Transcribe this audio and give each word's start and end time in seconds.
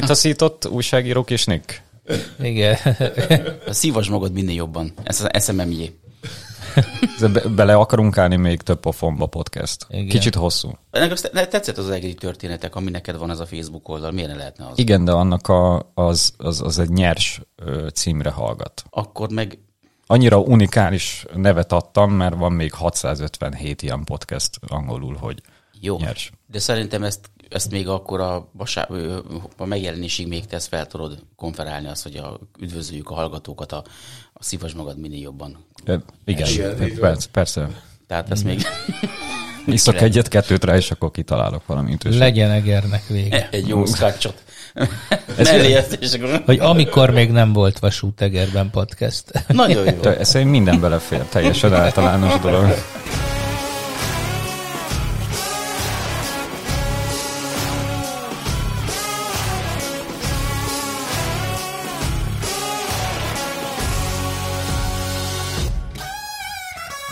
kitaszított 0.00 0.68
újságírók 0.68 1.30
és 1.30 1.44
Nick? 1.44 1.82
Igen. 2.40 2.76
Szívas 3.70 4.08
magad 4.08 4.32
minél 4.32 4.54
jobban. 4.54 4.92
Ez 5.02 5.20
az 5.20 5.44
SMMJ. 5.44 5.90
Be- 7.32 7.48
bele 7.48 7.74
akarunk 7.74 8.18
állni 8.18 8.36
még 8.36 8.62
több 8.62 8.80
pofonba 8.80 9.26
podcast. 9.26 9.86
Igen. 9.88 10.08
Kicsit 10.08 10.34
hosszú. 10.34 10.78
Ennek 10.90 11.12
azt 11.12 11.30
tetszett 11.32 11.78
az 11.78 11.90
egri 11.90 12.14
történetek, 12.14 12.74
ami 12.74 12.90
neked 12.90 13.16
van 13.16 13.30
ez 13.30 13.40
a 13.40 13.46
Facebook 13.46 13.88
oldal. 13.88 14.12
Miért 14.12 14.28
ne 14.28 14.36
lehetne 14.36 14.66
az? 14.66 14.78
Igen, 14.78 15.04
de 15.04 15.12
annak 15.12 15.48
a, 15.48 15.90
az, 15.94 16.32
az, 16.36 16.60
az 16.60 16.78
egy 16.78 16.90
nyers 16.90 17.40
címre 17.94 18.30
hallgat. 18.30 18.84
Akkor 18.90 19.30
meg 19.30 19.58
Annyira 20.08 20.38
unikális 20.38 21.26
nevet 21.34 21.72
adtam, 21.72 22.12
mert 22.12 22.34
van 22.34 22.52
még 22.52 22.72
657 22.72 23.82
ilyen 23.82 24.04
podcast 24.04 24.58
angolul, 24.68 25.14
hogy 25.14 25.42
jó. 25.80 25.98
nyers. 25.98 26.30
De 26.46 26.58
szerintem 26.58 27.02
ezt, 27.02 27.30
ezt 27.48 27.70
még 27.70 27.88
akkor 27.88 28.20
a, 28.20 28.48
vasá, 28.52 28.86
ö, 28.90 29.18
a 29.56 29.64
megjelenésig 29.64 30.28
még 30.28 30.46
tesz 30.46 30.66
fel 30.66 30.86
tudod 30.86 31.18
konferálni 31.36 31.88
azt, 31.88 32.02
hogy 32.02 32.16
a, 32.16 32.38
üdvözöljük 32.60 33.10
a 33.10 33.14
hallgatókat 33.14 33.72
a, 33.72 33.84
a 34.32 34.42
szívas 34.42 34.72
magad 34.72 34.98
minél 34.98 35.20
jobban. 35.20 35.64
Ö, 35.84 35.96
Igen, 36.24 36.48
Igen, 36.48 36.76
van. 36.78 36.98
persze, 37.00 37.28
persze. 37.32 37.68
Tehát 38.06 38.30
ezt 38.30 38.44
még 38.44 38.62
Iszok 39.66 40.00
egyet-kettőt 40.00 40.64
rá, 40.64 40.76
és 40.76 40.90
akkor 40.90 41.10
kitalálok 41.10 41.66
valamit. 41.66 42.04
Legyen 42.18 42.50
Egernek 42.50 43.06
vége. 43.06 43.48
egy 43.50 43.68
jó 43.68 43.86
szkácsot. 43.86 44.44
Akkor 45.38 46.42
Hogy 46.44 46.58
amikor 46.58 47.10
még 47.10 47.30
nem 47.30 47.52
volt 47.52 47.78
Vasút 47.78 48.20
Egerben 48.20 48.70
podcast. 48.70 49.24
nagyon 49.48 49.84
jó. 49.84 50.10
Ez 50.10 50.34
minden 50.34 50.80
belefér, 50.80 51.22
teljesen 51.22 51.74
általános 51.74 52.40
dolog. 52.40 52.64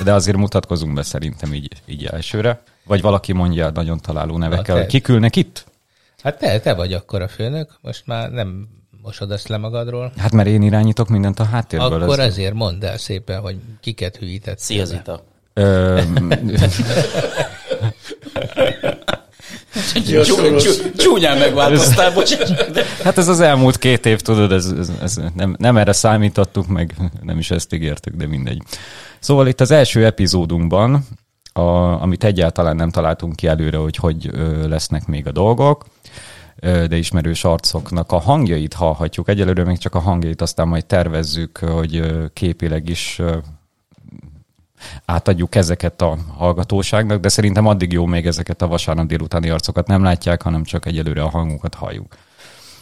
De 0.04 0.12
azért 0.12 0.36
mutatkozunk 0.36 0.94
be 0.94 1.02
szerintem 1.02 1.54
így, 1.54 1.68
így 1.86 2.04
elsőre. 2.04 2.62
Vagy 2.84 3.00
valaki 3.00 3.32
mondja 3.32 3.70
nagyon 3.70 3.98
találó 4.00 4.38
nevekkel, 4.38 4.76
hogy 4.76 4.86
kik 4.86 5.08
ülnek 5.08 5.36
itt? 5.36 5.64
Hát 6.22 6.38
te, 6.38 6.60
te 6.60 6.74
vagy 6.74 6.92
akkor 6.92 7.22
a 7.22 7.28
főnök, 7.28 7.70
most 7.80 8.02
már 8.06 8.30
nem 8.30 8.68
mosod 9.02 9.30
ezt 9.30 9.48
le 9.48 9.56
magadról. 9.56 10.12
Hát 10.18 10.32
mert 10.32 10.48
én 10.48 10.62
irányítok 10.62 11.08
mindent 11.08 11.40
a 11.40 11.44
háttérből. 11.44 12.02
Akkor 12.02 12.20
ez- 12.20 12.26
ezért 12.26 12.54
mondd 12.54 12.84
el 12.84 12.98
szépen, 12.98 13.40
hogy 13.40 13.56
kiket 13.80 14.16
hűített. 14.16 14.58
Szia 14.58 14.84
Zita. 14.84 15.24
Ö, 15.52 16.00
Csú- 20.04 20.58
csú- 20.60 20.92
Csúnyán 20.96 21.38
megváltoztál, 21.38 22.12
bocsánat. 22.12 22.70
De 22.70 22.84
Hát 23.04 23.18
ez 23.18 23.28
az 23.28 23.40
elmúlt 23.40 23.78
két 23.78 24.06
év, 24.06 24.20
tudod, 24.20 24.52
ez, 24.52 24.66
ez, 24.78 24.90
ez 25.02 25.18
nem, 25.34 25.54
nem 25.58 25.76
erre 25.76 25.92
számítottuk, 25.92 26.66
meg 26.66 26.94
nem 27.22 27.38
is 27.38 27.50
ezt 27.50 27.72
ígértük, 27.74 28.14
de 28.14 28.26
mindegy. 28.26 28.62
Szóval 29.24 29.46
itt 29.46 29.60
az 29.60 29.70
első 29.70 30.04
epizódunkban, 30.04 31.06
a, 31.52 31.60
amit 32.02 32.24
egyáltalán 32.24 32.76
nem 32.76 32.90
találtunk 32.90 33.36
ki 33.36 33.46
előre, 33.46 33.76
hogy 33.76 33.96
hogy 33.96 34.30
lesznek 34.66 35.06
még 35.06 35.26
a 35.26 35.32
dolgok, 35.32 35.84
de 36.60 36.96
ismerős 36.96 37.44
arcoknak 37.44 38.12
a 38.12 38.18
hangjait 38.18 38.74
hallhatjuk. 38.74 39.28
Egyelőre 39.28 39.64
még 39.64 39.78
csak 39.78 39.94
a 39.94 39.98
hangjait, 39.98 40.40
aztán 40.40 40.68
majd 40.68 40.86
tervezzük, 40.86 41.58
hogy 41.58 42.12
képileg 42.32 42.88
is 42.88 43.22
átadjuk 45.04 45.54
ezeket 45.54 46.02
a 46.02 46.18
hallgatóságnak, 46.36 47.20
de 47.20 47.28
szerintem 47.28 47.66
addig 47.66 47.92
jó 47.92 48.06
még 48.06 48.26
ezeket 48.26 48.62
a 48.62 48.66
vasárnap 48.66 49.06
délutáni 49.06 49.50
arcokat 49.50 49.86
nem 49.86 50.02
látják, 50.02 50.42
hanem 50.42 50.64
csak 50.64 50.86
egyelőre 50.86 51.22
a 51.22 51.30
hangukat 51.30 51.74
halljuk. 51.74 52.16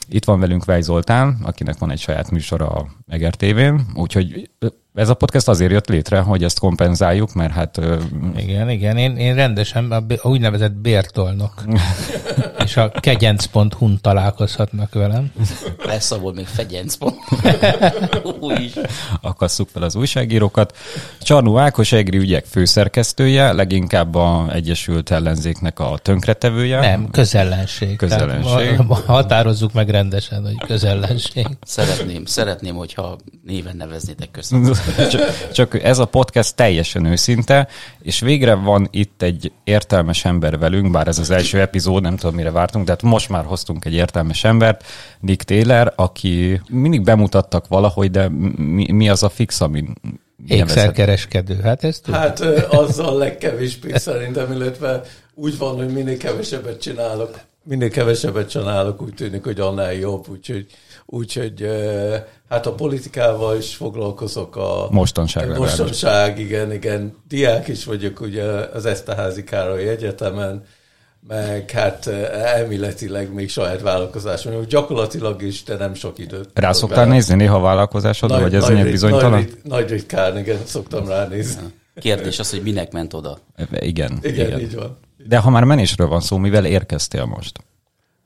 Itt 0.09 0.25
van 0.25 0.41
velünk 0.41 0.65
Vej 0.65 0.83
Zoltán, 0.83 1.39
akinek 1.43 1.79
van 1.79 1.91
egy 1.91 2.01
saját 2.01 2.31
műsora 2.31 2.69
a 2.69 2.87
Eger 3.09 3.35
TV-n, 3.35 3.81
úgyhogy 3.95 4.51
ez 4.95 5.09
a 5.09 5.15
podcast 5.15 5.49
azért 5.49 5.73
jött 5.73 5.89
létre, 5.89 6.21
hogy 6.21 6.45
ezt 6.45 6.59
kompenzáljuk, 6.59 7.35
mert 7.35 7.53
hát 7.53 7.81
Igen, 8.37 8.71
igen, 8.71 8.97
én, 8.97 9.17
én 9.17 9.35
rendesen 9.35 9.93
a, 9.93 10.05
a 10.23 10.29
úgynevezett 10.29 10.73
bértolnok 10.73 11.63
és 12.65 12.77
a 12.77 12.91
kegyenc.hu-n 12.91 13.99
találkozhatnak 14.01 14.95
velem. 14.95 15.33
lesz 15.85 16.11
abból 16.11 16.33
még 16.33 16.47
fegyenc 16.47 16.95
pont. 16.95 17.17
Új 18.41 18.55
is. 18.55 18.73
akasszuk 19.21 19.69
fel 19.69 19.83
az 19.83 19.95
újságírókat. 19.95 20.77
Csarnó 21.21 21.59
Ákos 21.59 21.93
Egri 21.93 22.17
ügyek 22.17 22.45
főszerkesztője, 22.45 23.53
leginkább 23.53 24.15
a 24.15 24.47
Egyesült 24.53 25.11
Ellenzéknek 25.11 25.79
a 25.79 25.99
tönkretevője. 26.03 26.81
Nem, 26.81 27.11
közellenség. 27.11 27.97
Közellenség. 27.97 28.69
Tehát 28.69 28.87
ma- 28.87 29.03
határozzuk 29.07 29.73
meg 29.73 29.89
rendesen, 29.89 30.43
hogy 30.43 30.67
közellenség. 30.67 31.47
Szeretném, 31.63 32.25
szeretném, 32.25 32.75
hogyha 32.75 33.17
néven 33.45 33.77
neveznétek 33.77 34.31
köszönöm. 34.31 34.73
Csak, 35.11 35.53
csak 35.53 35.83
ez 35.83 35.99
a 35.99 36.05
podcast 36.05 36.55
teljesen 36.57 37.05
őszinte, 37.05 37.69
és 38.03 38.21
végre 38.21 38.55
van 38.55 38.89
itt 38.91 39.23
egy 39.23 39.53
értelmes 39.65 40.25
ember 40.25 40.59
velünk, 40.59 40.91
bár 40.91 41.09
ez 41.09 41.19
az 41.19 41.31
első 41.31 41.61
epizód, 41.61 42.03
nem 42.03 42.17
tudom 42.17 42.35
mire 42.35 42.51
vártunk, 42.51 42.85
de 42.85 42.91
hát 42.91 43.03
most 43.03 43.29
már 43.29 43.45
hoztunk 43.45 43.85
egy 43.85 43.95
értelmes 43.95 44.45
embert, 44.45 44.85
Nick 45.21 45.43
Taylor, 45.43 45.93
aki 45.97 46.61
mindig 46.69 47.03
bemutattak 47.03 47.69
valahogy, 47.69 48.11
de 48.11 48.29
mi, 48.57 48.93
mi 48.93 49.09
az 49.09 49.23
a 49.23 49.29
fix, 49.29 49.61
amin? 49.61 49.95
Ékszerkereskedő, 50.47 51.61
hát 51.63 51.85
ezt 51.85 52.03
tudod. 52.03 52.21
Hát 52.21 52.41
azzal 52.71 53.19
legkevésbé 53.19 53.93
szerintem, 53.95 54.53
illetve 54.53 55.03
úgy 55.35 55.59
van, 55.59 55.77
hogy 55.77 55.93
minél 55.93 56.17
kevesebbet 56.17 56.81
csinálok, 56.81 57.41
minél 57.63 57.91
kevesebbet 57.91 58.51
csinálok, 58.51 59.03
úgy 59.03 59.15
tűnik, 59.15 59.45
hogy 59.45 59.61
annál 59.61 59.93
jobb, 59.93 60.29
úgyhogy, 60.29 60.67
úgyhogy 61.13 61.69
hát 62.49 62.67
a 62.67 62.73
politikával 62.75 63.57
is 63.57 63.75
foglalkozok 63.75 64.57
a... 64.57 64.87
Mostanság 64.91 65.49
legalábbis. 65.49 65.77
Mostanság, 65.79 66.39
igen, 66.39 66.73
igen. 66.73 67.17
Diák 67.29 67.69
is 67.69 67.85
vagyok 67.85 68.21
ugye 68.21 68.45
az 68.45 68.87
Eszterházi 68.87 69.45
Károly 69.45 69.89
Egyetemen, 69.89 70.65
meg 71.29 71.71
hát 71.71 72.07
elméletileg 72.33 73.33
még 73.33 73.51
saját 73.51 73.81
vállalkozásom, 73.81 74.53
vagyok. 74.53 74.69
gyakorlatilag 74.69 75.43
is, 75.43 75.63
de 75.63 75.77
nem 75.77 75.95
sok 75.95 76.19
időt. 76.19 76.49
Rá 76.55 76.73
szoktál 76.73 77.05
rá. 77.05 77.11
nézni 77.11 77.35
néha 77.35 77.57
a 77.57 77.61
vállalkozásodra, 77.61 78.41
vagy 78.41 78.55
ez 78.55 78.67
rit- 78.67 78.91
bizonytalan? 78.91 79.31
Nagy, 79.31 79.45
rit- 79.45 79.65
nagy 79.65 79.89
ritkán, 79.89 80.39
igen, 80.39 80.59
szoktam 80.65 81.09
ránézni. 81.09 81.63
Kérdés 81.95 82.39
az, 82.39 82.51
hogy 82.51 82.63
minek 82.63 82.93
ment 82.93 83.15
oda. 83.15 83.39
Igen, 83.81 84.19
Igen, 84.23 84.47
igen. 84.47 84.61
így 84.61 84.75
van. 84.75 84.99
De 85.29 85.39
ha 85.39 85.51
már 85.51 85.65
menésről 85.65 86.09
van 86.09 86.21
szó, 86.21 86.37
mivel 86.37 86.65
érkeztél 86.65 87.25
most? 87.25 87.65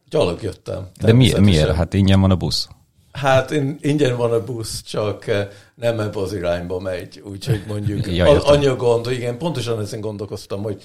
Gyalog 0.08 0.42
jöttem. 0.42 0.88
De 1.00 1.12
mi, 1.12 1.32
miért? 1.38 1.74
Hát 1.74 1.94
ingyen 1.94 2.20
van 2.20 2.30
a 2.30 2.36
busz. 2.36 2.68
Hát 3.16 3.50
in, 3.50 3.78
ingyen 3.81 4.16
van 4.16 4.32
a 4.32 4.44
busz, 4.44 4.82
csak 4.82 5.27
eh, 5.27 5.49
nem 5.75 6.00
ebbe 6.00 6.19
az 6.21 6.32
irányba 6.32 6.81
megy, 6.81 7.22
úgyhogy 7.25 7.62
mondjuk 7.66 8.06
Ja, 8.06 8.12
ja, 8.12 8.32
értem. 8.32 8.53
annyi 8.53 8.66
a 8.66 8.77
gond, 8.77 9.10
igen, 9.10 9.38
pontosan 9.38 9.81
ezen 9.81 10.00
gondolkoztam, 10.00 10.62
hogy 10.62 10.82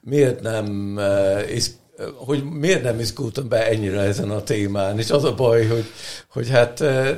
miért 0.00 0.40
nem 0.40 0.98
is, 1.54 1.66
eh, 1.98 2.06
hogy 2.14 2.44
miért 2.44 2.82
nem 2.82 3.00
izgultam 3.00 3.48
be 3.48 3.68
ennyire 3.68 4.00
ezen 4.00 4.30
a 4.30 4.42
témán, 4.42 4.98
és 4.98 5.10
az 5.10 5.24
a 5.24 5.34
baj, 5.34 5.66
hogy, 5.66 5.84
hogy 6.28 6.50
hát 6.50 6.80
eh, 6.80 7.16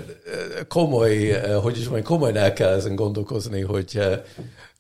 komoly, 0.69 1.33
eh, 1.33 1.63
hogy 1.63 1.79
is 1.79 1.85
mondjam, 1.85 2.05
komolyan 2.05 2.37
el 2.37 2.53
kell 2.53 2.73
ezen 2.73 2.95
gondolkozni, 2.95 3.61
hogy 3.61 3.91
eh, 3.95 4.21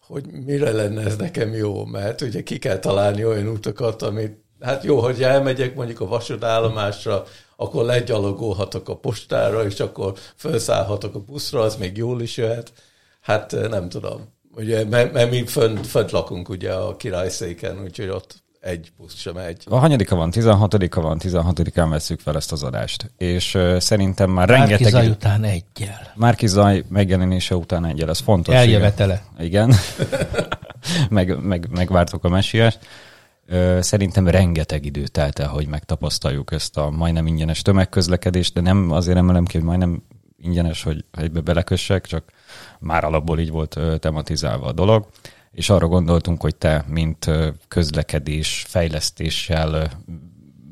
hogy 0.06 0.24
mire 0.44 0.72
lenne 0.72 1.02
ez 1.02 1.16
nekem 1.16 1.54
jó, 1.54 1.84
mert 1.84 2.20
ugye 2.20 2.42
ki 2.42 2.58
kell 2.58 2.78
találni 2.78 3.24
olyan 3.24 3.46
utakat, 3.46 4.02
amit, 4.02 4.36
hát 4.60 4.84
jó, 4.84 5.00
hogy 5.00 5.22
elmegyek 5.22 5.74
mondjuk 5.74 6.00
a 6.00 6.06
vasútállomásra, 6.06 7.24
akkor 7.56 7.84
legyalogolhatok 7.84 8.88
a 8.88 8.96
postára, 8.96 9.64
és 9.64 9.80
akkor 9.80 10.12
felszállhatok 10.34 11.14
a 11.14 11.20
buszra, 11.20 11.60
az 11.60 11.76
még 11.76 11.96
jól 11.96 12.22
is 12.22 12.36
jöhet. 12.36 12.72
Hát 13.20 13.52
eh, 13.52 13.68
nem 13.68 13.88
tudom. 13.88 14.34
Ugye, 14.54 14.84
mert, 14.84 15.12
mert 15.12 15.30
mi 15.30 15.46
fönt, 15.46 15.86
fönt 15.86 16.10
lakunk 16.10 16.48
ugye 16.48 16.72
a 16.72 16.96
királyszéken, 16.96 17.82
úgyhogy 17.82 18.08
ott 18.08 18.44
egy 18.66 18.92
busz 18.96 19.16
sem 19.16 19.34
megy. 19.34 19.62
A 19.68 19.78
hanyadika 19.78 20.16
van, 20.16 20.30
16-a 20.34 21.00
van, 21.00 21.20
16-án 21.22 21.86
veszük 21.90 22.20
fel 22.20 22.36
ezt 22.36 22.52
az 22.52 22.62
adást. 22.62 23.10
És 23.16 23.54
uh, 23.54 23.78
szerintem 23.78 24.30
már 24.30 24.48
Márki 24.48 24.60
rengeteg... 24.68 24.92
Zaj 24.92 25.02
idő- 25.02 25.12
után 25.12 25.44
egyel. 25.44 26.12
Márki 26.14 26.46
Zaj 26.46 26.84
megjelenése 26.88 27.56
után 27.56 27.84
egyel, 27.84 28.08
ez 28.08 28.18
fontos. 28.18 28.54
Eljövetele. 28.54 29.22
Igen. 29.38 29.74
meg, 31.08 31.42
meg, 31.42 31.68
megvártuk 31.70 32.24
a 32.24 32.28
messiást. 32.28 32.78
Szerintem 33.80 34.28
rengeteg 34.28 34.84
idő 34.84 35.06
telt 35.06 35.38
el, 35.38 35.48
hogy 35.48 35.66
megtapasztaljuk 35.66 36.52
ezt 36.52 36.76
a 36.76 36.90
majdnem 36.90 37.26
ingyenes 37.26 37.62
tömegközlekedést, 37.62 38.54
de 38.54 38.60
nem 38.60 38.90
azért 38.90 39.16
emelem 39.16 39.44
ki, 39.44 39.56
hogy 39.56 39.66
majdnem 39.66 40.02
ingyenes, 40.36 40.82
hogy 40.82 41.04
egybe 41.10 41.40
belekössek, 41.40 42.06
csak 42.06 42.32
már 42.78 43.04
alapból 43.04 43.38
így 43.38 43.50
volt 43.50 43.80
tematizálva 43.98 44.66
a 44.66 44.72
dolog. 44.72 45.06
És 45.50 45.70
arra 45.70 45.86
gondoltunk, 45.86 46.42
hogy 46.42 46.56
te, 46.56 46.84
mint 46.88 47.30
közlekedés, 47.68 48.64
fejlesztéssel, 48.68 49.90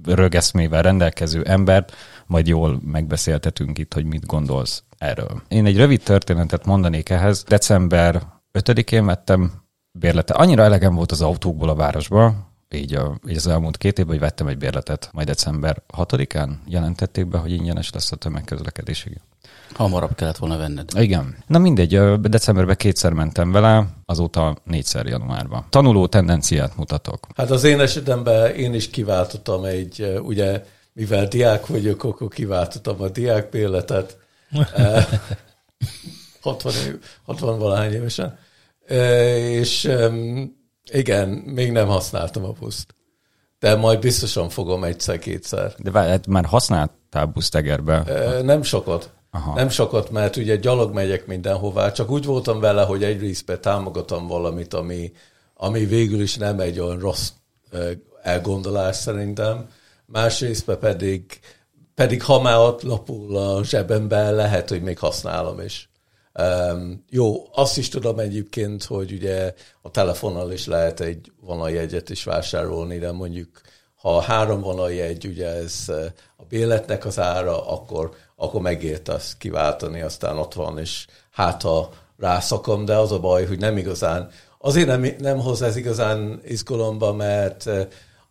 rögeszmével 0.04 0.82
rendelkező 0.82 1.42
embert, 1.42 1.92
majd 2.26 2.46
jól 2.46 2.80
megbeszéltetünk 2.84 3.78
itt, 3.78 3.94
hogy 3.94 4.04
mit 4.04 4.26
gondolsz 4.26 4.82
erről. 4.98 5.42
Én 5.48 5.66
egy 5.66 5.76
rövid 5.76 6.02
történetet 6.02 6.66
mondanék 6.66 7.08
ehhez. 7.08 7.42
December 7.42 8.22
5-én 8.58 9.06
vettem 9.06 9.52
bérlete. 9.98 10.34
Annyira 10.34 10.62
elegem 10.62 10.94
volt 10.94 11.12
az 11.12 11.22
autókból 11.22 11.68
a 11.68 11.74
városba, 11.74 12.52
így, 12.70 12.94
a, 12.94 13.18
így 13.28 13.36
az 13.36 13.46
elmúlt 13.46 13.76
két 13.76 13.98
évben, 13.98 14.12
hogy 14.12 14.22
vettem 14.22 14.46
egy 14.46 14.58
bérletet, 14.58 15.08
majd 15.12 15.26
december 15.26 15.82
6-án 15.96 16.50
jelentették 16.66 17.26
be, 17.26 17.38
hogy 17.38 17.52
ingyenes 17.52 17.90
lesz 17.92 18.12
a 18.12 18.16
tömegközlekedés. 18.16 19.04
Igen. 19.04 19.20
Hamarabb 19.72 20.14
kellett 20.14 20.36
volna 20.36 20.56
venned. 20.56 20.88
Igen. 20.96 21.36
Na 21.46 21.58
mindegy, 21.58 22.20
decemberben 22.20 22.76
kétszer 22.76 23.12
mentem 23.12 23.52
vele, 23.52 23.86
azóta 24.04 24.56
négyszer 24.64 25.06
januárban. 25.06 25.66
Tanuló 25.70 26.06
tendenciát 26.06 26.76
mutatok. 26.76 27.26
Hát 27.36 27.50
az 27.50 27.64
én 27.64 27.80
esetemben 27.80 28.54
én 28.54 28.74
is 28.74 28.90
kiváltottam 28.90 29.64
egy, 29.64 30.20
ugye, 30.22 30.64
mivel 30.92 31.28
diák 31.28 31.66
vagyok, 31.66 32.04
akkor 32.04 32.28
kiváltottam 32.28 33.02
a 33.02 33.08
diákbérletet. 33.08 34.16
Eh, 34.74 35.06
60, 36.40 36.72
év, 36.86 36.98
60 37.24 37.58
valahány 37.58 37.92
évesen. 37.92 38.38
És 39.50 39.90
igen, 40.92 41.28
még 41.28 41.72
nem 41.72 41.86
használtam 41.86 42.44
a 42.44 42.52
buszt. 42.52 42.94
De 43.58 43.74
majd 43.74 43.98
biztosan 43.98 44.48
fogom 44.48 44.84
egyszer-kétszer. 44.84 45.74
De 45.78 45.90
várj, 45.90 46.08
hát 46.08 46.26
már 46.26 46.44
használtál 46.44 47.26
busztegerbe? 47.26 48.02
Nem 48.42 48.62
sokat. 48.62 49.12
Aha. 49.30 49.54
Nem 49.54 49.68
sokat, 49.68 50.10
mert 50.10 50.36
ugye 50.36 50.56
gyalog 50.56 50.94
megyek 50.94 51.26
mindenhová, 51.26 51.92
csak 51.92 52.10
úgy 52.10 52.24
voltam 52.24 52.60
vele, 52.60 52.82
hogy 52.82 53.04
egy 53.04 53.20
részben 53.20 53.60
támogatom 53.60 54.26
valamit, 54.26 54.74
ami, 54.74 55.12
ami 55.54 55.84
végül 55.84 56.20
is 56.20 56.36
nem 56.36 56.60
egy 56.60 56.80
olyan 56.80 56.98
rossz 56.98 57.30
elgondolás 58.22 58.96
szerintem. 58.96 59.68
Másrésztben 60.06 60.78
pedig, 60.78 61.40
pedig 61.94 62.22
ha 62.22 62.40
már 62.40 62.58
ott 62.58 62.82
lapul 62.82 63.36
a 63.36 63.64
zsebemben, 63.64 64.34
lehet, 64.34 64.68
hogy 64.68 64.82
még 64.82 64.98
használom 64.98 65.60
is. 65.60 65.90
Um, 66.42 67.04
jó, 67.10 67.48
azt 67.52 67.78
is 67.78 67.88
tudom 67.88 68.18
egyébként, 68.18 68.84
hogy 68.84 69.12
ugye 69.12 69.54
a 69.82 69.90
telefonnal 69.90 70.52
is 70.52 70.66
lehet 70.66 71.00
egy 71.00 71.32
vonaljegyet 71.40 72.10
is 72.10 72.24
vásárolni, 72.24 72.98
de 72.98 73.12
mondjuk 73.12 73.48
ha 74.04 74.20
három 74.20 74.60
vonaljegy, 74.60 75.26
ugye 75.26 75.46
ez 75.46 75.74
eh, 75.86 76.04
a 76.36 76.44
béletnek 76.48 77.04
az 77.04 77.18
ára, 77.18 77.66
akkor, 77.68 78.10
akkor 78.36 78.60
megért 78.60 79.08
azt 79.08 79.38
kiváltani, 79.38 80.00
aztán 80.00 80.38
ott 80.38 80.54
van, 80.54 80.78
és 80.78 81.06
hát 81.30 81.62
ha 81.62 81.90
rászakom, 82.18 82.84
de 82.84 82.96
az 82.96 83.12
a 83.12 83.20
baj, 83.20 83.46
hogy 83.46 83.58
nem 83.58 83.76
igazán, 83.76 84.30
azért 84.58 84.86
nem, 84.86 85.06
nem 85.18 85.38
hoz 85.38 85.62
ez 85.62 85.76
igazán 85.76 86.40
izgalomba, 86.44 87.12
mert 87.12 87.66
eh, 87.66 87.86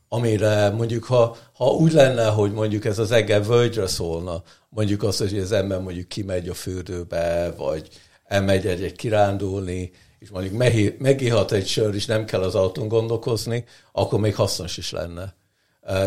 amire 0.10 0.70
mondjuk, 0.70 1.04
ha, 1.04 1.36
ha 1.54 1.66
úgy 1.66 1.92
lenne, 1.92 2.26
hogy 2.26 2.52
mondjuk 2.52 2.86
ez 2.86 3.00
az 3.00 3.12
Eger 3.12 3.46
völgyre 3.46 3.88
szólna, 3.88 4.44
mondjuk 4.74 5.04
azt, 5.04 5.20
hogy 5.20 5.38
az 5.38 5.52
ember 5.52 5.80
mondjuk 5.80 6.08
kimegy 6.08 6.50
a 6.50 6.54
fürdőbe, 6.54 7.54
vagy 7.58 7.88
elmegy 8.26 8.66
egy 8.66 8.96
kirándulni, 8.96 9.92
és 10.20 10.30
mondjuk 10.30 10.58
megihat 10.98 11.52
egy 11.52 11.68
sör, 11.68 11.96
és 11.96 12.06
nem 12.06 12.26
kell 12.26 12.42
az 12.42 12.56
autón 12.56 12.88
gondolkozni, 12.88 13.66
akkor 13.92 14.20
még 14.20 14.36
hasznos 14.36 14.78
is 14.78 14.92
lenne. 14.92 15.36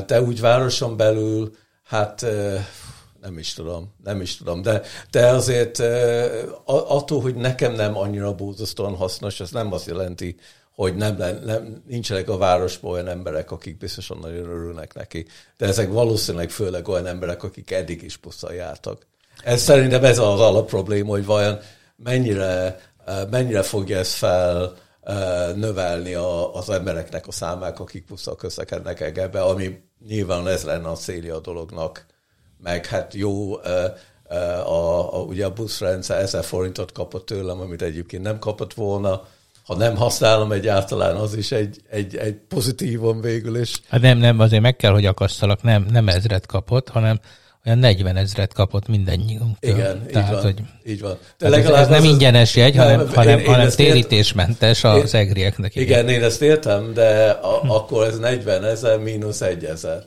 Te 0.06 0.22
úgy 0.22 0.40
városon 0.40 0.96
belül, 0.96 1.54
hát 1.84 2.26
nem 3.20 3.38
is 3.38 3.52
tudom, 3.52 3.94
nem 4.04 4.20
is 4.20 4.36
tudom, 4.36 4.62
de, 4.62 4.82
de 5.10 5.26
azért 5.26 5.78
attól, 6.64 7.20
hogy 7.20 7.34
nekem 7.34 7.72
nem 7.72 7.96
annyira 7.96 8.34
bózasztóan 8.34 8.94
hasznos, 8.94 9.40
ez 9.40 9.50
nem 9.50 9.72
azt 9.72 9.86
jelenti, 9.86 10.36
hogy 10.76 10.96
nem, 10.96 11.16
nem, 11.44 11.82
nincsenek 11.86 12.28
a 12.28 12.36
városban 12.36 12.92
olyan 12.92 13.08
emberek, 13.08 13.50
akik 13.50 13.78
biztosan 13.78 14.18
nagyon 14.18 14.48
örülnek 14.48 14.94
neki. 14.94 15.26
De 15.56 15.66
ezek 15.66 15.92
valószínűleg 15.92 16.50
főleg 16.50 16.88
olyan 16.88 17.06
emberek, 17.06 17.42
akik 17.42 17.70
eddig 17.70 18.02
is 18.02 18.16
busszal 18.16 18.54
jártak. 18.54 19.06
Ez 19.44 19.62
szerintem 19.62 20.04
ez 20.04 20.18
az 20.18 20.40
alapprobléma, 20.40 21.10
hogy 21.10 21.24
vajon 21.24 21.58
mennyire, 21.96 22.80
eh, 23.04 23.26
mennyire 23.30 23.62
fogja 23.62 23.98
ez 23.98 24.12
fel 24.12 24.76
eh, 25.02 25.54
növelni 25.54 26.14
a, 26.14 26.54
az 26.54 26.70
embereknek 26.70 27.26
a 27.26 27.32
számát, 27.32 27.80
akik 27.80 28.06
busszal 28.06 28.36
közlekednek 28.36 29.00
ebbe, 29.00 29.42
ami 29.42 29.82
nyilván 30.06 30.48
ez 30.48 30.64
lenne 30.64 30.88
a 30.88 30.96
célja 30.96 31.34
a 31.34 31.40
dolognak. 31.40 32.06
Meg 32.62 32.86
hát 32.86 33.14
jó, 33.14 33.60
eh, 33.60 33.92
a, 34.68 35.14
a, 35.14 35.22
ugye 35.22 35.44
a 35.44 35.52
buszrendszer 35.52 36.20
1000 36.20 36.44
forintot 36.44 36.92
kapott 36.92 37.26
tőlem, 37.26 37.60
amit 37.60 37.82
egyébként 37.82 38.22
nem 38.22 38.38
kapott 38.38 38.74
volna. 38.74 39.22
Ha 39.66 39.76
nem 39.76 39.96
használom 39.96 40.52
egyáltalán, 40.52 41.16
az 41.16 41.34
is 41.34 41.52
egy, 41.52 41.76
egy, 41.90 42.16
egy 42.16 42.34
pozitívum 42.48 43.20
végül 43.20 43.56
is. 43.60 43.80
Hát 43.88 44.00
nem, 44.00 44.18
nem, 44.18 44.40
azért 44.40 44.62
meg 44.62 44.76
kell, 44.76 44.92
hogy 44.92 45.06
akasztalak, 45.06 45.62
nem, 45.62 45.86
nem 45.90 46.08
ezret 46.08 46.46
kapott, 46.46 46.88
hanem 46.88 47.20
olyan 47.66 47.78
40 47.78 48.16
ezret 48.16 48.52
kapott 48.52 48.88
mindennyiunktól. 48.88 49.70
Igen, 49.70 50.06
Tehát, 50.06 50.28
így 50.28 50.34
van. 50.34 50.42
Hogy, 50.42 50.60
így 50.92 51.00
van. 51.00 51.18
tehát 51.38 51.54
ez, 51.54 51.64
ez 51.70 51.88
nem 51.88 51.98
az- 51.98 52.04
ingyenes 52.04 52.56
jegy, 52.56 52.76
hanem, 52.76 52.98
Nem, 52.98 53.14
hanem, 53.14 53.38
én- 53.38 53.46
hanem 53.46 53.66
ezt 53.66 53.80
ért- 53.80 53.92
térítésmentes 53.92 54.84
az 54.84 55.14
egrieknek. 55.14 55.74
Igen, 55.74 56.08
én 56.08 56.22
ezt 56.22 56.42
értem, 56.42 56.92
de 56.94 57.28
a, 57.30 57.60
akkor 57.74 58.06
ez 58.06 58.18
40 58.18 58.64
ezer 58.64 58.98
mínusz 58.98 59.40
1 59.40 59.64
ezer. 59.64 60.02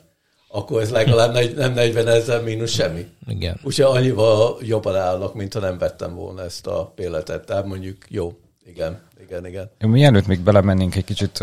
Akkor 0.48 0.82
ez 0.82 0.90
legalább 0.90 1.32
negy, 1.32 1.54
nem 1.54 1.72
40 1.72 2.08
ezer 2.08 2.42
mínusz 2.42 2.72
semmi. 2.72 3.06
Igen. 3.28 3.60
Úgyhogy 3.62 3.96
annyival 3.96 4.58
jobban 4.62 4.96
állnak, 4.96 5.34
mint 5.34 5.52
ha 5.54 5.60
nem 5.60 5.78
vettem 5.78 6.14
volna 6.14 6.44
ezt 6.44 6.66
a 6.66 6.92
péletet. 6.94 7.44
Tehát 7.46 7.66
mondjuk 7.66 7.96
jó, 8.08 8.32
igen, 8.66 9.00
igen, 9.22 9.46
igen. 9.46 9.70
Mielőtt 9.78 10.26
még 10.26 10.40
belemennénk 10.40 10.96
egy 10.96 11.04
kicsit, 11.04 11.38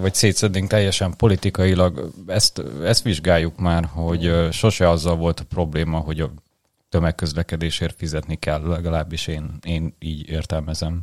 vagy 0.00 0.14
szétszednénk 0.14 0.68
teljesen 0.68 1.16
politikailag, 1.16 2.12
ezt, 2.26 2.62
ezt 2.84 3.02
vizsgáljuk 3.02 3.58
már, 3.58 3.84
hogy 3.84 4.48
sose 4.50 4.88
azzal 4.88 5.16
volt 5.16 5.40
a 5.40 5.44
probléma, 5.48 5.98
hogy 5.98 6.20
a 6.20 6.32
tömegközlekedésért 6.88 7.96
fizetni 7.96 8.36
kell, 8.36 8.62
legalábbis 8.62 9.26
én, 9.26 9.58
én 9.62 9.94
így 9.98 10.28
értelmezem. 10.28 11.02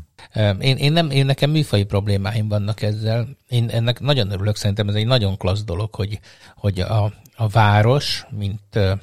Én, 0.59 0.77
én, 0.77 0.91
nem, 0.91 1.09
én 1.09 1.25
nekem 1.25 1.49
műfai 1.49 1.83
problémáim 1.83 2.47
vannak 2.47 2.81
ezzel. 2.81 3.27
Én 3.47 3.69
ennek 3.69 3.99
nagyon 3.99 4.31
örülök, 4.31 4.55
szerintem 4.55 4.87
ez 4.87 4.95
egy 4.95 5.05
nagyon 5.05 5.37
klassz 5.37 5.63
dolog, 5.63 5.95
hogy, 5.95 6.19
hogy 6.55 6.79
a, 6.79 7.13
a 7.41 7.47
város, 7.47 8.25
mint 8.29 8.75
ö, 8.75 8.93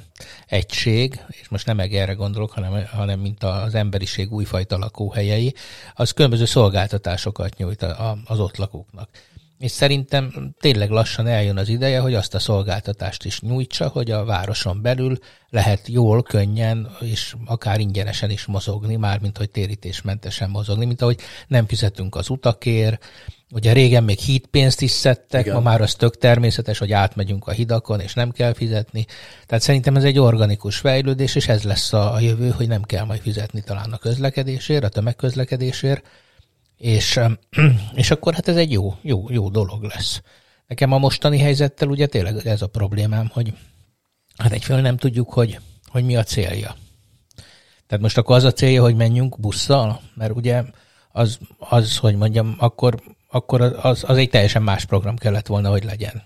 egység, 0.47 1.21
és 1.29 1.49
most 1.49 1.67
nem 1.67 1.79
erre 1.79 2.13
gondolok, 2.13 2.51
hanem, 2.51 2.87
hanem 2.87 3.21
mint 3.21 3.43
az 3.43 3.75
emberiség 3.75 4.33
újfajta 4.33 4.79
lakóhelyei, 4.79 5.55
az 5.95 6.11
különböző 6.11 6.45
szolgáltatásokat 6.45 7.57
nyújt 7.57 7.83
a, 7.83 8.19
az 8.25 8.41
ott 8.41 8.57
lakóknak. 8.57 9.09
És 9.59 9.71
szerintem 9.71 10.55
tényleg 10.61 10.91
lassan 10.91 11.27
eljön 11.27 11.57
az 11.57 11.69
ideje, 11.69 12.01
hogy 12.01 12.15
azt 12.15 12.35
a 12.35 12.39
szolgáltatást 12.39 13.25
is 13.25 13.41
nyújtsa, 13.41 13.89
hogy 13.89 14.11
a 14.11 14.25
városon 14.25 14.83
belül 14.83 15.19
lehet 15.49 15.89
jól, 15.89 16.23
könnyen 16.23 16.89
és 17.01 17.35
akár 17.45 17.81
ingyenesen 17.81 18.31
is 18.31 18.47
mozogni, 18.47 18.97
mármint 18.97 19.39
hogy 19.39 19.51
térítésmentesen 19.51 20.51
mozogni, 20.51 20.85
mint 20.85 21.03
ahogy 21.03 21.21
nem 21.47 21.67
fizetünk 21.67 22.15
az 22.15 22.31
utakért, 22.31 23.05
Ugye 23.53 23.73
régen 23.73 24.05
még 24.05 24.19
hídpénzt 24.19 24.81
is 24.81 24.91
szedtek, 24.91 25.41
Igen. 25.41 25.55
ma 25.55 25.61
már 25.61 25.81
az 25.81 25.95
tök 25.95 26.19
természetes, 26.19 26.79
hogy 26.79 26.93
átmegyünk 26.93 27.47
a 27.47 27.51
hidakon, 27.51 28.01
és 28.01 28.15
nem 28.15 28.31
kell 28.31 28.53
fizetni. 28.53 29.07
Tehát 29.47 29.65
szerintem 29.65 29.97
ez 29.97 30.05
egy 30.05 30.19
organikus 30.19 30.77
fejlődés, 30.77 31.35
és 31.35 31.49
ez 31.49 31.63
lesz 31.63 31.93
a, 31.93 32.15
a 32.15 32.21
jövő, 32.21 32.51
hogy 32.51 32.69
nem 32.69 32.83
kell 32.83 33.05
majd 33.05 33.21
fizetni 33.21 33.63
talán 33.63 33.93
a 33.93 33.99
közlekedésért, 33.99 34.85
a 34.85 34.89
tömegközlekedésért, 34.89 36.07
és, 36.77 37.21
és 37.95 38.11
akkor 38.11 38.35
hát 38.35 38.49
ez 38.49 38.57
egy 38.57 38.73
jó, 38.73 38.95
jó, 39.03 39.31
jó 39.31 39.49
dolog 39.49 39.83
lesz. 39.83 40.23
Nekem 40.67 40.93
a 40.93 40.99
mostani 40.99 41.39
helyzettel 41.39 41.89
ugye 41.89 42.07
tényleg 42.07 42.47
ez 42.47 42.63
a 42.63 42.67
problémám, 42.67 43.31
hogy 43.33 43.53
hát 44.37 44.53
egyfelől 44.53 44.83
nem 44.83 44.97
tudjuk, 44.97 45.33
hogy, 45.33 45.59
hogy 45.87 46.05
mi 46.05 46.17
a 46.17 46.23
célja. 46.23 46.77
Tehát 47.87 48.03
most 48.03 48.19
akkor 48.19 48.37
az 48.37 48.45
a 48.45 48.53
célja, 48.53 48.83
hogy 48.83 48.97
menjünk 48.97 49.41
busszal, 49.41 50.01
mert 50.15 50.37
ugye 50.37 50.63
az, 51.13 51.39
az 51.59 51.97
hogy 51.97 52.17
mondjam, 52.17 52.55
akkor, 52.59 53.03
akkor 53.29 53.61
az, 53.61 54.05
az 54.07 54.17
egy 54.17 54.31
teljesen 54.31 54.63
más 54.63 54.85
program 54.85 55.17
kellett 55.17 55.47
volna, 55.47 55.71
hogy 55.71 55.85
legyen. 55.85 56.23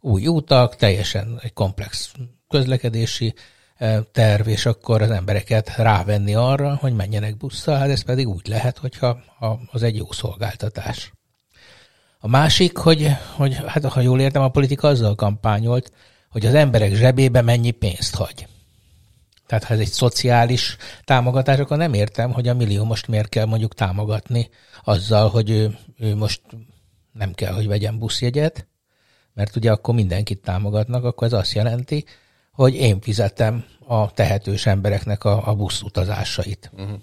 Új 0.00 0.26
utak, 0.26 0.76
teljesen 0.76 1.38
egy 1.42 1.52
komplex 1.52 2.12
közlekedési 2.48 3.34
terv, 4.12 4.48
és 4.48 4.66
akkor 4.66 5.02
az 5.02 5.10
embereket 5.10 5.76
rávenni 5.76 6.34
arra, 6.34 6.74
hogy 6.80 6.94
menjenek 6.94 7.36
busszal, 7.36 7.78
hát 7.78 7.88
ez 7.88 8.02
pedig 8.02 8.28
úgy 8.28 8.46
lehet, 8.46 8.78
hogyha 8.78 9.18
ha 9.38 9.60
az 9.70 9.82
egy 9.82 9.96
jó 9.96 10.12
szolgáltatás. 10.12 11.12
A 12.18 12.28
másik, 12.28 12.76
hogy, 12.76 13.10
hogy 13.36 13.54
hát 13.66 13.84
ha 13.84 14.00
jól 14.00 14.20
értem, 14.20 14.42
a 14.42 14.48
politika 14.48 14.88
azzal 14.88 15.14
kampányolt, 15.14 15.92
hogy 16.30 16.46
az 16.46 16.54
emberek 16.54 16.94
zsebébe 16.94 17.40
mennyi 17.40 17.70
pénzt 17.70 18.14
hagy. 18.14 18.46
Tehát 19.46 19.64
ha 19.64 19.74
ez 19.74 19.80
egy 19.80 19.90
szociális 19.90 20.76
támogatás, 21.04 21.58
akkor 21.58 21.76
nem 21.76 21.94
értem, 21.94 22.32
hogy 22.32 22.48
a 22.48 22.54
millió 22.54 22.84
most 22.84 23.08
miért 23.08 23.28
kell 23.28 23.44
mondjuk 23.44 23.74
támogatni 23.74 24.48
azzal, 24.84 25.28
hogy 25.28 25.50
ő, 25.50 25.78
ő 25.98 26.14
most 26.14 26.40
nem 27.12 27.32
kell, 27.32 27.52
hogy 27.52 27.66
vegyen 27.66 27.98
buszjegyet, 27.98 28.66
mert 29.34 29.56
ugye 29.56 29.72
akkor 29.72 29.94
mindenkit 29.94 30.42
támogatnak, 30.42 31.04
akkor 31.04 31.26
ez 31.26 31.32
azt 31.32 31.52
jelenti, 31.52 32.04
hogy 32.52 32.74
én 32.74 33.00
fizetem 33.00 33.64
a 33.86 34.10
tehetős 34.10 34.66
embereknek 34.66 35.24
a, 35.24 35.48
a 35.48 35.54
busz 35.54 35.82
utazásait. 35.82 36.70
Uh-huh. 36.74 36.98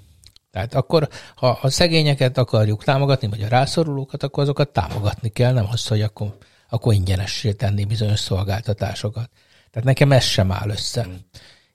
Tehát 0.51 0.74
akkor, 0.74 1.10
ha 1.36 1.60
a 1.62 1.70
szegényeket 1.70 2.38
akarjuk 2.38 2.84
támogatni, 2.84 3.27
vagy 3.27 3.41
a 3.41 3.48
rászorulókat, 3.48 4.24
akkor 4.24 4.44
azokat 4.44 4.70
támogatni 4.70 5.29
kell, 5.29 5.53
nem 5.53 5.68
az, 5.72 5.88
hogy 5.88 6.01
akkor, 6.01 6.38
akkor 6.70 6.94
ingyenessé 6.94 7.51
tenni 7.51 7.86
bizonyos 7.86 8.20
szolgáltatásokat. 8.20 9.29
Tehát 9.72 9.88
nekem 9.88 10.12
ez 10.12 10.24
sem 10.24 10.51
áll 10.51 10.70
össze. 10.70 11.06
Mm. 11.08 11.13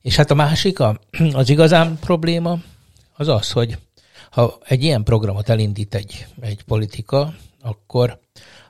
És 0.01 0.17
hát 0.17 0.31
a 0.31 0.35
másik, 0.35 0.81
a, 0.81 1.01
az 1.33 1.49
igazán 1.49 1.99
probléma, 1.99 2.59
az 3.17 3.29
az, 3.29 3.51
hogy 3.53 3.79
ha 4.31 4.59
egy 4.65 4.83
ilyen 4.83 5.05
programot 5.05 5.49
elindít 5.49 5.95
egy, 5.95 6.27
egy 6.41 6.63
politika, 6.63 7.35
akkor, 7.61 8.21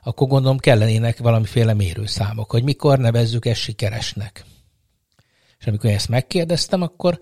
akkor 0.03 0.27
gondolom 0.27 0.57
kellenének 0.57 1.17
valamiféle 1.17 1.73
mérőszámok, 1.73 2.51
hogy 2.51 2.63
mikor 2.63 2.99
nevezzük 2.99 3.45
ezt 3.45 3.59
sikeresnek. 3.59 4.45
És 5.65 5.71
amikor 5.71 5.89
ezt 5.89 6.09
megkérdeztem, 6.09 6.81
akkor 6.81 7.19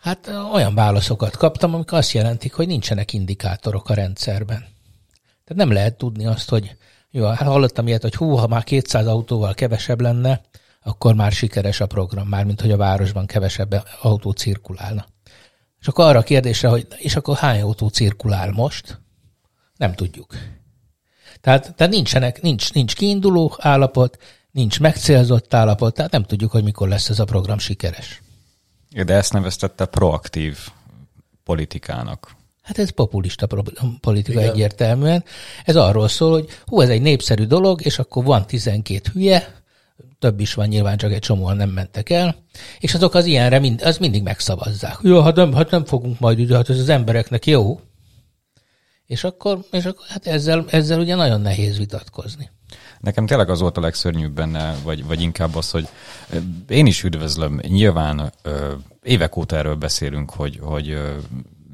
hát 0.00 0.30
olyan 0.52 0.74
válaszokat 0.74 1.36
kaptam, 1.36 1.74
amik 1.74 1.92
azt 1.92 2.12
jelentik, 2.12 2.52
hogy 2.52 2.66
nincsenek 2.66 3.12
indikátorok 3.12 3.88
a 3.88 3.94
rendszerben. 3.94 4.58
Tehát 5.44 5.54
nem 5.54 5.72
lehet 5.72 5.98
tudni 5.98 6.26
azt, 6.26 6.48
hogy 6.48 6.76
jó, 7.10 7.26
hát 7.26 7.48
hallottam 7.48 7.86
ilyet, 7.86 8.02
hogy 8.02 8.14
hú, 8.14 8.34
ha 8.34 8.46
már 8.46 8.64
200 8.64 9.06
autóval 9.06 9.54
kevesebb 9.54 10.00
lenne, 10.00 10.40
akkor 10.82 11.14
már 11.14 11.32
sikeres 11.32 11.80
a 11.80 11.86
program, 11.86 12.28
már 12.28 12.44
mint 12.44 12.60
hogy 12.60 12.70
a 12.70 12.76
városban 12.76 13.26
kevesebb 13.26 13.84
autó 14.02 14.30
cirkulálna. 14.30 15.06
És 15.80 15.86
akkor 15.86 16.04
arra 16.04 16.18
a 16.18 16.22
kérdésre, 16.22 16.68
hogy 16.68 16.86
és 16.96 17.16
akkor 17.16 17.36
hány 17.36 17.60
autó 17.60 17.88
cirkulál 17.88 18.50
most? 18.50 19.00
Nem 19.76 19.94
tudjuk. 19.94 20.34
Tehát, 21.40 21.74
tehát 21.74 21.92
nincsenek, 21.92 22.42
nincs, 22.42 22.72
nincs 22.72 22.94
kiinduló 22.94 23.56
állapot, 23.58 24.18
nincs 24.54 24.80
megcélzott 24.80 25.54
állapot, 25.54 25.94
tehát 25.94 26.10
nem 26.10 26.22
tudjuk, 26.22 26.50
hogy 26.50 26.62
mikor 26.62 26.88
lesz 26.88 27.08
ez 27.08 27.18
a 27.18 27.24
program 27.24 27.58
sikeres. 27.58 28.22
De 29.04 29.14
ezt 29.14 29.32
neveztette 29.32 29.84
proaktív 29.84 30.58
politikának. 31.44 32.36
Hát 32.62 32.78
ez 32.78 32.90
populista 32.90 33.46
politika 34.00 34.40
Igen. 34.40 34.52
egyértelműen. 34.52 35.24
Ez 35.64 35.76
arról 35.76 36.08
szól, 36.08 36.30
hogy 36.30 36.48
hú, 36.66 36.80
ez 36.80 36.88
egy 36.88 37.02
népszerű 37.02 37.44
dolog, 37.44 37.84
és 37.84 37.98
akkor 37.98 38.24
van 38.24 38.46
12 38.46 39.10
hülye, 39.12 39.62
több 40.18 40.40
is 40.40 40.54
van 40.54 40.68
nyilván, 40.68 40.96
csak 40.96 41.12
egy 41.12 41.18
csomóan 41.18 41.56
nem 41.56 41.68
mentek 41.68 42.10
el, 42.10 42.36
és 42.78 42.94
azok 42.94 43.14
az 43.14 43.24
ilyenre 43.24 43.58
mind, 43.58 43.82
az 43.82 43.98
mindig 43.98 44.22
megszavazzák. 44.22 44.98
Jó, 45.02 45.22
hát 45.22 45.36
nem, 45.36 45.52
hát 45.52 45.70
nem 45.70 45.84
fogunk 45.84 46.18
majd 46.18 46.38
ide, 46.38 46.56
hát 46.56 46.70
ez 46.70 46.78
az 46.78 46.88
embereknek 46.88 47.46
jó. 47.46 47.80
És 49.06 49.24
akkor, 49.24 49.64
és 49.70 49.84
akkor 49.84 50.06
hát 50.08 50.26
ezzel, 50.26 50.64
ezzel 50.68 51.00
ugye 51.00 51.14
nagyon 51.14 51.40
nehéz 51.40 51.78
vitatkozni. 51.78 52.50
Nekem 53.04 53.26
tényleg 53.26 53.50
az 53.50 53.60
volt 53.60 53.76
a 53.76 53.80
legszörnyűbb 53.80 54.32
benne, 54.32 54.74
vagy, 54.82 55.04
vagy 55.06 55.20
inkább 55.20 55.54
az, 55.54 55.70
hogy 55.70 55.88
én 56.68 56.86
is 56.86 57.02
üdvözlöm. 57.02 57.60
Nyilván 57.62 58.32
évek 59.02 59.36
óta 59.36 59.56
erről 59.56 59.74
beszélünk, 59.74 60.30
hogy, 60.30 60.58
hogy 60.62 60.98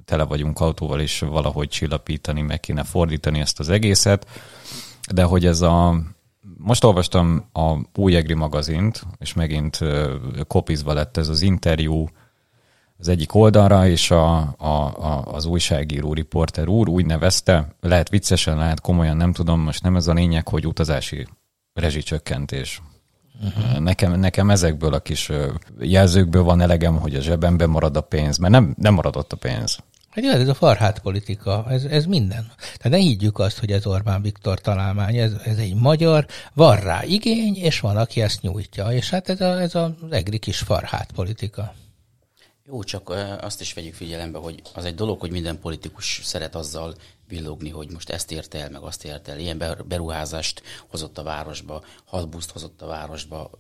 tele 0.05 0.25
vagyunk 0.25 0.61
autóval, 0.61 1.01
és 1.01 1.19
valahogy 1.19 1.69
csillapítani, 1.69 2.41
meg 2.41 2.61
kéne 2.61 2.85
fordítani 2.85 3.41
ezt 3.41 3.61
az 3.61 3.69
egészet, 3.69 4.27
de 5.13 5.23
hogy 5.23 5.47
ez 5.47 5.61
a 5.61 6.01
most 6.57 6.85
olvastam 6.85 7.45
a 7.53 7.77
új 7.95 8.17
Egri 8.17 8.35
magazint, 8.35 9.07
és 9.19 9.33
megint 9.33 9.79
kopizva 10.47 10.93
lett 10.93 11.17
ez 11.17 11.29
az 11.29 11.43
interjú 11.43 12.09
az 13.01 13.09
egyik 13.09 13.35
oldalra, 13.35 13.89
és 13.89 14.11
a, 14.11 14.37
a, 14.59 14.67
a, 14.67 15.25
az 15.33 15.45
újságíró 15.45 16.13
riporter 16.13 16.69
úr 16.69 16.89
úgy 16.89 17.07
nevezte, 17.07 17.75
lehet 17.81 18.09
viccesen, 18.09 18.57
lehet 18.57 18.81
komolyan, 18.81 19.17
nem 19.17 19.33
tudom, 19.33 19.61
most 19.61 19.83
nem 19.83 19.97
ez 19.97 20.07
a 20.07 20.13
lényeg, 20.13 20.49
hogy 20.49 20.67
utazási 20.67 21.27
rezsicsökkentés. 21.73 22.83
Uh-huh. 23.45 23.79
Nekem, 23.79 24.21
nekem 24.21 24.51
ezekből 24.51 24.95
a 24.95 25.01
kis 25.01 25.31
jelzőkből 25.79 26.43
van 26.43 26.61
elegem, 26.61 26.99
hogy 26.99 27.15
a 27.15 27.21
zsebemben 27.21 27.71
marad 27.71 27.97
a 27.97 28.01
pénz, 28.01 28.39
mert 28.39 28.53
nem, 28.53 28.75
nem 28.79 28.95
maradott 28.95 29.33
a 29.33 29.37
pénz. 29.37 29.79
Hát 30.11 30.25
ez 30.25 30.49
a 30.49 30.55
farhát 30.55 30.99
politika, 30.99 31.67
ez, 31.69 31.85
ez 31.85 32.05
minden. 32.05 32.53
Tehát 32.57 32.99
ne 32.99 33.05
higgyük 33.05 33.39
azt, 33.39 33.59
hogy 33.59 33.71
ez 33.71 33.87
Orbán 33.87 34.23
Viktor 34.23 34.61
találmány, 34.61 35.17
ez, 35.17 35.33
ez 35.45 35.57
egy 35.57 35.75
magyar, 35.75 36.27
van 36.55 36.77
rá 36.77 37.05
igény, 37.05 37.57
és 37.57 37.81
van, 37.81 37.97
aki 37.97 38.23
ezt 38.23 38.43
nyújtja. 38.43 38.93
És 38.93 39.11
hát 39.11 39.29
ez, 39.29 39.41
a, 39.41 39.61
ez 39.61 39.75
az 39.75 39.91
egri 40.11 40.39
kis 40.39 40.59
farhát 40.59 41.13
politika. 41.13 41.75
Jó, 42.71 42.83
csak 42.83 43.09
azt 43.41 43.61
is 43.61 43.73
vegyük 43.73 43.95
figyelembe, 43.95 44.39
hogy 44.39 44.63
az 44.75 44.85
egy 44.85 44.95
dolog, 44.95 45.21
hogy 45.21 45.31
minden 45.31 45.59
politikus 45.59 46.21
szeret 46.25 46.55
azzal 46.55 46.95
villogni, 47.29 47.69
hogy 47.69 47.91
most 47.91 48.11
ezt 48.11 48.33
ért 48.33 48.55
el, 48.55 48.71
meg 48.71 48.83
azt 48.83 49.05
ért 49.05 49.29
el. 49.29 49.39
Ilyen 49.39 49.63
beruházást 49.87 50.63
hozott 50.89 51.19
a 51.19 51.23
városba, 51.23 51.85
hat 52.05 52.29
buszt 52.29 52.51
hozott 52.51 52.83
a 52.83 52.87
városba, 52.87 53.51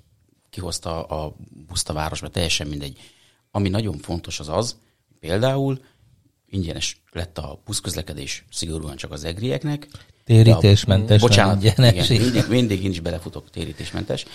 kihozta 0.51 1.05
a 1.05 1.35
buszt 1.69 1.89
a 1.89 1.93
városba, 1.93 2.29
teljesen 2.29 2.67
mindegy. 2.67 2.99
Ami 3.51 3.69
nagyon 3.69 3.99
fontos 3.99 4.41
az 4.41 4.49
az, 4.49 4.77
például, 5.21 5.85
ingyenes 6.47 7.03
lett 7.13 7.39
a 7.39 7.61
buszközlekedés 7.65 8.45
szigorúan 8.51 8.97
csak 8.97 9.13
az 9.13 9.25
egrieknek. 9.25 9.89
Térítésmentes. 10.25 11.23
A, 11.23 11.27
bocsánat, 11.27 11.65
igen, 11.65 12.07
mindig, 12.09 12.49
mindig 12.49 12.85
én 12.85 12.91
is 12.91 13.01
belefutok 13.01 13.51
térítésmentes. 13.51 14.27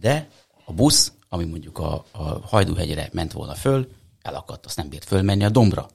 De 0.00 0.28
a 0.64 0.72
busz, 0.72 1.12
ami 1.28 1.44
mondjuk 1.44 1.78
a, 1.78 2.04
a 2.10 2.22
Hajdúhegyre 2.22 3.08
ment 3.12 3.32
volna 3.32 3.54
föl, 3.54 3.88
elakadt, 4.26 4.66
azt 4.66 4.76
nem 4.76 4.88
bírt 4.88 5.04
fölmenni 5.04 5.44
a 5.44 5.48
dombra. 5.48 5.88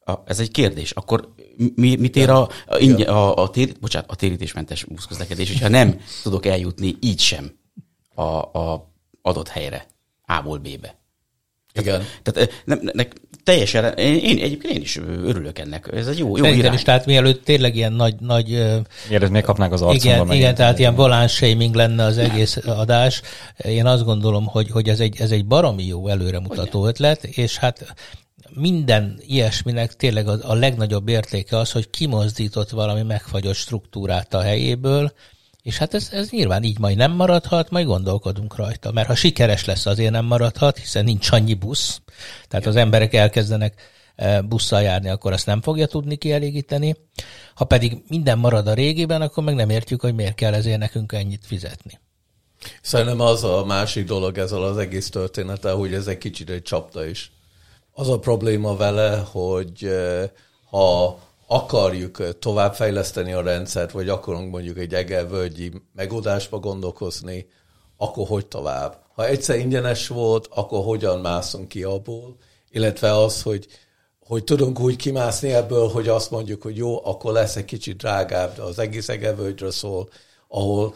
A, 0.00 0.12
ez 0.24 0.40
egy 0.40 0.50
kérdés. 0.50 0.90
Akkor 0.90 1.34
mi, 1.74 1.96
mit 1.96 2.16
ér 2.16 2.30
a, 2.30 2.48
a, 2.66 2.78
ingyen, 2.78 3.08
a, 3.08 3.36
a, 3.36 3.50
tér, 3.50 3.76
bocsánat, 3.80 4.10
a 4.10 4.14
térítésmentes 4.14 4.84
buszközlekedés, 4.84 5.52
hogyha 5.52 5.68
nem 5.68 6.00
tudok 6.22 6.46
eljutni 6.46 6.96
így 7.00 7.20
sem 7.20 7.58
a, 8.14 8.22
a 8.22 8.92
adott 9.22 9.48
helyre, 9.48 9.86
A-ból 10.26 10.58
B-be? 10.58 10.98
Igen. 11.76 12.04
Tehát, 12.22 12.62
nem, 12.64 12.80
ne, 12.92 13.04
teljesen, 13.44 13.92
én, 13.92 14.18
én 14.18 14.38
egyébként 14.38 14.74
én 14.74 14.80
is 14.80 15.00
örülök 15.24 15.58
ennek. 15.58 15.88
Ez 15.92 16.06
egy 16.06 16.18
jó, 16.18 16.36
jó 16.36 16.44
irány. 16.44 16.72
is, 16.72 16.82
tehát 16.82 17.06
mielőtt 17.06 17.44
tényleg 17.44 17.76
ilyen 17.76 17.92
nagy... 17.92 18.14
nagy 18.20 18.48
Mielőtt 19.08 19.30
még 19.30 19.42
kapnánk 19.42 19.72
az 19.72 19.82
arcomba. 19.82 20.24
Igen, 20.24 20.36
igen 20.36 20.54
tehát 20.54 20.78
ilyen 20.78 20.94
balance 20.94 21.34
shaming 21.34 21.74
lenne 21.74 22.04
az 22.04 22.18
egész 22.18 22.56
adás. 22.66 23.22
Én 23.56 23.86
azt 23.86 24.04
gondolom, 24.04 24.46
hogy, 24.46 24.70
hogy 24.70 24.88
ez, 24.88 25.00
egy, 25.00 25.16
ez 25.20 25.30
egy 25.30 25.46
baromi 25.46 25.84
jó 25.84 26.08
előremutató 26.08 26.78
Hogyne. 26.78 26.88
ötlet, 26.88 27.24
és 27.24 27.56
hát 27.56 27.94
minden 28.50 29.20
ilyesminek 29.26 29.96
tényleg 29.96 30.28
a, 30.28 30.38
a 30.42 30.54
legnagyobb 30.54 31.08
értéke 31.08 31.58
az, 31.58 31.72
hogy 31.72 31.90
kimozdított 31.90 32.70
valami 32.70 33.02
megfagyott 33.02 33.54
struktúrát 33.54 34.34
a 34.34 34.40
helyéből, 34.40 35.12
és 35.66 35.78
hát 35.78 35.94
ez, 35.94 36.08
ez 36.12 36.30
nyilván 36.30 36.62
így 36.62 36.78
majd 36.78 36.96
nem 36.96 37.12
maradhat, 37.12 37.70
majd 37.70 37.86
gondolkodunk 37.86 38.56
rajta. 38.56 38.92
Mert 38.92 39.06
ha 39.06 39.14
sikeres 39.14 39.64
lesz, 39.64 39.86
azért 39.86 40.10
nem 40.10 40.24
maradhat, 40.24 40.78
hiszen 40.78 41.04
nincs 41.04 41.30
annyi 41.30 41.54
busz. 41.54 42.00
Tehát 42.48 42.66
az 42.66 42.76
emberek 42.76 43.14
elkezdenek 43.14 43.82
e, 44.16 44.40
busszal 44.42 44.82
járni, 44.82 45.08
akkor 45.08 45.32
azt 45.32 45.46
nem 45.46 45.62
fogja 45.62 45.86
tudni 45.86 46.16
kielégíteni. 46.16 46.96
Ha 47.54 47.64
pedig 47.64 48.02
minden 48.08 48.38
marad 48.38 48.66
a 48.66 48.74
régiben, 48.74 49.20
akkor 49.20 49.44
meg 49.44 49.54
nem 49.54 49.70
értjük, 49.70 50.00
hogy 50.00 50.14
miért 50.14 50.34
kell 50.34 50.54
ezért 50.54 50.78
nekünk 50.78 51.12
ennyit 51.12 51.46
fizetni. 51.46 52.00
Szerintem 52.82 53.20
az 53.20 53.44
a 53.44 53.64
másik 53.64 54.06
dolog 54.06 54.38
ezzel 54.38 54.62
az 54.62 54.76
egész 54.76 55.10
története, 55.10 55.70
hogy 55.70 55.94
ez 55.94 56.06
egy 56.06 56.18
kicsit 56.18 56.50
egy 56.50 56.62
csapda 56.62 57.06
is. 57.06 57.32
Az 57.92 58.08
a 58.08 58.18
probléma 58.18 58.76
vele, 58.76 59.16
hogy 59.16 59.84
e, 59.84 60.32
ha 60.70 61.18
akarjuk 61.46 62.38
továbbfejleszteni 62.38 63.32
a 63.32 63.42
rendszert, 63.42 63.90
vagy 63.90 64.08
akarunk 64.08 64.50
mondjuk 64.50 64.78
egy 64.78 64.94
egelvölgyi 64.94 65.72
megoldásba 65.94 66.58
gondolkozni, 66.58 67.46
akkor 67.96 68.26
hogy 68.26 68.46
tovább? 68.46 69.04
Ha 69.14 69.26
egyszer 69.26 69.58
ingyenes 69.58 70.08
volt, 70.08 70.48
akkor 70.50 70.84
hogyan 70.84 71.20
mászunk 71.20 71.68
ki 71.68 71.82
abból? 71.82 72.36
Illetve 72.70 73.16
az, 73.18 73.42
hogy, 73.42 73.66
hogy 74.20 74.44
tudunk 74.44 74.80
úgy 74.80 74.96
kimászni 74.96 75.52
ebből, 75.52 75.88
hogy 75.88 76.08
azt 76.08 76.30
mondjuk, 76.30 76.62
hogy 76.62 76.76
jó, 76.76 77.06
akkor 77.06 77.32
lesz 77.32 77.56
egy 77.56 77.64
kicsit 77.64 77.96
drágább, 77.96 78.56
de 78.56 78.62
az 78.62 78.78
egész 78.78 79.08
egelvölgyről 79.08 79.70
szól, 79.70 80.08
ahol 80.48 80.94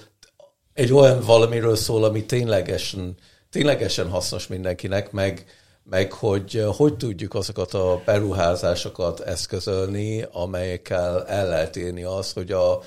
egy 0.75 0.93
olyan 0.93 1.21
valamiről 1.21 1.77
szól, 1.77 2.05
ami 2.05 2.25
ténylegesen, 2.25 3.15
ténylegesen 3.51 4.09
hasznos 4.09 4.47
mindenkinek, 4.47 5.13
meg, 5.13 5.45
meg 5.91 6.13
hogy 6.13 6.57
eh, 6.57 6.75
hogy 6.75 6.97
tudjuk 6.97 7.35
azokat 7.35 7.75
a 7.75 8.03
beruházásokat 8.05 9.21
eszközölni, 9.21 10.27
amelyekkel 10.33 11.27
el 11.27 11.49
lehet 11.49 11.77
érni 11.77 12.03
az, 12.03 12.33
hogy 12.33 12.53
a, 12.53 12.81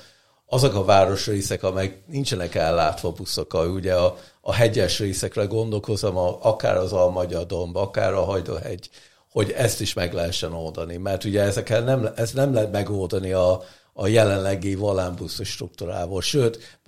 azok 0.46 0.74
a 0.74 0.84
városrészek, 0.84 1.62
amelyek 1.62 2.02
nincsenek 2.06 2.54
ellátva 2.54 3.12
buszokkal, 3.12 3.70
ugye 3.70 3.94
a, 3.94 4.16
a 4.40 4.52
hegyes 4.52 4.98
részekre 4.98 5.44
gondolkozom, 5.44 6.16
a, 6.16 6.38
akár 6.40 6.76
az 6.76 6.92
Almagya 6.92 7.44
domb, 7.44 7.76
akár 7.76 8.12
a 8.12 8.24
Hajdóhegy, 8.24 8.90
hogy 9.30 9.50
ezt 9.50 9.80
is 9.80 9.94
meg 9.94 10.12
lehessen 10.12 10.52
oldani, 10.52 10.96
mert 10.96 11.24
ugye 11.24 11.42
ezekkel 11.42 11.80
nem, 11.80 12.08
ez 12.16 12.32
nem 12.32 12.54
lehet 12.54 12.72
megoldani 12.72 13.32
a, 13.32 13.62
a 13.92 14.06
jelenlegi 14.06 14.74
volánbuszos 14.74 15.48
struktúrával. 15.48 16.22
Sőt, 16.22 16.78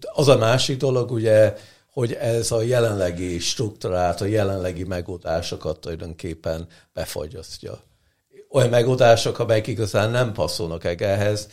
az 0.00 0.28
a 0.28 0.36
másik 0.36 0.76
dolog, 0.76 1.10
ugye 1.10 1.54
hogy 1.96 2.12
ez 2.12 2.50
a 2.50 2.62
jelenlegi 2.62 3.38
struktúrát, 3.38 4.20
a 4.20 4.24
jelenlegi 4.24 4.84
megoldásokat 4.84 5.80
tulajdonképpen 5.80 6.66
befagyasztja. 6.92 7.78
Olyan 8.50 8.68
megoldások, 8.68 9.38
amelyek 9.38 9.66
igazán 9.66 10.10
nem 10.10 10.32
passzolnak 10.32 10.84
ehhez, 11.00 11.48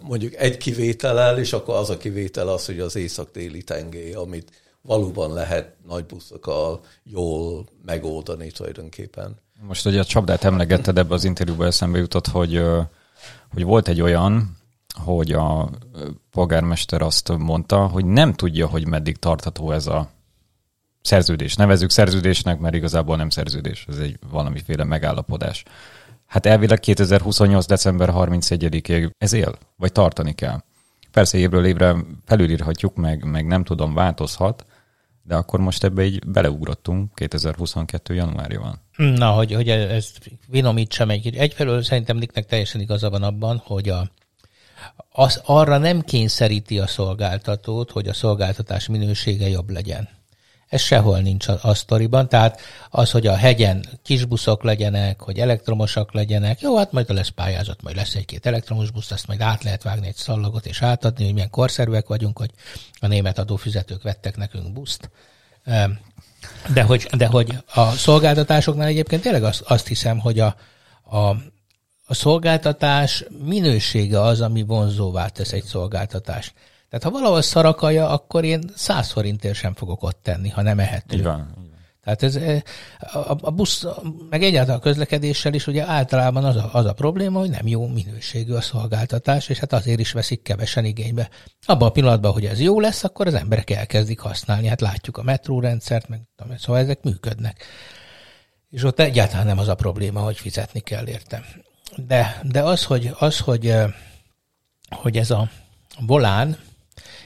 mondjuk 0.00 0.34
egy 0.34 0.56
kivétellel, 0.56 1.38
és 1.38 1.52
akkor 1.52 1.74
az 1.74 1.90
a 1.90 1.96
kivétel 1.96 2.48
az, 2.48 2.66
hogy 2.66 2.80
az 2.80 2.96
észak-déli 2.96 3.62
tengely, 3.62 4.12
amit 4.12 4.50
valóban 4.82 5.32
lehet 5.32 5.74
nagy 5.88 6.04
buszokkal 6.04 6.80
jól 7.04 7.66
megoldani 7.84 8.50
tulajdonképpen. 8.50 9.36
Most 9.60 9.86
ugye 9.86 10.00
a 10.00 10.04
csapdát 10.04 10.44
emlegetted, 10.44 10.98
ebbe 10.98 11.14
az 11.14 11.24
interjúban 11.24 11.66
eszembe 11.66 11.98
jutott, 11.98 12.26
hogy, 12.26 12.62
hogy 13.52 13.64
volt 13.64 13.88
egy 13.88 14.00
olyan, 14.00 14.59
hogy 14.94 15.32
a 15.32 15.70
polgármester 16.30 17.02
azt 17.02 17.36
mondta, 17.38 17.86
hogy 17.86 18.04
nem 18.04 18.32
tudja, 18.32 18.66
hogy 18.66 18.86
meddig 18.86 19.16
tartható 19.16 19.70
ez 19.70 19.86
a 19.86 20.10
szerződés. 21.02 21.54
Nevezzük 21.54 21.90
szerződésnek, 21.90 22.58
mert 22.58 22.74
igazából 22.74 23.16
nem 23.16 23.30
szerződés, 23.30 23.84
ez 23.88 23.98
egy 23.98 24.18
valamiféle 24.30 24.84
megállapodás. 24.84 25.64
Hát 26.26 26.46
elvileg 26.46 26.80
2028. 26.80 27.66
december 27.66 28.10
31-ig 28.12 29.10
ez 29.18 29.32
él, 29.32 29.58
vagy 29.76 29.92
tartani 29.92 30.32
kell. 30.32 30.62
Persze 31.10 31.38
évről 31.38 31.66
évre 31.66 31.96
felülírhatjuk, 32.24 32.94
meg, 32.94 33.24
meg 33.24 33.46
nem 33.46 33.64
tudom, 33.64 33.94
változhat, 33.94 34.64
de 35.22 35.34
akkor 35.34 35.60
most 35.60 35.84
ebbe 35.84 36.04
így 36.04 36.26
beleugrottunk 36.26 37.14
2022. 37.14 38.14
januárjában. 38.14 38.80
Na, 38.96 39.30
hogy, 39.30 39.52
hogy 39.52 39.68
ezt 39.68 40.30
vinomítsam 40.46 41.10
egy 41.10 41.36
Egyfelől 41.36 41.82
szerintem 41.82 42.16
Nicknek 42.16 42.46
teljesen 42.46 42.80
igaza 42.80 43.10
van 43.10 43.22
abban, 43.22 43.62
hogy 43.64 43.88
a, 43.88 44.10
az, 45.12 45.40
arra 45.44 45.78
nem 45.78 46.00
kényszeríti 46.00 46.78
a 46.78 46.86
szolgáltatót, 46.86 47.90
hogy 47.90 48.08
a 48.08 48.14
szolgáltatás 48.14 48.86
minősége 48.86 49.48
jobb 49.48 49.70
legyen. 49.70 50.08
Ez 50.68 50.80
sehol 50.80 51.18
nincs 51.18 51.48
a, 51.48 51.58
a 51.62 51.74
sztoriban, 51.74 52.28
tehát 52.28 52.60
az, 52.90 53.10
hogy 53.10 53.26
a 53.26 53.36
hegyen 53.36 53.84
kisbuszok 54.02 54.62
legyenek, 54.62 55.20
hogy 55.20 55.38
elektromosak 55.38 56.12
legyenek, 56.12 56.60
jó, 56.60 56.76
hát 56.76 56.92
majd 56.92 57.10
lesz 57.12 57.28
pályázat, 57.28 57.82
majd 57.82 57.96
lesz 57.96 58.14
egy-két 58.14 58.46
elektromos 58.46 58.90
busz, 58.90 59.10
azt 59.10 59.26
majd 59.26 59.40
át 59.40 59.62
lehet 59.62 59.82
vágni 59.82 60.06
egy 60.06 60.16
szallagot 60.16 60.66
és 60.66 60.82
átadni, 60.82 61.24
hogy 61.24 61.32
milyen 61.32 61.50
korszerűek 61.50 62.06
vagyunk, 62.06 62.38
hogy 62.38 62.50
a 63.00 63.06
német 63.06 63.38
adófizetők 63.38 64.02
vettek 64.02 64.36
nekünk 64.36 64.72
buszt. 64.72 65.10
De 66.72 66.82
hogy, 66.82 67.08
de 67.16 67.26
hogy 67.26 67.58
a 67.74 67.90
szolgáltatásoknál 67.90 68.86
egyébként 68.86 69.22
tényleg 69.22 69.44
azt, 69.44 69.60
azt 69.60 69.86
hiszem, 69.86 70.18
hogy 70.18 70.40
a, 70.40 70.56
a, 71.10 71.36
a 72.10 72.14
szolgáltatás 72.14 73.24
minősége 73.44 74.20
az, 74.20 74.40
ami 74.40 74.62
vonzóvá 74.62 75.28
tesz 75.28 75.52
egy 75.52 75.62
szolgáltatást. 75.62 76.52
Tehát 76.88 77.04
ha 77.04 77.10
valahol 77.10 77.42
szarakaja, 77.42 78.08
akkor 78.08 78.44
én 78.44 78.70
száz 78.74 79.10
forintért 79.10 79.54
sem 79.54 79.74
fogok 79.74 80.02
ott 80.02 80.20
tenni, 80.22 80.48
ha 80.48 80.62
nem 80.62 80.78
ehető. 80.78 81.16
Így 81.16 81.22
van. 81.22 81.54
Tehát 82.04 82.22
ez, 82.22 82.36
eh, 82.36 82.62
a, 82.98 83.36
a 83.40 83.50
busz, 83.50 83.86
meg 84.30 84.42
egyáltalán 84.42 84.78
a 84.78 84.82
közlekedéssel 84.82 85.54
is 85.54 85.66
ugye 85.66 85.84
általában 85.86 86.44
az 86.44 86.56
a, 86.56 86.68
az 86.72 86.86
a 86.86 86.92
probléma, 86.92 87.38
hogy 87.38 87.50
nem 87.50 87.66
jó 87.66 87.86
minőségű 87.86 88.52
a 88.52 88.60
szolgáltatás, 88.60 89.48
és 89.48 89.58
hát 89.58 89.72
azért 89.72 90.00
is 90.00 90.12
veszik 90.12 90.42
kevesen 90.42 90.84
igénybe. 90.84 91.28
Abban 91.66 91.88
a 91.88 91.92
pillanatban, 91.92 92.32
hogy 92.32 92.44
ez 92.44 92.60
jó 92.60 92.80
lesz, 92.80 93.04
akkor 93.04 93.26
az 93.26 93.34
emberek 93.34 93.70
elkezdik 93.70 94.18
használni. 94.18 94.66
Hát 94.66 94.80
látjuk 94.80 95.16
a 95.16 95.22
metrórendszert, 95.22 96.08
meg 96.08 96.20
szóval 96.58 96.80
ezek 96.80 97.02
működnek. 97.02 97.64
És 98.70 98.84
ott 98.84 99.00
egyáltalán 99.00 99.46
nem 99.46 99.58
az 99.58 99.68
a 99.68 99.74
probléma, 99.74 100.20
hogy 100.20 100.36
fizetni 100.36 100.80
kell 100.80 101.08
érte. 101.08 101.42
De, 101.96 102.40
de 102.42 102.62
az, 102.62 102.84
hogy, 102.84 103.14
az, 103.18 103.38
hogy, 103.38 103.74
hogy 104.90 105.16
ez 105.16 105.30
a 105.30 105.48
volán, 106.06 106.56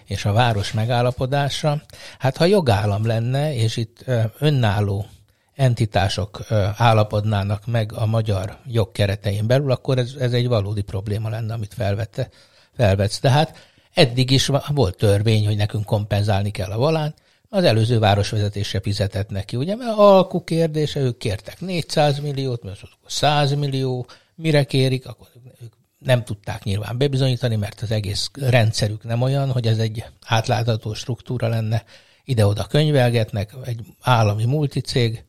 és 0.05 0.25
a 0.25 0.33
város 0.33 0.73
megállapodása. 0.73 1.83
Hát 2.19 2.37
ha 2.37 2.45
jogállam 2.45 3.07
lenne, 3.07 3.55
és 3.55 3.77
itt 3.77 4.05
önálló 4.39 5.07
entitások 5.55 6.41
állapodnának 6.77 7.67
meg 7.67 7.93
a 7.93 8.07
magyar 8.07 8.59
jog 8.67 8.93
keretein 8.93 9.47
belül, 9.47 9.71
akkor 9.71 9.99
ez, 9.99 10.15
ez 10.19 10.33
egy 10.33 10.49
valódi 10.49 10.83
probléma 10.83 11.29
lenne, 11.29 11.55
amit 11.55 11.75
felvette, 11.75 12.29
felvetsz. 12.77 13.19
Tehát 13.19 13.69
eddig 13.95 14.31
is 14.31 14.51
volt 14.69 14.97
törvény, 14.97 15.47
hogy 15.47 15.57
nekünk 15.57 15.85
kompenzálni 15.85 16.51
kell 16.51 16.71
a 16.71 16.79
valán, 16.79 17.15
az 17.49 17.65
előző 17.65 17.99
városvezetése 17.99 18.81
fizetett 18.81 19.29
neki, 19.29 19.57
ugye, 19.57 19.77
mert 19.77 19.97
alkú 19.97 20.45
kérdése, 20.45 21.01
ők 21.01 21.19
kértek 21.19 21.61
400 21.61 22.19
milliót, 22.19 22.63
mert 22.63 22.81
100 23.07 23.53
millió, 23.53 24.07
mire 24.35 24.65
kérik, 24.65 25.07
akkor 25.07 25.29
ők 25.63 25.73
nem 25.99 26.25
tudták 26.25 26.63
nyilván 26.63 26.99
bebizonyítani, 26.99 27.57
mert 27.57 27.81
az 27.81 27.91
egész 27.91 28.31
rendszerük 28.33 29.05
nem 29.05 29.23
olyan, 29.23 29.51
hogy 29.51 29.67
ez 29.67 29.79
egy 29.79 30.05
átlátható 30.27 30.95
struktúra 30.95 31.49
lenne, 31.49 31.85
ide-oda 32.25 32.65
könyvelgetnek, 32.65 33.55
egy 33.65 33.81
állami 34.01 34.45
multicég, 34.45 35.25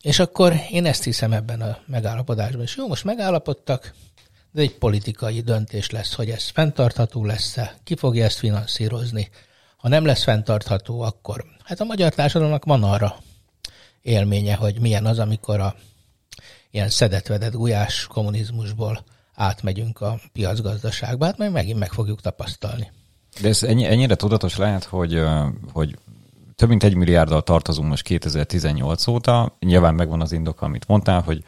és 0.00 0.18
akkor 0.18 0.54
én 0.70 0.86
ezt 0.86 1.04
hiszem 1.04 1.32
ebben 1.32 1.60
a 1.60 1.78
megállapodásban. 1.86 2.62
És 2.62 2.76
jó, 2.76 2.88
most 2.88 3.04
megállapodtak, 3.04 3.94
de 4.52 4.60
egy 4.60 4.78
politikai 4.78 5.40
döntés 5.40 5.90
lesz, 5.90 6.14
hogy 6.14 6.30
ez 6.30 6.48
fenntartható 6.48 7.24
lesz-e, 7.24 7.74
ki 7.84 7.96
fogja 7.96 8.24
ezt 8.24 8.38
finanszírozni. 8.38 9.30
Ha 9.76 9.88
nem 9.88 10.04
lesz 10.04 10.22
fenntartható, 10.22 11.00
akkor 11.00 11.44
hát 11.64 11.80
a 11.80 11.84
magyar 11.84 12.14
társadalomnak 12.14 12.64
van 12.64 12.82
arra 12.82 13.16
élménye, 14.02 14.54
hogy 14.54 14.80
milyen 14.80 15.06
az, 15.06 15.18
amikor 15.18 15.60
a 15.60 15.76
ilyen 16.72 16.88
szedetvedett 16.88 17.52
gulyás 17.52 18.06
kommunizmusból 18.06 19.04
átmegyünk 19.34 20.00
a 20.00 20.20
piacgazdaságba, 20.32 21.24
hát 21.24 21.38
majd 21.38 21.52
megint 21.52 21.78
meg 21.78 21.92
fogjuk 21.92 22.20
tapasztalni. 22.20 22.90
De 23.40 23.48
ez 23.48 23.62
ennyi, 23.62 23.84
ennyire 23.84 24.14
tudatos 24.14 24.56
lehet, 24.56 24.84
hogy, 24.84 25.22
hogy 25.72 25.98
több 26.56 26.68
mint 26.68 26.82
egy 26.82 26.94
milliárddal 26.94 27.42
tartozunk 27.42 27.88
most 27.88 28.02
2018 28.02 29.06
óta. 29.06 29.56
Nyilván 29.60 29.94
megvan 29.94 30.20
az 30.20 30.32
indok, 30.32 30.62
amit 30.62 30.88
mondtál, 30.88 31.20
hogy 31.20 31.44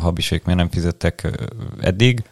habisék 0.00 0.44
miért 0.44 0.60
nem 0.60 0.70
fizettek 0.70 1.28
eddig. 1.80 2.24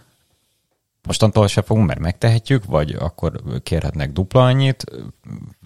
Mostantól 1.07 1.49
se 1.49 1.63
fogunk, 1.63 1.87
mert 1.87 2.01
megtehetjük, 2.01 2.65
vagy 2.65 2.97
akkor 2.99 3.43
kérhetnek 3.63 4.13
dupla 4.13 4.45
annyit. 4.45 4.85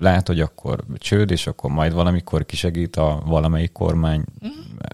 Lehet, 0.01 0.27
hogy 0.27 0.41
akkor 0.41 0.85
csőd, 0.99 1.31
és 1.31 1.47
akkor 1.47 1.71
majd 1.71 1.93
valamikor 1.93 2.47
kisegít 2.47 2.97
a 2.97 3.23
valamelyik 3.27 3.73
kormány, 3.73 4.25
mm. 4.47 4.49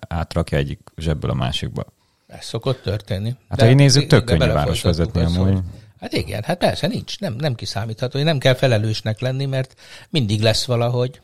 átrakja 0.09 0.59
egyik 0.59 0.81
zsebből 0.96 1.31
a 1.31 1.35
másikba. 1.35 1.85
Ez 2.26 2.44
szokott 2.44 2.83
történni. 2.83 3.35
Hát 3.48 3.59
de, 3.59 3.64
ha 3.64 3.70
így 3.70 3.76
nézzük, 3.76 4.07
tök 4.07 4.24
könnyű 4.24 4.46
város 4.46 4.83
vezetni 4.83 5.20
amúgy. 5.22 5.59
Hát 6.00 6.12
igen, 6.12 6.42
hát 6.42 6.59
persze 6.59 6.87
nincs, 6.87 7.18
nem, 7.20 7.35
nem 7.35 7.55
kiszámítható, 7.55 8.16
hogy 8.16 8.26
nem 8.26 8.38
kell 8.38 8.55
felelősnek 8.55 9.20
lenni, 9.20 9.46
mert 9.46 9.74
mindig 10.11 10.40
lesz 10.40 10.64
valahogy. 10.64 11.20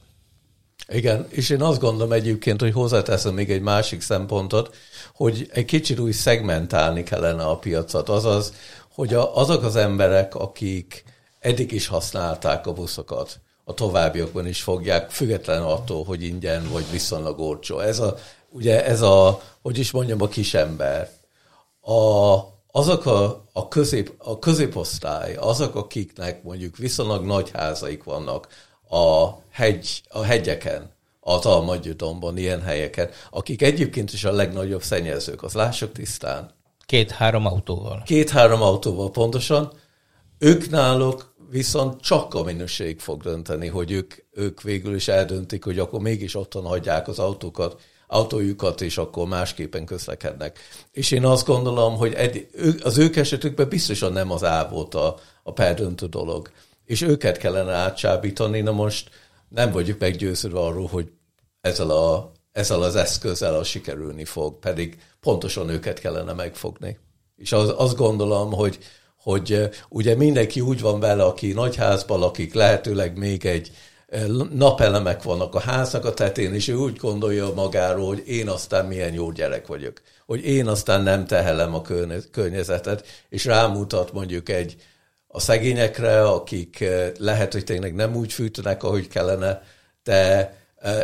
Igen, 0.88 1.26
és 1.28 1.50
én 1.50 1.62
azt 1.62 1.80
gondolom 1.80 2.12
egyébként, 2.12 2.60
hogy 2.60 2.72
hozzáteszem 2.72 3.34
még 3.34 3.50
egy 3.50 3.60
másik 3.60 4.00
szempontot, 4.00 4.76
hogy 5.14 5.48
egy 5.52 5.64
kicsit 5.64 5.98
úgy 5.98 6.12
szegmentálni 6.12 7.02
kellene 7.02 7.44
a 7.44 7.56
piacot. 7.56 8.08
Azaz, 8.08 8.54
hogy 8.96 9.14
a, 9.14 9.36
azok 9.36 9.62
az 9.62 9.76
emberek, 9.76 10.34
akik 10.34 11.04
eddig 11.40 11.72
is 11.72 11.86
használták 11.86 12.66
a 12.66 12.72
buszokat, 12.72 13.40
a 13.64 13.74
továbbiakban 13.74 14.46
is 14.46 14.62
fogják, 14.62 15.10
független 15.10 15.62
attól, 15.62 16.04
hogy 16.04 16.22
ingyen 16.22 16.68
vagy 16.72 16.90
viszonylag 16.90 17.38
olcsó. 17.38 17.78
Ez 17.78 17.98
a, 17.98 18.16
ugye 18.48 18.84
ez 18.84 19.00
a, 19.00 19.42
hogy 19.62 19.78
is 19.78 19.90
mondjam, 19.90 20.22
a 20.22 20.28
kisember. 20.28 21.10
A, 21.80 22.36
azok 22.70 23.06
a, 23.06 23.44
a, 23.52 23.68
közép, 23.68 24.14
a 24.18 24.38
középosztály, 24.38 25.34
azok, 25.34 25.74
akiknek 25.74 26.42
mondjuk 26.42 26.76
viszonylag 26.76 27.24
nagy 27.24 27.50
házaik 27.50 28.04
vannak 28.04 28.48
a, 28.88 29.28
hegy, 29.50 30.02
a 30.08 30.22
hegyeken, 30.22 30.90
a 31.20 31.38
Talmadjudomban, 31.38 32.38
ilyen 32.38 32.62
helyeken, 32.62 33.10
akik 33.30 33.62
egyébként 33.62 34.12
is 34.12 34.24
a 34.24 34.32
legnagyobb 34.32 34.82
szennyezők, 34.82 35.42
az 35.42 35.52
lássuk 35.52 35.92
tisztán. 35.92 36.54
Két-három 36.86 37.46
autóval. 37.46 38.02
Két-három 38.04 38.62
autóval 38.62 39.10
pontosan. 39.10 39.72
Ők 40.38 40.70
náluk 40.70 41.34
viszont 41.50 42.00
csak 42.00 42.34
a 42.34 42.42
minőség 42.42 43.00
fog 43.00 43.22
dönteni, 43.22 43.66
hogy 43.66 43.90
ők, 43.90 44.14
ők 44.32 44.62
végül 44.62 44.94
is 44.94 45.08
eldöntik, 45.08 45.64
hogy 45.64 45.78
akkor 45.78 46.00
mégis 46.00 46.34
otthon 46.34 46.64
hagyják 46.64 47.08
az 47.08 47.18
autókat, 47.18 47.80
autójukat, 48.06 48.80
és 48.80 48.98
akkor 48.98 49.26
másképpen 49.26 49.84
közlekednek. 49.84 50.58
És 50.92 51.10
én 51.10 51.24
azt 51.24 51.46
gondolom, 51.46 51.96
hogy 51.96 52.46
az 52.82 52.98
ők 52.98 53.16
esetükben 53.16 53.68
biztosan 53.68 54.12
nem 54.12 54.30
az 54.30 54.42
A 54.42 54.68
volt 54.70 54.94
a, 54.94 55.16
a 55.42 55.52
perdöntő 55.52 56.06
dolog. 56.06 56.50
És 56.84 57.02
őket 57.02 57.36
kellene 57.36 57.72
átsábítani, 57.72 58.60
na 58.60 58.72
most 58.72 59.10
nem 59.48 59.72
vagyok 59.72 59.98
meggyőződve 59.98 60.58
arról, 60.58 60.86
hogy 60.86 61.10
ezzel, 61.60 61.90
a, 61.90 62.32
ezzel 62.56 62.82
az 62.82 62.96
eszközzel 62.96 63.54
a 63.54 63.64
sikerülni 63.64 64.24
fog, 64.24 64.58
pedig 64.58 64.98
pontosan 65.20 65.68
őket 65.68 65.98
kellene 65.98 66.32
megfogni. 66.32 66.98
És 67.36 67.52
az, 67.52 67.72
azt 67.76 67.96
gondolom, 67.96 68.52
hogy, 68.52 68.78
hogy 69.16 69.68
ugye 69.88 70.14
mindenki 70.14 70.60
úgy 70.60 70.80
van 70.80 71.00
vele, 71.00 71.24
aki 71.24 71.52
nagyházban 71.52 72.18
lakik, 72.18 72.54
lehetőleg 72.54 73.18
még 73.18 73.46
egy 73.46 73.70
napelemek 74.52 75.22
vannak 75.22 75.54
a 75.54 75.60
háznak 75.60 76.04
a 76.04 76.14
tetén, 76.14 76.54
és 76.54 76.68
ő 76.68 76.74
úgy 76.74 76.96
gondolja 76.96 77.52
magáról, 77.54 78.06
hogy 78.06 78.22
én 78.26 78.48
aztán 78.48 78.86
milyen 78.86 79.12
jó 79.12 79.30
gyerek 79.30 79.66
vagyok, 79.66 80.00
hogy 80.26 80.44
én 80.44 80.66
aztán 80.66 81.02
nem 81.02 81.26
tehelem 81.26 81.74
a 81.74 81.82
környezetet, 82.30 83.06
és 83.28 83.44
rámutat 83.44 84.12
mondjuk 84.12 84.48
egy 84.48 84.76
a 85.28 85.40
szegényekre, 85.40 86.28
akik 86.28 86.84
lehet, 87.18 87.52
hogy 87.52 87.64
tényleg 87.64 87.94
nem 87.94 88.16
úgy 88.16 88.32
fűtnek, 88.32 88.82
ahogy 88.82 89.08
kellene, 89.08 89.62
de, 90.04 90.54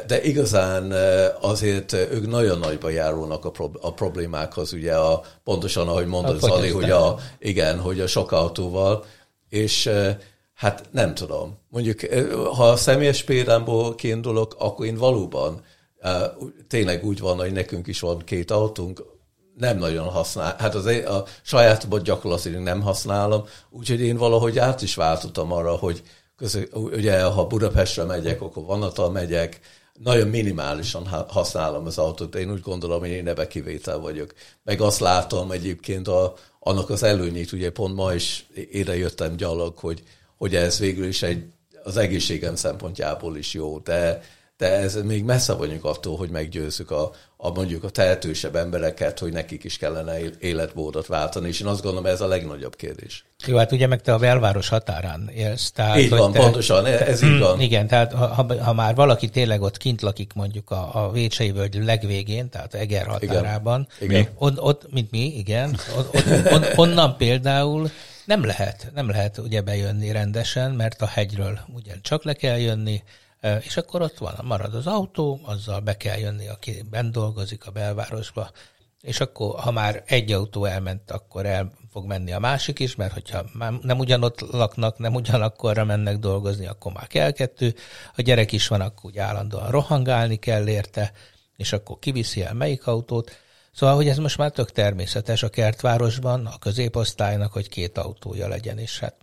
de 0.06 0.22
igazán 0.22 0.92
azért 1.40 1.92
ők 1.92 2.26
nagyon 2.26 2.58
nagyba 2.58 2.88
járulnak 2.88 3.44
a, 3.80 3.92
problémákhoz, 3.92 4.72
ugye 4.72 4.94
a, 4.94 5.22
pontosan 5.44 5.88
ahogy 5.88 6.06
mondod, 6.06 6.40
Zali, 6.40 6.70
hogy 6.70 6.90
a, 6.90 7.18
igen, 7.38 7.80
hogy 7.80 8.00
a 8.00 8.06
sok 8.06 8.32
autóval, 8.32 9.04
és 9.48 9.90
Hát 10.62 10.88
nem 10.90 11.14
tudom. 11.14 11.58
Mondjuk, 11.68 12.00
ha 12.56 12.68
a 12.68 12.76
személyes 12.76 13.22
példámból 13.22 13.94
kiindulok, 13.94 14.56
akkor 14.58 14.86
én 14.86 14.96
valóban 14.96 15.64
tényleg 16.68 17.04
úgy 17.04 17.18
van, 17.18 17.36
hogy 17.36 17.52
nekünk 17.52 17.86
is 17.86 18.00
van 18.00 18.18
két 18.18 18.50
autónk, 18.50 19.04
nem 19.56 19.78
nagyon 19.78 20.06
használ, 20.06 20.56
hát 20.58 20.74
az 20.74 20.86
a 20.86 21.24
sajátomat 21.42 22.02
gyakorlatilag 22.02 22.62
nem 22.62 22.80
használom, 22.80 23.44
úgyhogy 23.70 24.00
én 24.00 24.16
valahogy 24.16 24.58
át 24.58 24.82
is 24.82 24.94
váltottam 24.94 25.52
arra, 25.52 25.74
hogy 25.74 26.02
közül, 26.42 26.68
ugye 26.72 27.22
ha 27.22 27.46
Budapestre 27.46 28.04
megyek, 28.04 28.40
akkor 28.40 28.64
vonattal 28.64 29.10
megyek, 29.10 29.60
nagyon 30.02 30.28
minimálisan 30.28 31.06
használom 31.28 31.86
az 31.86 31.98
autót. 31.98 32.34
Én 32.34 32.50
úgy 32.50 32.60
gondolom, 32.60 33.00
hogy 33.00 33.08
én 33.08 33.28
ebbe 33.28 33.46
kivétel 33.46 33.98
vagyok. 33.98 34.34
Meg 34.64 34.80
azt 34.80 35.00
látom 35.00 35.50
egyébként 35.50 36.08
a, 36.08 36.34
annak 36.58 36.90
az 36.90 37.02
előnyét, 37.02 37.52
ugye 37.52 37.70
pont 37.70 37.94
ma 37.94 38.14
is 38.14 38.46
ide 38.54 38.96
jöttem 38.96 39.36
gyalog, 39.36 39.78
hogy, 39.78 40.02
hogy 40.36 40.54
ez 40.54 40.78
végül 40.78 41.06
is 41.06 41.22
egy, 41.22 41.44
az 41.84 41.96
egészségem 41.96 42.56
szempontjából 42.56 43.36
is 43.36 43.54
jó, 43.54 43.78
de 43.78 44.22
de 44.62 44.70
ez 44.70 44.94
még 44.94 45.24
messze 45.24 45.52
vagyunk 45.52 45.84
attól, 45.84 46.16
hogy 46.16 46.30
meggyőzzük 46.30 46.90
a, 46.90 47.10
a 47.44 47.50
mondjuk 47.50 47.84
a 47.84 47.90
tehetősebb 47.90 48.56
embereket, 48.56 49.18
hogy 49.18 49.32
nekik 49.32 49.64
is 49.64 49.78
kellene 49.78 50.18
életmódot 50.38 51.06
váltani, 51.06 51.48
és 51.48 51.60
én 51.60 51.66
azt 51.66 51.82
gondolom, 51.82 52.06
ez 52.06 52.20
a 52.20 52.26
legnagyobb 52.26 52.76
kérdés. 52.76 53.24
Jó, 53.46 53.56
hát 53.56 53.72
ugye 53.72 53.86
meg 53.86 54.00
te 54.00 54.14
a 54.14 54.18
belváros 54.18 54.68
határán 54.68 55.30
élsz. 55.34 55.70
Tehát, 55.70 55.98
így 55.98 56.10
van, 56.10 56.32
te, 56.32 56.38
pontosan, 56.38 56.86
ez 56.86 57.22
így 57.22 57.38
van. 57.38 57.60
Igen, 57.60 57.86
tehát 57.86 58.12
ha, 58.12 58.46
ha 58.62 58.72
már 58.72 58.94
valaki 58.94 59.28
tényleg 59.28 59.62
ott 59.62 59.76
kint 59.76 60.02
lakik 60.02 60.32
mondjuk 60.32 60.70
a, 60.70 61.04
a 61.04 61.10
Vécsei 61.10 61.52
völgy 61.52 61.84
legvégén, 61.84 62.48
tehát 62.48 62.74
Eger 62.74 63.06
határában, 63.06 63.88
igen. 64.00 64.20
igen. 64.20 64.32
Ott, 64.38 64.60
ott, 64.60 64.92
mint 64.92 65.10
mi, 65.10 65.36
igen, 65.36 65.76
ott, 65.98 66.14
ott, 66.14 66.52
on, 66.52 66.64
onnan 66.76 67.16
például 67.16 67.90
nem 68.24 68.44
lehet, 68.44 68.90
nem 68.94 69.10
lehet 69.10 69.38
ugye 69.38 69.60
bejönni 69.60 70.12
rendesen, 70.12 70.70
mert 70.70 71.02
a 71.02 71.06
hegyről 71.06 71.58
ugye 71.74 71.92
csak 72.02 72.24
le 72.24 72.32
kell 72.32 72.58
jönni, 72.58 73.02
és 73.60 73.76
akkor 73.76 74.02
ott 74.02 74.18
van, 74.18 74.34
marad 74.42 74.74
az 74.74 74.86
autó, 74.86 75.40
azzal 75.44 75.80
be 75.80 75.96
kell 75.96 76.18
jönni, 76.18 76.48
aki 76.48 76.82
bent 76.90 77.12
dolgozik 77.12 77.66
a 77.66 77.70
belvárosba, 77.70 78.50
és 79.00 79.20
akkor, 79.20 79.60
ha 79.60 79.70
már 79.70 80.02
egy 80.06 80.32
autó 80.32 80.64
elment, 80.64 81.10
akkor 81.10 81.46
el 81.46 81.72
fog 81.90 82.06
menni 82.06 82.32
a 82.32 82.38
másik 82.38 82.78
is, 82.78 82.94
mert 82.94 83.12
hogyha 83.12 83.44
már 83.52 83.72
nem 83.72 83.98
ugyanott 83.98 84.40
laknak, 84.40 84.98
nem 84.98 85.14
ugyanakkorra 85.14 85.84
mennek 85.84 86.18
dolgozni, 86.18 86.66
akkor 86.66 86.92
már 86.92 87.06
kell 87.06 87.30
kettő. 87.30 87.74
A 88.16 88.22
gyerek 88.22 88.52
is 88.52 88.68
van, 88.68 88.80
akkor 88.80 89.10
úgy 89.10 89.18
állandóan 89.18 89.70
rohangálni 89.70 90.36
kell 90.36 90.68
érte, 90.68 91.12
és 91.56 91.72
akkor 91.72 91.98
kiviszi 91.98 92.42
el 92.42 92.54
melyik 92.54 92.86
autót. 92.86 93.30
Szóval, 93.72 93.94
hogy 93.94 94.08
ez 94.08 94.18
most 94.18 94.38
már 94.38 94.50
tök 94.50 94.70
természetes 94.70 95.42
a 95.42 95.48
kertvárosban, 95.48 96.46
a 96.46 96.58
középosztálynak, 96.58 97.52
hogy 97.52 97.68
két 97.68 97.98
autója 97.98 98.48
legyen, 98.48 98.78
és 98.78 98.98
hát 98.98 99.16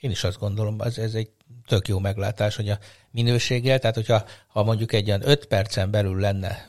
én 0.00 0.10
is 0.10 0.24
azt 0.24 0.38
gondolom, 0.38 0.80
ez, 0.80 0.98
ez 0.98 1.14
egy 1.14 1.30
tök 1.66 1.88
jó 1.88 1.98
meglátás, 1.98 2.56
hogy 2.56 2.68
a 2.68 2.78
minőséggel, 3.10 3.78
tehát 3.78 3.96
hogyha 3.96 4.24
ha 4.46 4.62
mondjuk 4.62 4.92
egy 4.92 5.08
olyan 5.08 5.28
öt 5.28 5.44
percen 5.44 5.90
belül 5.90 6.20
lenne 6.20 6.68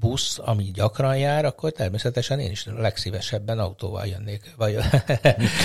busz, 0.00 0.38
ami 0.44 0.70
gyakran 0.74 1.16
jár, 1.16 1.44
akkor 1.44 1.72
természetesen 1.72 2.38
én 2.38 2.50
is 2.50 2.66
legszívesebben 2.76 3.58
autóval 3.58 4.06
jönnék. 4.06 4.54
Vagy 4.56 4.78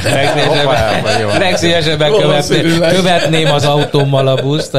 legszívesebben, 0.03 1.39
legszívesebben 1.39 2.12
követném, 2.12 2.80
követném 2.80 3.51
az 3.51 3.65
autómmal 3.65 4.27
a 4.27 4.41
buszt. 4.41 4.77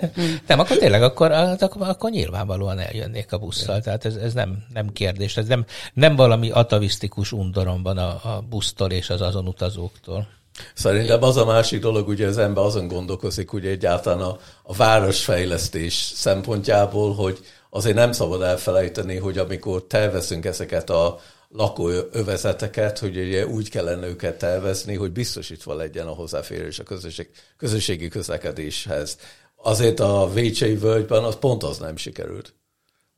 nem, 0.48 0.58
akkor 0.58 0.76
tényleg 0.76 1.02
akkor, 1.02 1.32
akkor, 1.32 1.88
akkor 1.88 2.10
nyilvánvalóan 2.10 2.78
eljönnék 2.78 3.32
a 3.32 3.38
busszal. 3.38 3.80
Tehát 3.80 4.04
ez, 4.04 4.14
ez 4.14 4.34
nem, 4.34 4.64
nem 4.72 4.92
kérdés. 4.92 5.36
Ez 5.36 5.46
nem, 5.46 5.64
nem 5.92 6.16
valami 6.16 6.50
atavisztikus 6.50 7.32
undorom 7.32 7.82
van 7.82 7.98
a, 7.98 8.08
a 8.08 8.44
busztól 8.48 8.90
és 8.90 9.10
az 9.10 9.20
azon 9.20 9.46
utazóktól. 9.46 10.39
Szerintem 10.74 11.22
az 11.22 11.36
a 11.36 11.44
másik 11.44 11.80
dolog, 11.80 12.08
ugye 12.08 12.26
az 12.26 12.38
ember 12.38 12.64
azon 12.64 12.88
gondolkozik, 12.88 13.52
ugye 13.52 13.70
egyáltalán 13.70 14.20
a, 14.20 14.38
a 14.62 14.74
városfejlesztés 14.74 15.94
szempontjából, 16.14 17.14
hogy 17.14 17.38
azért 17.70 17.96
nem 17.96 18.12
szabad 18.12 18.42
elfelejteni, 18.42 19.16
hogy 19.16 19.38
amikor 19.38 19.84
tervezünk 19.84 20.44
ezeket 20.44 20.90
a 20.90 21.18
lakóövezeteket, 21.48 22.98
hogy 22.98 23.16
ugye 23.16 23.46
úgy 23.46 23.70
kellene 23.70 24.06
őket 24.06 24.38
tervezni, 24.38 24.94
hogy 24.94 25.12
biztosítva 25.12 25.74
legyen 25.74 26.06
a 26.06 26.12
hozzáférés 26.12 26.78
a 26.78 26.82
közösség, 26.82 27.30
közösségi 27.56 28.08
közlekedéshez. 28.08 29.16
Azért 29.56 30.00
a 30.00 30.30
Vécsei 30.32 30.76
völgyben 30.76 31.24
az 31.24 31.36
pont 31.36 31.62
az 31.62 31.78
nem 31.78 31.96
sikerült. 31.96 32.54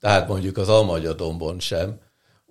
Tehát 0.01 0.29
mondjuk 0.29 0.57
az 0.57 0.69
Almagyadombon 0.69 1.61
sem, 1.61 2.01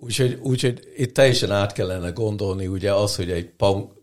Úgyhogy, 0.04 0.38
úgyhogy 0.42 0.92
itt 0.96 1.14
teljesen 1.14 1.50
át 1.50 1.72
kellene 1.72 2.10
gondolni 2.10 2.66
ugye 2.66 2.92
az, 2.92 3.16
hogy 3.16 3.30
egy 3.30 3.52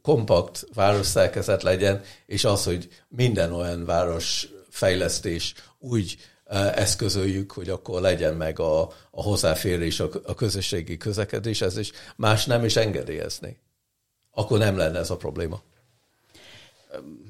kompakt 0.02 0.66
városszerkezet 0.74 1.64
legyen, 1.64 2.02
és 2.26 2.44
az, 2.44 2.64
hogy 2.64 2.88
minden 3.08 3.54
olyan 3.54 3.86
városfejlesztés 3.86 5.54
úgy 5.80 6.18
e, 6.46 6.58
eszközöljük, 6.58 7.52
hogy 7.52 7.70
akkor 7.70 8.02
legyen 8.02 8.36
meg 8.36 8.60
a, 8.60 8.82
a 9.12 9.22
hozzáférés, 9.22 10.00
a, 10.00 10.10
a 10.24 10.34
közösségi 10.34 10.98
közlekedés, 10.98 11.62
ez 11.62 11.78
is 11.78 11.92
más 12.16 12.46
nem 12.46 12.64
is 12.64 12.76
engedélyezni. 12.76 13.60
Akkor 14.32 14.58
nem 14.58 14.78
lenne 14.78 15.00
ez 15.00 15.10
a 15.10 15.18
probléma 15.18 15.62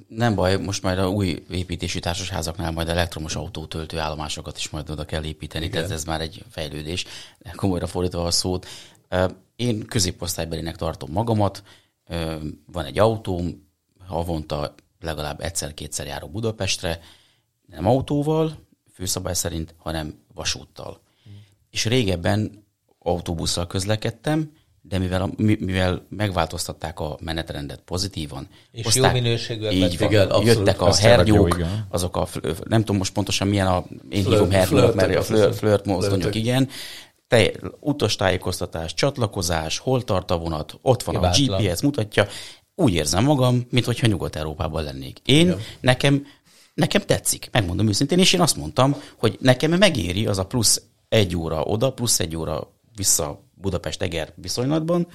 nem 0.07 0.35
baj, 0.35 0.57
most 0.57 0.83
majd 0.83 0.99
a 0.99 1.09
új 1.09 1.43
építési 1.49 1.99
társasházaknál 1.99 2.71
majd 2.71 2.89
elektromos 2.89 3.35
autótöltő 3.35 3.99
állomásokat 3.99 4.57
is 4.57 4.69
majd 4.69 4.89
oda 4.89 5.05
kell 5.05 5.23
építeni, 5.23 5.65
Igen. 5.65 5.75
tehát 5.75 5.95
ez 5.95 6.03
már 6.03 6.21
egy 6.21 6.43
fejlődés. 6.49 7.05
Komolyra 7.55 7.87
fordítva 7.87 8.25
a 8.25 8.31
szót. 8.31 8.67
Én 9.55 9.85
középosztálybelinek 9.85 10.75
tartom 10.75 11.11
magamat, 11.11 11.63
van 12.65 12.85
egy 12.85 12.99
autóm, 12.99 13.67
havonta 14.07 14.75
legalább 14.99 15.41
egyszer-kétszer 15.41 16.05
járok 16.05 16.31
Budapestre, 16.31 16.99
nem 17.65 17.87
autóval, 17.87 18.67
főszabály 18.93 19.33
szerint, 19.33 19.75
hanem 19.77 20.19
vasúttal. 20.33 21.01
Hmm. 21.23 21.33
És 21.69 21.85
régebben 21.85 22.65
autóbusszal 22.99 23.67
közlekedtem, 23.67 24.51
de 24.89 24.97
mivel, 24.97 25.29
mivel 25.37 26.05
megváltoztatták 26.09 26.99
a 26.99 27.17
menetrendet 27.21 27.81
pozitívan, 27.85 28.47
és 28.71 28.83
hozták, 28.83 29.15
jó 29.15 29.21
minőségűek 29.21 29.73
így 29.73 29.97
van, 29.97 30.09
igen, 30.09 30.29
abszolút, 30.29 30.47
jöttek 30.47 30.81
a 30.81 30.95
hernyók, 30.95 31.57
jó, 31.57 31.65
azok 31.89 32.17
a, 32.17 32.27
nem 32.63 32.79
tudom 32.79 32.97
most 32.97 33.13
pontosan 33.13 33.47
milyen 33.47 33.67
a, 33.67 33.85
én 34.09 34.23
flirt, 34.23 34.27
hívom 34.27 34.51
hernyók, 34.51 34.95
mert 34.95 35.15
a 35.15 35.21
flirt, 35.21 35.55
flirt 35.55 35.85
mozdonyok, 35.85 36.35
igen, 36.35 36.69
te, 37.27 37.51
utastájékoztatás, 37.79 38.93
csatlakozás, 38.93 39.77
hol 39.77 40.03
tart 40.03 40.31
a 40.31 40.37
vonat, 40.37 40.77
ott 40.81 41.03
van 41.03 41.15
Hibátlan. 41.15 41.53
a 41.53 41.61
GPS, 41.61 41.81
mutatja, 41.81 42.27
úgy 42.75 42.93
érzem 42.93 43.23
magam, 43.23 43.67
mintha 43.69 44.07
Nyugat-Európában 44.07 44.83
lennék. 44.83 45.19
Én, 45.25 45.45
igen. 45.45 45.59
nekem, 45.79 46.25
nekem 46.73 47.01
tetszik, 47.01 47.49
megmondom 47.51 47.87
őszintén, 47.87 48.19
és 48.19 48.33
én 48.33 48.41
azt 48.41 48.55
mondtam, 48.55 48.95
hogy 49.17 49.37
nekem 49.39 49.71
megéri 49.71 50.25
az 50.25 50.37
a 50.37 50.45
plusz 50.45 50.81
egy 51.09 51.35
óra 51.35 51.63
oda, 51.63 51.91
plusz 51.91 52.19
egy 52.19 52.35
óra 52.35 52.67
vissza 52.95 53.39
Budapest-Eger 53.61 54.33
viszonylatban, 54.35 55.07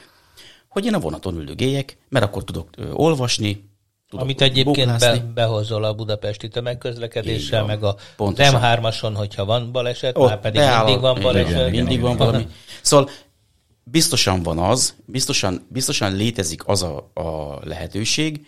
hogy 0.68 0.84
én 0.84 0.94
a 0.94 0.98
vonaton 0.98 1.36
üldögéljek, 1.36 1.98
mert 2.08 2.24
akkor 2.24 2.44
tudok 2.44 2.68
olvasni, 2.92 3.70
tudok 4.08 4.24
Amit 4.24 4.40
egyébként 4.40 4.98
be, 4.98 5.18
behozol 5.34 5.84
a 5.84 5.94
budapesti 5.94 6.48
tömegközlekedéssel, 6.48 7.64
meg 7.64 7.82
a 7.82 7.96
nem 8.36 8.54
hármason, 8.54 9.14
hogyha 9.14 9.44
van 9.44 9.72
baleset, 9.72 10.18
Ott 10.18 10.28
már 10.28 10.40
pedig 10.40 10.60
beáll, 10.60 10.84
mindig 10.84 11.00
van 11.00 11.20
baleset. 11.20 11.50
Igen, 11.50 11.70
mindig 11.70 12.00
van 12.00 12.16
valami. 12.16 12.46
Szóval 12.82 13.10
biztosan 13.84 14.42
van 14.42 14.58
az, 14.58 14.94
biztosan, 15.06 15.66
biztosan 15.68 16.16
létezik 16.16 16.68
az 16.68 16.82
a, 16.82 17.10
a 17.14 17.58
lehetőség, 17.64 18.46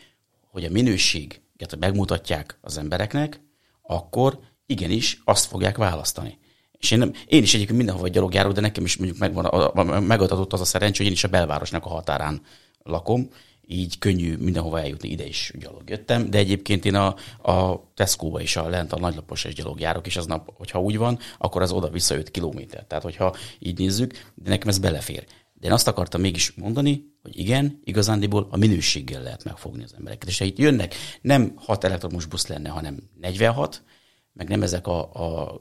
hogy 0.50 0.64
a 0.64 0.70
minőség, 0.70 1.40
megmutatják 1.78 2.58
az 2.60 2.78
embereknek, 2.78 3.40
akkor 3.82 4.38
igenis 4.66 5.20
azt 5.24 5.46
fogják 5.46 5.76
választani. 5.76 6.38
És 6.78 6.90
én, 6.90 6.98
nem, 6.98 7.12
én 7.26 7.42
is 7.42 7.54
egyébként 7.54 7.76
mindenhova 7.76 8.08
gyalog 8.08 8.34
járok, 8.34 8.52
de 8.52 8.60
nekem 8.60 8.84
is 8.84 8.96
mondjuk 8.96 9.18
megvan, 9.18 9.44
a, 9.44 10.00
megadatott 10.00 10.52
az 10.52 10.60
a 10.60 10.64
szerencsé, 10.64 10.98
hogy 10.98 11.06
én 11.06 11.12
is 11.12 11.24
a 11.24 11.28
belvárosnak 11.28 11.84
a 11.84 11.88
határán 11.88 12.40
lakom, 12.82 13.28
így 13.66 13.98
könnyű 13.98 14.36
mindenhova 14.36 14.80
eljutni, 14.80 15.08
ide 15.08 15.26
is 15.26 15.52
gyalog 15.58 15.90
jöttem, 15.90 16.30
de 16.30 16.38
egyébként 16.38 16.84
én 16.84 16.94
a, 16.94 17.14
a 17.52 17.84
Tesco-ba 17.94 18.40
is 18.40 18.56
a 18.56 18.68
lent 18.68 18.92
a 18.92 18.98
nagylapos 18.98 19.44
és 19.44 19.54
gyalog 19.54 19.80
járok, 19.80 20.06
és 20.06 20.16
aznap, 20.16 20.50
hogyha 20.54 20.80
úgy 20.80 20.96
van, 20.96 21.18
akkor 21.38 21.62
az 21.62 21.72
oda-vissza 21.72 22.16
5 22.16 22.30
kilométer. 22.30 22.84
Tehát, 22.84 23.04
hogyha 23.04 23.34
így 23.58 23.78
nézzük, 23.78 24.30
de 24.34 24.50
nekem 24.50 24.68
ez 24.68 24.78
belefér. 24.78 25.24
De 25.54 25.66
én 25.66 25.72
azt 25.72 25.88
akartam 25.88 26.20
mégis 26.20 26.52
mondani, 26.54 27.04
hogy 27.22 27.38
igen, 27.38 27.80
igazándiból 27.84 28.46
a 28.50 28.56
minőséggel 28.56 29.22
lehet 29.22 29.44
megfogni 29.44 29.82
az 29.82 29.94
embereket. 29.96 30.28
És 30.28 30.38
ha 30.38 30.44
itt 30.44 30.58
jönnek, 30.58 30.94
nem 31.20 31.52
6 31.56 31.84
elektromos 31.84 32.26
busz 32.26 32.46
lenne, 32.46 32.68
hanem 32.68 32.98
46, 33.20 33.82
meg 34.32 34.48
nem 34.48 34.62
ezek 34.62 34.86
a, 34.86 35.00
a 35.12 35.54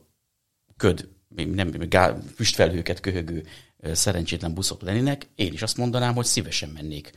köd, 0.77 1.09
nem 1.35 1.71
gál, 1.89 2.23
füstfelhőket 2.35 2.99
köhögő 2.99 3.45
szerencsétlen 3.91 4.53
buszok 4.53 4.81
lennének, 4.81 5.29
én 5.35 5.53
is 5.53 5.61
azt 5.61 5.77
mondanám, 5.77 6.15
hogy 6.15 6.25
szívesen 6.25 6.69
mennék 6.69 7.11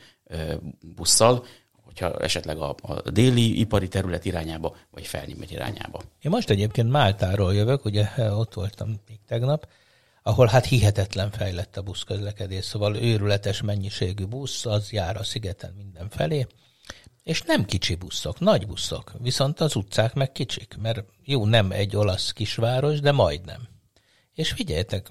busszal, 0.80 1.46
hogyha 1.72 2.18
esetleg 2.18 2.58
a, 2.58 2.74
a 2.82 3.10
déli 3.10 3.60
ipari 3.60 3.88
terület 3.88 4.24
irányába, 4.24 4.76
vagy 4.90 5.06
felnyímet 5.06 5.50
irányába. 5.50 6.02
Én 6.20 6.30
most 6.30 6.50
egyébként 6.50 6.90
Máltáról 6.90 7.54
jövök, 7.54 7.84
ugye 7.84 8.08
ott 8.16 8.54
voltam 8.54 9.00
még 9.08 9.20
tegnap, 9.26 9.68
ahol 10.22 10.46
hát 10.46 10.64
hihetetlen 10.64 11.30
fejlett 11.30 11.76
a 11.76 11.82
buszközlekedés, 11.82 12.64
szóval 12.64 12.96
őrületes 12.96 13.62
mennyiségű 13.62 14.24
busz, 14.24 14.66
az 14.66 14.92
jár 14.92 15.16
a 15.16 15.24
szigeten 15.24 15.72
mindenfelé, 15.76 16.46
és 17.28 17.42
nem 17.42 17.64
kicsi 17.64 17.94
buszok, 17.94 18.40
nagy 18.40 18.66
buszok, 18.66 19.12
viszont 19.18 19.60
az 19.60 19.76
utcák 19.76 20.14
meg 20.14 20.32
kicsik, 20.32 20.76
mert 20.80 21.04
jó, 21.24 21.46
nem 21.46 21.70
egy 21.70 21.96
olasz 21.96 22.32
kisváros, 22.32 23.00
de 23.00 23.12
majdnem. 23.12 23.68
És 24.34 24.52
figyeljetek, 24.52 25.08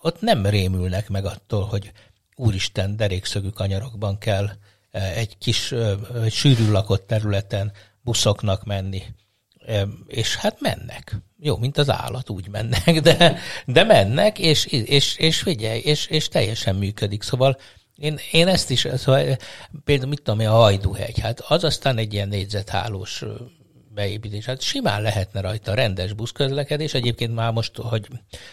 ott 0.00 0.20
nem 0.20 0.46
rémülnek 0.46 1.08
meg 1.08 1.24
attól, 1.24 1.64
hogy 1.64 1.92
úristen, 2.36 2.96
derékszögű 2.96 3.48
kanyarokban 3.48 4.18
kell 4.18 4.50
eh, 4.90 5.16
egy 5.16 5.38
kis 5.38 5.72
egy 6.22 6.32
sűrű 6.32 6.70
lakott 6.70 7.06
területen 7.06 7.72
buszoknak 8.00 8.64
menni. 8.64 9.02
és 10.06 10.36
hát 10.36 10.60
mennek. 10.60 11.16
Jó, 11.38 11.56
mint 11.56 11.78
az 11.78 11.90
állat, 11.90 12.30
úgy 12.30 12.48
mennek, 12.48 13.00
de, 13.00 13.38
de 13.66 13.84
mennek, 13.84 14.38
és, 14.38 14.64
és, 14.66 15.16
és 15.16 15.40
figyelj, 15.40 15.78
és, 15.78 16.06
és 16.06 16.28
teljesen 16.28 16.76
működik. 16.76 17.22
Szóval 17.22 17.58
én, 18.00 18.18
én 18.32 18.48
ezt 18.48 18.70
is, 18.70 18.86
szóval, 18.94 19.36
például 19.84 20.08
mit 20.08 20.22
tudom 20.22 20.40
én, 20.40 20.48
a 20.48 20.52
Hajdúhegy, 20.52 21.18
hát 21.18 21.40
az 21.40 21.64
aztán 21.64 21.98
egy 21.98 22.12
ilyen 22.12 22.28
négyzethálós 22.28 23.24
beépítés. 23.94 24.44
Hát 24.44 24.60
simán 24.60 25.02
lehetne 25.02 25.40
rajta 25.40 25.74
rendes 25.74 26.12
buszközlekedés. 26.12 26.94
Egyébként 26.94 27.34
már 27.34 27.52
most, 27.52 27.76
hogy, 27.76 28.06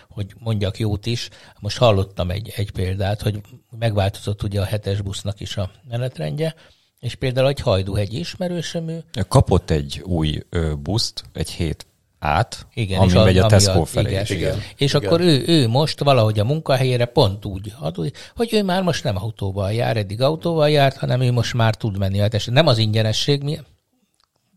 hogy 0.10 0.34
mondjak 0.40 0.80
jót 0.80 1.06
is, 1.06 1.30
most 1.60 1.78
hallottam 1.78 2.32
egy, 2.32 2.54
egy 2.56 2.72
példát, 2.72 3.22
hogy 3.22 3.42
megváltozott 3.80 4.44
ugye 4.44 4.62
a 4.62 4.66
hetes 4.66 5.02
busznak 5.02 5.40
is 5.40 5.58
a 5.58 5.72
menetrendje, 5.90 6.56
és 7.00 7.16
például 7.16 7.48
egy 7.48 7.60
Hajdúhegy 7.60 8.14
ismerősömű. 8.14 8.98
Kapott 9.28 9.70
egy 9.70 10.02
új 10.06 10.40
ö, 10.50 10.74
buszt, 10.76 11.24
egy 11.34 11.50
hét 11.50 11.88
át, 12.20 12.68
igen, 12.74 13.00
ami 13.00 13.14
megy 13.14 13.38
a, 13.38 13.46
a 13.46 13.48
Tesco 13.48 13.84
felé. 13.84 14.10
Igen, 14.10 14.26
igen. 14.30 14.62
És 14.78 14.94
igen. 14.94 15.08
akkor 15.08 15.22
ő, 15.22 15.44
ő 15.48 15.68
most 15.68 16.00
valahogy 16.00 16.40
a 16.40 16.44
munkahelyére 16.44 17.06
pont 17.06 17.46
úgy 17.46 17.74
ad, 17.80 17.96
hogy 18.36 18.54
ő 18.54 18.64
már 18.64 18.82
most 18.82 19.04
nem 19.04 19.18
autóval 19.18 19.72
jár, 19.72 19.98
eddig 19.98 20.22
autóval 20.22 20.70
járt, 20.70 20.98
hanem 20.98 21.22
ő 21.22 21.32
most 21.32 21.54
már 21.54 21.76
tud 21.76 21.98
menni. 21.98 22.18
Hát 22.18 22.46
nem 22.46 22.68
az 22.68 22.78
ingyenesség, 22.78 23.44
mi, 23.44 23.60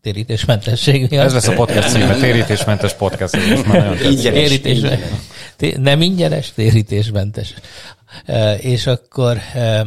térítésmentesség 0.01 1.07
miatt. 1.09 1.25
Ez 1.25 1.33
lesz 1.33 1.47
a 1.47 1.53
podcast 1.53 1.89
címe, 1.89 2.15
térítésmentes 2.27 2.93
podcast. 2.93 3.49
Most 3.49 3.65
már 3.65 3.83
nagyon 3.83 4.11
ingyenes, 4.11 4.51
ingyenes. 4.51 5.09
Nem 5.77 6.01
ingyenes, 6.01 6.51
térítésmentes. 6.53 7.53
E, 8.25 8.55
és 8.55 8.87
akkor, 8.87 9.37
e, 9.53 9.85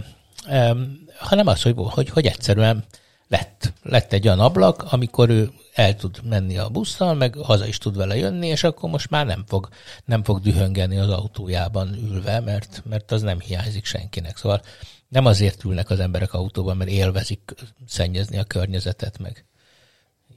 e, 0.48 0.76
hanem 1.18 1.46
az, 1.46 1.62
hogy, 1.62 1.74
hogy, 1.76 2.08
hogy 2.08 2.26
egyszerűen 2.26 2.84
lett, 3.28 3.72
lett 3.82 4.12
egy 4.12 4.26
olyan 4.26 4.40
ablak, 4.40 4.86
amikor 4.90 5.28
ő 5.28 5.50
el 5.74 5.96
tud 5.96 6.20
menni 6.28 6.58
a 6.58 6.68
busszal, 6.68 7.14
meg 7.14 7.34
haza 7.34 7.66
is 7.66 7.78
tud 7.78 7.96
vele 7.96 8.16
jönni, 8.16 8.46
és 8.46 8.64
akkor 8.64 8.90
most 8.90 9.10
már 9.10 9.26
nem 9.26 9.44
fog, 9.46 9.68
nem 10.04 10.24
fog 10.24 10.40
dühöngeni 10.40 10.98
az 10.98 11.08
autójában 11.10 11.94
ülve, 11.94 12.40
mert, 12.40 12.82
mert 12.88 13.12
az 13.12 13.22
nem 13.22 13.40
hiányzik 13.40 13.84
senkinek. 13.84 14.36
Szóval 14.36 14.62
nem 15.08 15.26
azért 15.26 15.64
ülnek 15.64 15.90
az 15.90 16.00
emberek 16.00 16.32
autóban, 16.32 16.76
mert 16.76 16.90
élvezik 16.90 17.54
szennyezni 17.86 18.38
a 18.38 18.44
környezetet, 18.44 19.18
meg 19.18 19.44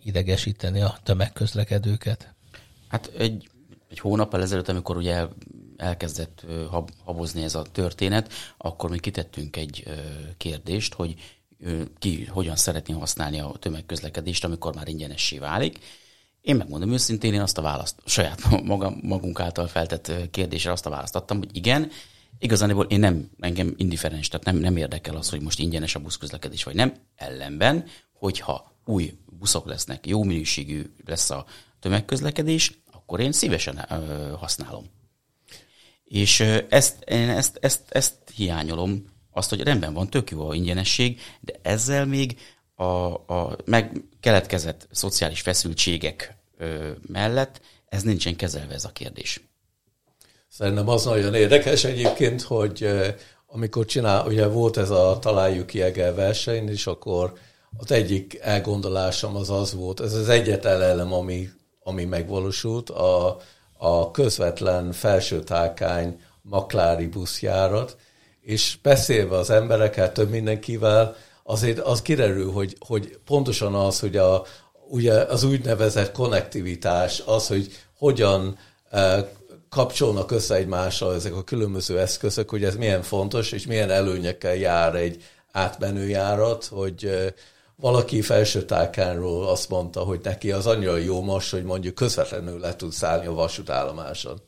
idegesíteni 0.04 0.82
a 0.82 0.97
tömegközlekedőket? 1.04 2.34
Hát 2.88 3.12
egy, 3.17 3.50
egy 3.89 4.00
hónappal 4.00 4.41
ezelőtt, 4.41 4.69
amikor 4.69 4.97
ugye 4.97 5.26
elkezdett 5.78 6.45
habozni 7.04 7.43
ez 7.43 7.56
a 7.56 7.62
történet, 7.62 8.34
akkor 8.58 8.89
mi 8.89 9.00
kitettünk 9.00 9.56
egy 9.56 9.84
kérdést, 10.38 10.93
hogy 10.93 11.15
ki 11.99 12.25
hogyan 12.25 12.55
szeretné 12.55 12.93
használni 12.93 13.39
a 13.39 13.55
tömegközlekedést, 13.59 14.43
amikor 14.43 14.75
már 14.75 14.87
ingyenessé 14.87 15.37
válik. 15.37 15.79
Én 16.41 16.55
megmondom 16.55 16.91
őszintén, 16.91 17.33
én 17.33 17.41
azt 17.41 17.57
a 17.57 17.61
választ, 17.61 17.95
saját 18.05 18.49
magam, 18.63 18.99
magunk 19.01 19.39
által 19.39 19.67
feltett 19.67 20.11
kérdésre 20.31 20.71
azt 20.71 20.85
a 20.85 20.89
választ 20.89 21.15
adtam, 21.15 21.37
hogy 21.37 21.55
igen, 21.55 21.91
igazából 22.39 22.85
én 22.85 22.99
nem, 22.99 23.29
engem 23.39 23.73
indiferens, 23.77 24.27
tehát 24.27 24.45
nem, 24.45 24.55
nem 24.55 24.77
érdekel 24.77 25.15
az, 25.15 25.29
hogy 25.29 25.41
most 25.41 25.59
ingyenes 25.59 25.95
a 25.95 25.99
buszközlekedés, 25.99 26.63
vagy 26.63 26.75
nem. 26.75 26.93
Ellenben, 27.15 27.85
hogyha 28.13 28.71
új 28.85 29.13
buszok 29.39 29.65
lesznek, 29.65 30.07
jó 30.07 30.23
minőségű 30.23 30.93
lesz 31.05 31.29
a 31.29 31.45
tömegközlekedés, 31.79 32.79
akkor 32.91 33.19
én 33.19 33.31
szívesen 33.31 33.85
ö, 33.89 34.33
használom. 34.37 34.85
És 36.03 36.39
ezt, 36.69 37.03
én 37.03 37.29
ezt, 37.29 37.57
ezt, 37.61 37.81
ezt 37.89 38.15
hiányolom, 38.35 39.05
azt, 39.38 39.50
hogy 39.50 39.63
rendben 39.63 39.93
van, 39.93 40.10
tök 40.10 40.30
jó 40.30 40.50
a 40.50 40.54
ingyenesség, 40.54 41.19
de 41.39 41.54
ezzel 41.62 42.06
még 42.06 42.39
a, 42.76 42.84
a 42.84 43.58
meg 43.65 44.02
keletkezett 44.19 44.88
szociális 44.91 45.41
feszültségek 45.41 46.36
ö, 46.58 46.89
mellett 47.08 47.62
ez 47.89 48.04
nincsen 48.04 48.36
kezelve 48.36 48.73
ez 48.73 48.86
a 48.86 48.91
kérdés. 48.91 49.41
Szerintem 50.50 50.88
az 50.88 51.06
nagyon 51.06 51.34
érdekes 51.34 51.84
egyébként, 51.84 52.41
hogy 52.41 52.89
amikor 53.47 53.86
csinál, 53.86 54.28
ugye 54.28 54.47
volt 54.47 54.78
ez 54.78 54.89
a 54.89 55.17
Találjuk 55.21 55.67
ki 55.67 55.80
verseny, 56.15 56.69
és 56.69 56.88
akkor 56.88 57.34
az 57.78 57.91
egyik 57.91 58.38
elgondolásom 58.41 59.36
az 59.36 59.50
az 59.50 59.73
volt, 59.73 60.00
ez 60.00 60.13
az 60.13 60.30
egyetlen 60.30 60.82
elem, 60.82 61.13
ami, 61.13 61.50
ami 61.84 62.06
megvalósult, 62.06 62.89
a, 62.89 63.38
a 63.78 64.12
közvetlen 64.12 64.91
felsőtálkány 64.91 66.21
maklári 66.41 67.08
buszjárat, 67.08 67.97
és 68.47 68.77
beszélve 68.81 69.38
az 69.38 69.49
emberekkel, 69.49 70.12
több 70.12 70.29
mindenkivel, 70.29 71.15
azért 71.43 71.79
az 71.79 72.01
kiderül, 72.01 72.51
hogy, 72.51 72.75
hogy 72.79 73.17
pontosan 73.25 73.75
az, 73.75 73.99
hogy 73.99 74.17
a, 74.17 74.43
ugye 74.89 75.13
az 75.13 75.43
úgynevezett 75.43 76.12
konnektivitás, 76.12 77.23
az, 77.25 77.47
hogy 77.47 77.71
hogyan 77.97 78.57
e, 78.89 79.31
kapcsolnak 79.69 80.31
össze 80.31 80.55
egymással 80.55 81.15
ezek 81.15 81.36
a 81.36 81.43
különböző 81.43 81.99
eszközök, 81.99 82.49
hogy 82.49 82.63
ez 82.63 82.75
milyen 82.75 83.01
fontos, 83.01 83.51
és 83.51 83.65
milyen 83.65 83.89
előnyekkel 83.89 84.55
jár 84.55 84.95
egy 84.95 85.23
átmenő 85.51 86.07
járat, 86.07 86.65
hogy 86.65 87.05
e, 87.05 87.33
valaki 87.75 88.21
felsőtálkánról 88.21 89.47
azt 89.47 89.69
mondta, 89.69 89.99
hogy 89.99 90.19
neki 90.23 90.51
az 90.51 90.67
annyira 90.67 90.97
jó 90.97 91.21
most, 91.21 91.51
hogy 91.51 91.63
mondjuk 91.63 91.95
közvetlenül 91.95 92.60
le 92.60 92.75
tud 92.75 92.91
szállni 92.91 93.25
a 93.25 93.33
vasútállomáson. 93.33 94.41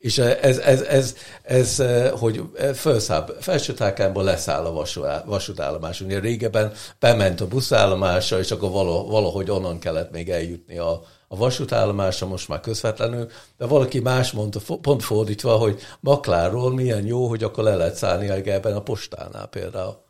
És 0.00 0.18
ez, 0.18 0.58
ez, 0.58 0.80
ez, 0.80 1.14
ez 1.42 1.82
hogy 2.18 2.42
felszáll, 2.74 3.36
felsőtálkánból 3.40 4.24
leszáll 4.24 4.64
a 4.64 4.84
vasútállomás. 5.24 6.00
Ugye 6.00 6.18
régebben 6.18 6.72
bement 6.98 7.40
a 7.40 7.46
buszállomásra, 7.46 8.38
és 8.38 8.50
akkor 8.50 8.70
valahogy 9.08 9.50
onnan 9.50 9.78
kellett 9.78 10.10
még 10.10 10.30
eljutni 10.30 10.78
a, 10.78 11.02
a 11.28 11.36
vasútállomásra, 11.36 12.26
most 12.26 12.48
már 12.48 12.60
közvetlenül, 12.60 13.28
de 13.58 13.66
valaki 13.66 14.00
más 14.00 14.32
mondta, 14.32 14.60
pont 14.80 15.02
fordítva, 15.02 15.56
hogy 15.56 15.80
Makláról 16.00 16.74
milyen 16.74 17.06
jó, 17.06 17.26
hogy 17.26 17.42
akkor 17.42 17.64
le 17.64 17.76
lehet 17.76 17.94
szállni 17.94 18.50
ebben 18.50 18.76
a 18.76 18.82
postánál 18.82 19.46
például. 19.46 20.02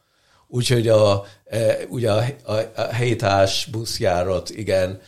Úgyhogy 0.49 0.89
a, 0.89 1.25
e, 1.45 1.77
ugye 1.89 2.13
a, 2.13 2.25
a, 2.45 2.53
a 2.77 2.81
helytás 2.81 3.69
buszjárat, 3.71 4.51
igen, 4.51 5.01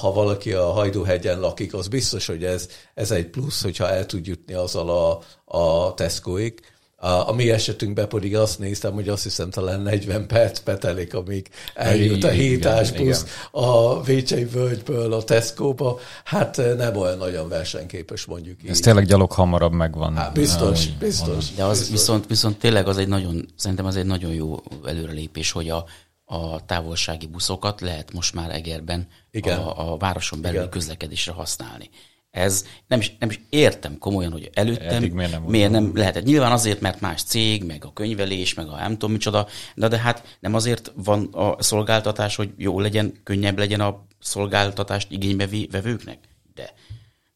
ha 0.00 0.12
valaki 0.12 0.52
a 0.52 0.72
Hajdúhegyen 0.72 1.40
lakik, 1.40 1.74
az 1.74 1.88
biztos, 1.88 2.26
hogy 2.26 2.44
ez, 2.44 2.68
ez 2.94 3.10
egy 3.10 3.26
plusz, 3.26 3.62
hogyha 3.62 3.90
el 3.90 4.06
tud 4.06 4.26
jutni 4.26 4.54
azzal 4.54 4.90
a, 4.90 5.20
a 5.58 5.94
Tescoig. 5.94 6.60
A, 6.96 7.28
a 7.28 7.32
mi 7.32 7.50
esetünkben 7.50 8.08
pedig 8.08 8.36
azt 8.36 8.58
néztem, 8.58 8.92
hogy 8.92 9.08
azt 9.08 9.22
hiszem 9.22 9.50
talán 9.50 9.80
40 9.80 10.26
perc 10.26 10.60
betelik, 10.60 11.14
amíg 11.14 11.48
eljut 11.74 12.24
a 12.24 12.28
hétás 12.28 12.92
busz 12.92 13.24
a 13.50 14.02
Vécsei 14.02 14.44
völgyből 14.44 15.12
a 15.12 15.22
Tesco-ba. 15.22 15.98
Hát 16.24 16.56
nem 16.76 16.96
olyan 16.96 17.18
nagyon 17.18 17.48
versenyképes 17.48 18.24
mondjuk 18.24 18.62
így. 18.62 18.70
Ez 18.70 18.80
tényleg 18.80 19.06
gyalog 19.06 19.32
hamarabb 19.32 19.72
megvan. 19.72 20.16
Hát, 20.16 20.32
biztos, 20.32 20.86
ah, 20.86 20.98
biztos. 20.98 21.54
De 21.54 21.64
az 21.64 21.78
biztos. 21.78 21.90
Viszont, 21.90 22.26
viszont 22.26 22.58
tényleg 22.58 22.88
az 22.88 22.98
egy 22.98 23.08
nagyon, 23.08 23.48
szerintem 23.56 23.86
az 23.86 23.96
egy 23.96 24.06
nagyon 24.06 24.32
jó 24.32 24.62
előrelépés, 24.84 25.50
hogy 25.50 25.68
a, 25.68 25.84
a 26.24 26.64
távolsági 26.64 27.26
buszokat 27.26 27.80
lehet 27.80 28.12
most 28.12 28.34
már 28.34 28.50
Egerben 28.50 29.08
Igen. 29.30 29.58
A, 29.58 29.92
a 29.92 29.96
városon 29.96 30.40
belül 30.40 30.58
Igen. 30.58 30.70
közlekedésre 30.70 31.32
használni. 31.32 31.90
Ez 32.30 32.64
nem 32.86 33.00
is, 33.00 33.16
nem 33.18 33.30
is 33.30 33.40
értem 33.48 33.98
komolyan, 33.98 34.32
hogy 34.32 34.50
előttem 34.54 35.02
miért 35.02 35.30
nem, 35.30 35.42
miért 35.42 35.70
nem 35.70 35.96
lehetett. 35.96 36.24
Nyilván 36.24 36.52
azért, 36.52 36.80
mert 36.80 37.00
más 37.00 37.22
cég, 37.22 37.64
meg 37.64 37.84
a 37.84 37.92
könyvelés, 37.92 38.54
meg 38.54 38.68
a 38.68 38.76
nem 38.76 38.92
tudom 38.92 39.12
micsoda, 39.12 39.46
de, 39.74 39.88
de 39.88 39.98
hát 39.98 40.36
nem 40.40 40.54
azért 40.54 40.92
van 40.94 41.28
a 41.32 41.62
szolgáltatás, 41.62 42.36
hogy 42.36 42.50
jó 42.56 42.80
legyen, 42.80 43.20
könnyebb 43.24 43.58
legyen 43.58 43.80
a 43.80 44.06
szolgáltatást 44.20 45.10
igénybe 45.10 45.48
vevőknek. 45.70 46.18
De, 46.54 46.72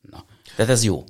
na, 0.00 0.24
tehát 0.56 0.72
ez 0.72 0.84
jó. 0.84 1.04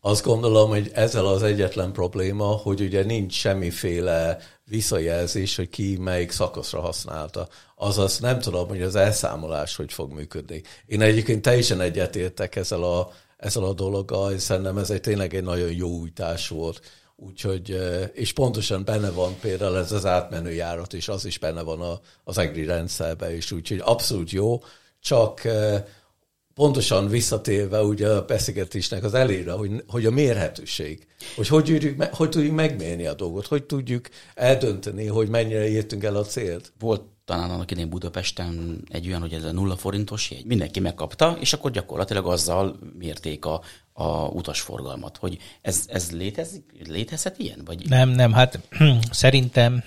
Azt 0.00 0.24
gondolom, 0.24 0.68
hogy 0.68 0.90
ezzel 0.94 1.26
az 1.26 1.42
egyetlen 1.42 1.92
probléma, 1.92 2.44
hogy 2.44 2.80
ugye 2.80 3.04
nincs 3.04 3.32
semmiféle 3.32 4.38
visszajelzés, 4.68 5.56
hogy 5.56 5.68
ki 5.68 5.96
melyik 5.96 6.30
szakaszra 6.30 6.80
használta. 6.80 7.48
Azaz 7.76 8.18
nem 8.18 8.38
tudom, 8.38 8.68
hogy 8.68 8.82
az 8.82 8.94
elszámolás 8.94 9.76
hogy 9.76 9.92
fog 9.92 10.12
működni. 10.12 10.62
Én 10.86 11.00
egyébként 11.00 11.42
teljesen 11.42 11.80
egyetértek 11.80 12.56
ezzel 12.56 12.82
a 12.82 13.10
ezzel 13.38 13.64
a 13.64 13.72
dologgal, 13.72 14.32
és 14.32 14.42
szerintem 14.42 14.78
ez 14.78 14.90
egy 14.90 15.00
tényleg 15.00 15.34
egy 15.34 15.42
nagyon 15.42 15.72
jó 15.72 15.88
újtás 15.88 16.48
volt. 16.48 16.80
Úgyhogy, 17.16 17.78
és 18.12 18.32
pontosan 18.32 18.84
benne 18.84 19.10
van 19.10 19.38
például 19.40 19.78
ez 19.78 19.92
az 19.92 20.06
átmenő 20.06 20.52
járat, 20.52 20.92
és 20.92 21.08
az 21.08 21.24
is 21.24 21.38
benne 21.38 21.62
van 21.62 21.80
a, 21.80 22.00
az 22.24 22.38
EGRI 22.38 22.64
rendszerben 22.64 23.34
is, 23.34 23.52
úgyhogy 23.52 23.80
abszolút 23.84 24.30
jó, 24.30 24.62
csak 25.00 25.42
pontosan 26.58 27.08
visszatérve 27.08 27.82
ugye 27.82 28.08
a 28.08 28.24
beszélgetésnek 28.24 29.04
az 29.04 29.14
elére, 29.14 29.52
hogy, 29.52 29.84
hogy 29.86 30.06
a 30.06 30.10
mérhetőség, 30.10 31.06
hogy 31.36 31.48
hogy, 31.48 31.64
tudjuk, 31.64 32.04
hogy 32.14 32.28
tudjuk 32.28 32.54
megmérni 32.54 33.06
a 33.06 33.14
dolgot, 33.14 33.46
hogy 33.46 33.64
tudjuk 33.64 34.08
eldönteni, 34.34 35.06
hogy 35.06 35.28
mennyire 35.28 35.68
értünk 35.68 36.04
el 36.04 36.16
a 36.16 36.24
célt. 36.24 36.72
Volt 36.78 37.02
talán 37.24 37.50
annak 37.50 37.70
idején 37.70 37.90
Budapesten 37.90 38.82
egy 38.90 39.06
olyan, 39.06 39.20
hogy 39.20 39.32
ez 39.32 39.44
a 39.44 39.52
nulla 39.52 39.76
forintos 39.76 40.30
jegy. 40.30 40.44
Mindenki 40.44 40.80
megkapta, 40.80 41.36
és 41.40 41.52
akkor 41.52 41.70
gyakorlatilag 41.70 42.26
azzal 42.26 42.78
mérték 42.98 43.44
a, 43.44 43.62
a 43.92 44.08
utasforgalmat. 44.08 45.16
Hogy 45.16 45.38
ez, 45.62 45.84
ez 45.86 46.10
létezik, 46.10 46.64
létezhet 46.86 47.38
ilyen? 47.38 47.62
Vagy... 47.64 47.88
Nem, 47.88 48.08
nem, 48.08 48.32
hát 48.32 48.60
szerintem 49.10 49.84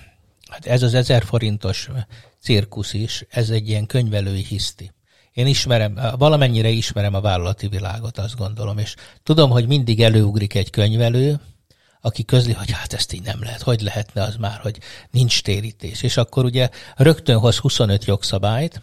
hát 0.49 0.65
ez 0.65 0.83
az 0.83 0.93
ezer 0.93 1.23
forintos 1.23 1.89
cirkusz 2.39 2.93
is, 2.93 3.25
ez 3.29 3.49
egy 3.49 3.69
ilyen 3.69 3.85
könyvelői 3.85 4.43
hiszti. 4.43 4.91
Én 5.33 5.47
ismerem, 5.47 5.99
valamennyire 6.17 6.69
ismerem 6.69 7.13
a 7.13 7.21
vállalati 7.21 7.67
világot, 7.67 8.17
azt 8.17 8.37
gondolom, 8.37 8.77
és 8.77 8.95
tudom, 9.23 9.49
hogy 9.49 9.67
mindig 9.67 10.01
előugrik 10.01 10.55
egy 10.55 10.69
könyvelő, 10.69 11.39
aki 12.01 12.23
közli, 12.25 12.53
hogy 12.53 12.71
hát 12.71 12.93
ezt 12.93 13.13
így 13.13 13.23
nem 13.23 13.43
lehet, 13.43 13.61
hogy 13.61 13.81
lehetne 13.81 14.23
az 14.23 14.35
már, 14.35 14.59
hogy 14.59 14.77
nincs 15.11 15.41
térítés. 15.41 16.01
És 16.01 16.17
akkor 16.17 16.45
ugye 16.45 16.69
rögtön 16.95 17.37
hoz 17.37 17.57
25 17.57 18.05
jogszabályt, 18.05 18.81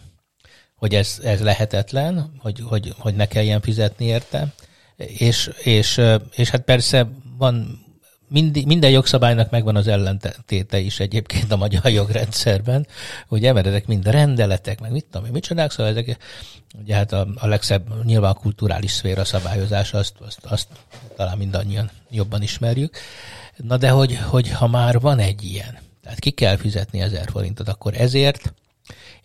hogy 0.75 0.95
ez, 0.95 1.19
ez 1.23 1.41
lehetetlen, 1.41 2.33
hogy, 2.37 2.59
hogy, 2.59 2.93
hogy 2.97 3.15
ne 3.15 3.25
kelljen 3.25 3.61
fizetni 3.61 4.05
érte. 4.05 4.53
És, 4.95 5.51
és, 5.63 6.01
és 6.35 6.49
hát 6.49 6.61
persze 6.61 7.09
van 7.37 7.85
mind, 8.29 8.65
minden 8.65 8.89
jogszabálynak 8.89 9.49
megvan 9.49 9.75
az 9.75 9.87
ellentéte 9.87 10.79
is 10.79 10.99
egyébként 10.99 11.51
a 11.51 11.57
magyar 11.57 11.91
jogrendszerben, 11.91 12.87
hogy 13.27 13.41
mert 13.41 13.65
ezek 13.65 13.87
mind 13.87 14.07
rendeletek, 14.07 14.79
meg 14.79 14.91
mit 14.91 15.05
tudom 15.05 15.25
én, 15.27 15.31
mit 15.31 15.43
csinálják, 15.43 15.71
szóval 15.71 15.91
ezek, 15.91 16.17
ugye 16.81 16.95
hát 16.95 17.13
a, 17.13 17.27
a 17.35 17.47
legszebb 17.47 18.05
nyilván 18.05 18.31
a 18.31 18.39
kulturális 18.39 18.91
szféra 18.91 19.25
szabályozása, 19.25 19.97
azt, 19.97 20.13
azt, 20.19 20.39
azt 20.43 20.67
talán 21.15 21.37
mindannyian 21.37 21.89
jobban 22.09 22.41
ismerjük. 22.41 22.97
Na 23.55 23.77
de 23.77 23.89
hogy, 23.89 24.17
hogy 24.17 24.49
ha 24.49 24.67
már 24.67 24.99
van 24.99 25.19
egy 25.19 25.43
ilyen, 25.43 25.77
tehát 26.03 26.19
ki 26.19 26.29
kell 26.29 26.55
fizetni 26.55 27.01
ezer 27.01 27.29
forintot, 27.31 27.67
akkor 27.67 27.93
ezért 27.93 28.53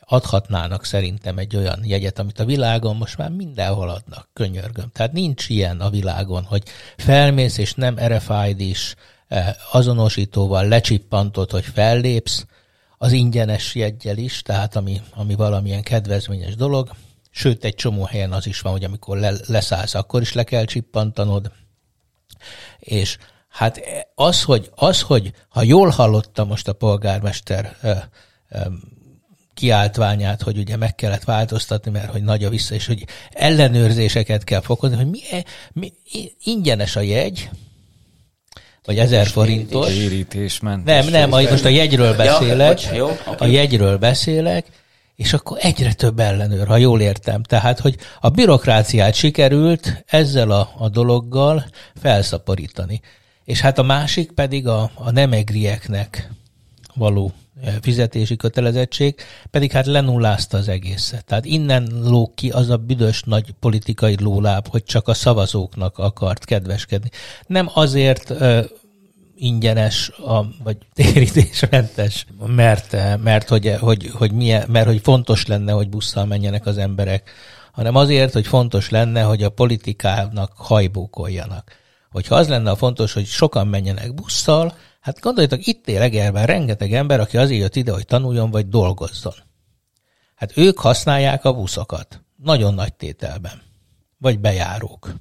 adhatnának 0.05 0.85
szerintem 0.85 1.38
egy 1.38 1.57
olyan 1.57 1.81
jegyet, 1.85 2.19
amit 2.19 2.40
a 2.40 2.45
világon 2.45 2.97
most 2.97 3.17
már 3.17 3.31
mindenhol 3.31 3.88
adnak, 3.88 4.29
könyörgöm. 4.33 4.90
Tehát 4.93 5.12
nincs 5.12 5.49
ilyen 5.49 5.81
a 5.81 5.90
világon, 5.90 6.45
hogy 6.45 6.62
felmész 6.97 7.59
és 7.59 7.75
nem 7.75 7.99
rfid 7.99 8.61
is 8.61 8.95
eh, 9.29 9.55
azonosítóval 9.73 10.69
lecsippantod, 10.69 11.51
hogy 11.51 11.64
fellépsz, 11.64 12.47
az 12.99 13.12
ingyenes 13.12 13.75
jegyel 13.75 14.17
is, 14.17 14.43
tehát 14.43 14.77
ami, 14.77 15.01
ami 15.14 15.35
valamilyen 15.35 15.83
kedvezményes 15.83 16.55
dolog, 16.55 16.90
sőt 17.31 17.64
egy 17.64 17.75
csomó 17.75 18.05
helyen 18.05 18.33
az 18.33 18.47
is 18.47 18.61
van, 18.61 18.73
hogy 18.73 18.85
amikor 18.85 19.19
le, 19.19 19.33
leszállsz, 19.47 19.95
akkor 19.95 20.21
is 20.21 20.33
le 20.33 20.45
kell 20.45 20.64
csippantanod, 20.64 21.53
és 22.79 23.19
hát 23.49 23.81
az, 24.14 24.43
hogy, 24.43 24.71
az, 24.75 25.01
hogy 25.01 25.33
ha 25.49 25.62
jól 25.62 25.88
hallottam 25.88 26.49
most 26.49 26.69
a 26.69 26.73
polgármester 26.73 27.77
ö, 27.83 27.93
ö, 28.49 28.61
kiáltványát, 29.55 30.43
hogy 30.43 30.59
ugye 30.59 30.77
meg 30.77 30.95
kellett 30.95 31.25
változtatni, 31.25 31.90
mert 31.90 32.11
hogy 32.11 32.23
nagy 32.23 32.45
a 32.45 32.49
vissza, 32.49 32.75
és 32.75 32.87
hogy 32.87 33.05
ellenőrzéseket 33.31 34.45
kell 34.45 34.61
fokozni, 34.61 34.97
hogy 34.97 35.11
mi, 35.11 35.21
mi 35.73 35.93
ingyenes 36.45 36.97
a 36.97 37.01
jegy, 37.01 37.51
vagy 38.85 38.99
ezer 38.99 39.27
forintos. 39.27 39.88
Térítésmentes. 39.88 41.05
Nem, 41.05 41.12
nem, 41.12 41.29
majd 41.29 41.51
most 41.51 41.64
a 41.64 41.69
jegyről 41.69 42.17
beszélek. 42.17 42.83
Ja, 42.83 42.95
jó, 42.95 43.07
okay. 43.27 43.49
A 43.49 43.53
jegyről 43.53 43.99
beszélek, 43.99 44.67
és 45.17 45.33
akkor 45.33 45.59
egyre 45.61 45.93
több 45.93 46.19
ellenőr, 46.19 46.67
ha 46.67 46.77
jól 46.77 47.01
értem. 47.01 47.43
Tehát, 47.43 47.79
hogy 47.79 47.97
a 48.21 48.29
bürokráciát 48.29 49.14
sikerült 49.14 50.05
ezzel 50.07 50.51
a, 50.51 50.71
a 50.79 50.88
dologgal 50.88 51.64
felszaporítani. 52.01 53.01
És 53.45 53.61
hát 53.61 53.79
a 53.79 53.83
másik 53.83 54.33
pedig 54.33 54.67
a, 54.67 54.90
a 54.95 55.11
nemegrieknek 55.11 56.31
való 56.95 57.33
fizetési 57.81 58.37
kötelezettség, 58.37 59.14
pedig 59.51 59.73
hát 59.73 59.87
lenullázta 59.87 60.57
az 60.57 60.69
egészet. 60.69 61.25
Tehát 61.25 61.45
innen 61.45 61.88
lóg 62.03 62.35
ki 62.35 62.51
az 62.51 62.71
a 62.71 62.77
büdös 62.77 63.23
nagy 63.23 63.55
politikai 63.61 64.17
lóláb, 64.21 64.69
hogy 64.69 64.85
csak 64.85 65.09
a 65.09 65.14
szavazóknak 65.14 65.99
akart 65.99 66.45
kedveskedni. 66.45 67.11
Nem 67.47 67.71
azért 67.75 68.31
ö, 68.31 68.61
ingyenes, 69.37 70.09
a, 70.09 70.47
vagy 70.62 70.77
térítésmentes, 70.95 72.27
mert, 72.47 72.97
mert, 73.23 73.49
hogy, 73.49 73.77
hogy, 73.81 74.11
hogy 74.14 74.33
milyen, 74.33 74.64
mert 74.69 74.87
hogy 74.87 75.01
fontos 75.03 75.47
lenne, 75.47 75.73
hogy 75.73 75.88
busszal 75.88 76.25
menjenek 76.25 76.67
az 76.67 76.79
emberek, 76.79 77.31
hanem 77.73 77.95
azért, 77.95 78.33
hogy 78.33 78.47
fontos 78.47 78.90
lenne, 78.90 79.23
hogy 79.23 79.43
a 79.43 79.49
politikának 79.51 80.53
hajbókoljanak. 80.57 81.73
Hogyha 82.11 82.35
az 82.35 82.49
lenne 82.49 82.71
a 82.71 82.77
fontos, 82.77 83.12
hogy 83.12 83.27
sokan 83.27 83.67
menjenek 83.67 84.14
busszal, 84.14 84.75
Hát 85.05 85.21
gondoljatok, 85.21 85.67
itt 85.67 85.88
él 85.88 86.01
Egerben 86.01 86.47
rengeteg 86.47 86.93
ember, 86.93 87.21
aki 87.21 87.37
azért 87.37 87.61
jött 87.61 87.77
ide, 87.77 87.93
hogy 87.93 88.07
tanuljon 88.07 88.51
vagy 88.51 88.69
dolgozzon. 88.69 89.35
Hát 90.35 90.57
ők 90.57 90.79
használják 90.79 91.45
a 91.45 91.53
buszokat. 91.53 92.23
Nagyon 92.37 92.75
nagy 92.75 92.95
tételben. 92.95 93.62
Vagy 94.19 94.40
bejárók. 94.40 95.14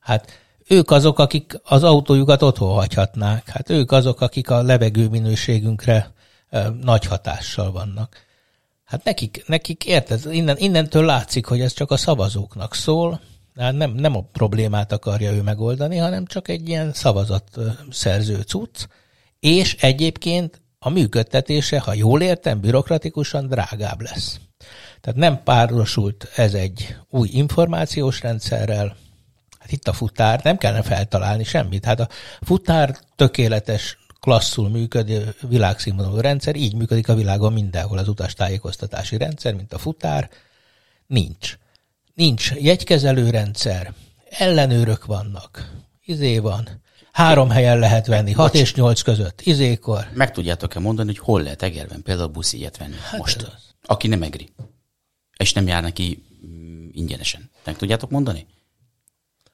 Hát 0.00 0.30
ők 0.68 0.90
azok, 0.90 1.18
akik 1.18 1.60
az 1.64 1.82
autójukat 1.82 2.42
otthon 2.42 2.74
hagyhatnák. 2.74 3.48
Hát 3.48 3.70
ők 3.70 3.92
azok, 3.92 4.20
akik 4.20 4.50
a 4.50 4.62
levegő 4.62 5.08
minőségünkre 5.08 6.12
e, 6.48 6.68
nagy 6.68 7.04
hatással 7.04 7.72
vannak. 7.72 8.16
Hát 8.84 9.04
nekik, 9.04 9.44
nekik 9.46 9.84
érted, 9.84 10.20
innen, 10.30 10.56
innentől 10.58 11.04
látszik, 11.04 11.46
hogy 11.46 11.60
ez 11.60 11.72
csak 11.72 11.90
a 11.90 11.96
szavazóknak 11.96 12.74
szól, 12.74 13.20
hát 13.54 13.74
nem, 13.74 13.90
nem 13.90 14.16
a 14.16 14.28
problémát 14.32 14.92
akarja 14.92 15.32
ő 15.32 15.42
megoldani, 15.42 15.96
hanem 15.96 16.26
csak 16.26 16.48
egy 16.48 16.68
ilyen 16.68 16.92
szavazat 16.92 17.58
szerző 17.90 18.40
cucc, 18.40 18.86
és 19.40 19.76
egyébként 19.80 20.60
a 20.78 20.88
működtetése, 20.88 21.80
ha 21.80 21.94
jól 21.94 22.22
értem, 22.22 22.60
bürokratikusan 22.60 23.46
drágább 23.46 24.00
lesz. 24.00 24.40
Tehát 25.00 25.18
nem 25.18 25.42
párosult 25.42 26.28
ez 26.36 26.54
egy 26.54 26.96
új 27.10 27.28
információs 27.32 28.20
rendszerrel, 28.20 28.96
hát 29.58 29.72
itt 29.72 29.88
a 29.88 29.92
futár, 29.92 30.40
nem 30.42 30.56
kellene 30.56 30.82
feltalálni 30.82 31.44
semmit. 31.44 31.84
Hát 31.84 32.00
a 32.00 32.08
futár 32.40 32.98
tökéletes, 33.16 33.98
klasszul 34.20 34.68
működő 34.68 35.34
világszínvonalú 35.48 36.16
rendszer, 36.16 36.56
így 36.56 36.74
működik 36.74 37.08
a 37.08 37.14
világon 37.14 37.52
mindenhol 37.52 37.98
az 37.98 38.08
utastájékoztatási 38.08 39.16
rendszer, 39.16 39.54
mint 39.54 39.72
a 39.72 39.78
futár. 39.78 40.30
Nincs. 41.06 41.58
Nincs 42.14 42.50
jegykezelő 42.50 43.30
rendszer, 43.30 43.92
ellenőrök 44.30 45.04
vannak, 45.04 45.72
izé 46.04 46.38
van, 46.38 46.68
Három 47.16 47.50
helyen 47.50 47.78
lehet 47.78 48.06
venni, 48.06 48.32
6 48.32 48.54
és 48.54 48.74
8 48.74 49.02
között, 49.02 49.40
izékor. 49.40 50.08
Meg 50.14 50.30
tudjátok-e 50.30 50.78
mondani, 50.78 51.08
hogy 51.08 51.18
hol 51.18 51.42
lehet 51.42 51.62
Egerben 51.62 52.02
például 52.02 52.28
buszigyet 52.28 52.76
venni 52.76 52.94
hát 53.10 53.18
most? 53.18 53.42
Az. 53.42 53.74
Aki 53.82 54.08
nem 54.08 54.22
egri, 54.22 54.48
és 55.36 55.52
nem 55.52 55.66
jár 55.66 55.82
neki 55.82 56.24
mm, 56.46 56.88
ingyenesen. 56.92 57.50
Meg 57.64 57.76
tudjátok 57.76 58.10
mondani? 58.10 58.46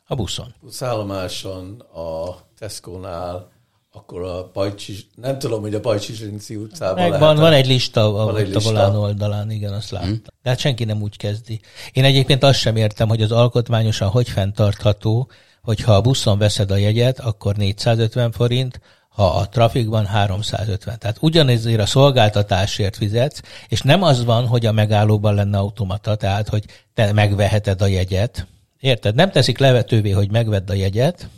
A 0.06 0.14
buszon. 0.14 0.54
Buszállomáson, 0.60 1.80
a 1.80 2.36
Tesco-nál, 2.58 3.50
akkor 3.92 4.22
a 4.22 4.44
Pajcsi, 4.44 4.96
nem 5.14 5.38
tudom, 5.38 5.60
hogy 5.60 5.74
a 5.74 5.80
Pajcsi 5.80 6.12
Zsinci 6.12 6.56
utcában 6.56 7.10
Meg 7.10 7.20
van, 7.20 7.36
van 7.36 7.52
egy 7.52 7.66
lista 7.66 8.04
a, 8.04 8.24
van 8.24 8.36
egy 8.36 8.48
lista. 8.48 8.98
oldalán, 8.98 9.50
igen, 9.50 9.72
azt 9.72 9.90
láttam. 9.90 10.08
Hmm. 10.08 10.22
De 10.42 10.50
hát 10.50 10.58
senki 10.58 10.84
nem 10.84 11.02
úgy 11.02 11.16
kezdi. 11.16 11.60
Én 11.92 12.04
egyébként 12.04 12.42
azt 12.42 12.58
sem 12.58 12.76
értem, 12.76 13.08
hogy 13.08 13.22
az 13.22 13.32
alkotmányosan 13.32 14.08
hogy 14.08 14.28
fenntartható, 14.28 15.30
hogyha 15.62 15.94
a 15.94 16.00
buszon 16.00 16.38
veszed 16.38 16.70
a 16.70 16.76
jegyet, 16.76 17.20
akkor 17.20 17.56
450 17.56 18.32
forint, 18.32 18.80
ha 19.08 19.36
a 19.36 19.48
trafikban 19.48 20.06
350. 20.06 20.98
Tehát 20.98 21.16
ugyanezért 21.20 21.80
a 21.80 21.86
szolgáltatásért 21.86 22.96
fizetsz, 22.96 23.40
és 23.68 23.80
nem 23.80 24.02
az 24.02 24.24
van, 24.24 24.46
hogy 24.46 24.66
a 24.66 24.72
megállóban 24.72 25.34
lenne 25.34 25.58
automata, 25.58 26.14
tehát 26.14 26.48
hogy 26.48 26.64
te 26.94 27.12
megveheted 27.12 27.82
a 27.82 27.86
jegyet. 27.86 28.46
Érted? 28.80 29.14
Nem 29.14 29.30
teszik 29.30 29.58
levetővé, 29.58 30.10
hogy 30.10 30.30
megvedd 30.30 30.70
a 30.70 30.74
jegyet, 30.74 31.28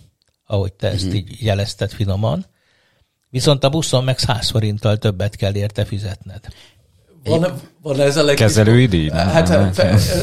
ahogy 0.47 0.73
te 0.73 0.89
ezt 0.89 1.05
uh-huh. 1.05 1.15
így 1.15 1.37
jelezted 1.43 1.91
finoman, 1.91 2.47
viszont 3.31 3.65
a 3.65 3.69
buszon 3.69 4.05
meg 4.05 4.19
100 4.19 4.51
forinttal 4.51 4.97
többet 4.97 5.37
kell 5.37 5.55
érte 5.55 5.85
fizetned. 5.85 6.41
Van, 7.25 7.61
van 7.83 8.01
ez 8.01 8.17
a 8.17 8.23
leg... 8.23 8.35
Kezelőidő? 8.35 9.09
Hát, 9.09 9.49
hát 9.49 9.79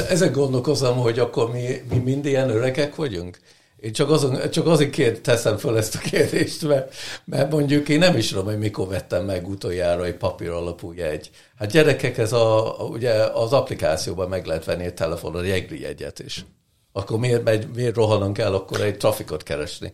ezek 0.09 0.31
gondolkozom, 0.31 0.97
hogy 0.97 1.19
akkor 1.19 1.51
mi, 1.51 1.67
mi 1.89 1.97
mind 1.97 2.25
ilyen 2.25 2.49
öregek 2.49 2.95
vagyunk. 2.95 3.39
Én 3.81 3.93
csak, 3.93 4.09
azon, 4.09 4.49
csak 4.51 4.67
azért 4.67 5.21
teszem 5.21 5.57
fel 5.57 5.77
ezt 5.77 5.95
a 5.95 5.99
kérdést, 5.99 6.67
mert, 6.67 6.95
mert 7.25 7.51
mondjuk 7.51 7.89
én 7.89 7.99
nem 7.99 8.17
is 8.17 8.27
tudom, 8.27 8.45
hogy 8.45 8.57
mikor 8.57 8.87
vettem 8.87 9.25
meg 9.25 9.47
utoljára 9.47 10.05
egy 10.05 10.15
papír 10.15 10.49
alapú 10.49 10.93
jegy. 10.93 11.29
Hát 11.57 11.71
gyerekek, 11.71 12.17
ez 12.17 12.33
a, 12.33 12.75
ugye 12.89 13.11
az 13.13 13.53
applikációban 13.53 14.29
meg 14.29 14.45
lehet 14.45 14.65
venni 14.65 14.87
a 14.87 14.93
telefonon 14.93 15.43
egri 15.43 15.81
jegyet 15.81 16.19
is. 16.19 16.45
Akkor 16.91 17.19
miért, 17.19 17.43
megy, 17.43 17.67
miért 17.75 17.95
rohanunk 17.95 18.37
el 18.37 18.53
akkor 18.53 18.81
egy 18.81 18.97
trafikot 18.97 19.43
keresni? 19.43 19.93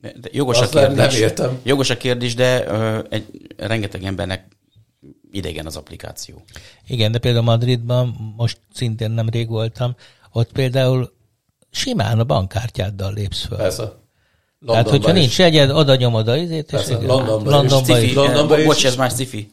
De 0.00 0.28
jogos, 0.32 0.60
a 0.60 0.68
kérdés, 0.68 0.96
nem 0.96 1.22
értem. 1.22 1.60
jogos 1.62 1.90
a 1.90 1.96
kérdés, 1.96 2.34
de 2.34 2.66
ö, 2.66 3.00
egy, 3.08 3.54
rengeteg 3.56 4.04
embernek 4.04 4.48
idegen 5.30 5.66
az 5.66 5.76
applikáció. 5.76 6.42
Igen, 6.86 7.12
de 7.12 7.18
például 7.18 7.44
Madridban, 7.44 8.34
most 8.36 8.58
szintén 8.72 9.10
nem 9.10 9.28
rég 9.28 9.48
voltam, 9.48 9.96
ott 10.32 10.52
például 10.52 11.15
simán 11.76 12.18
a 12.18 12.24
bankkártyáddal 12.24 13.12
lépsz 13.12 13.44
föl. 13.46 13.58
Persze. 13.58 13.82
Londonba 13.82 14.72
Tehát, 14.72 14.88
hogyha 14.88 15.16
is. 15.16 15.18
nincs 15.20 15.40
egyed, 15.40 15.70
oda 15.70 15.96
nyomod 15.96 16.28
a 16.28 16.36
izét, 16.36 16.72
és 16.72 16.88
Londonban, 16.88 17.52
Londonban 17.52 18.02
is. 18.02 18.14
Londonban 18.14 18.58
is. 18.58 18.64
Bocs, 18.64 18.86
ez 18.86 18.96
már 18.96 19.10
sci 19.10 19.50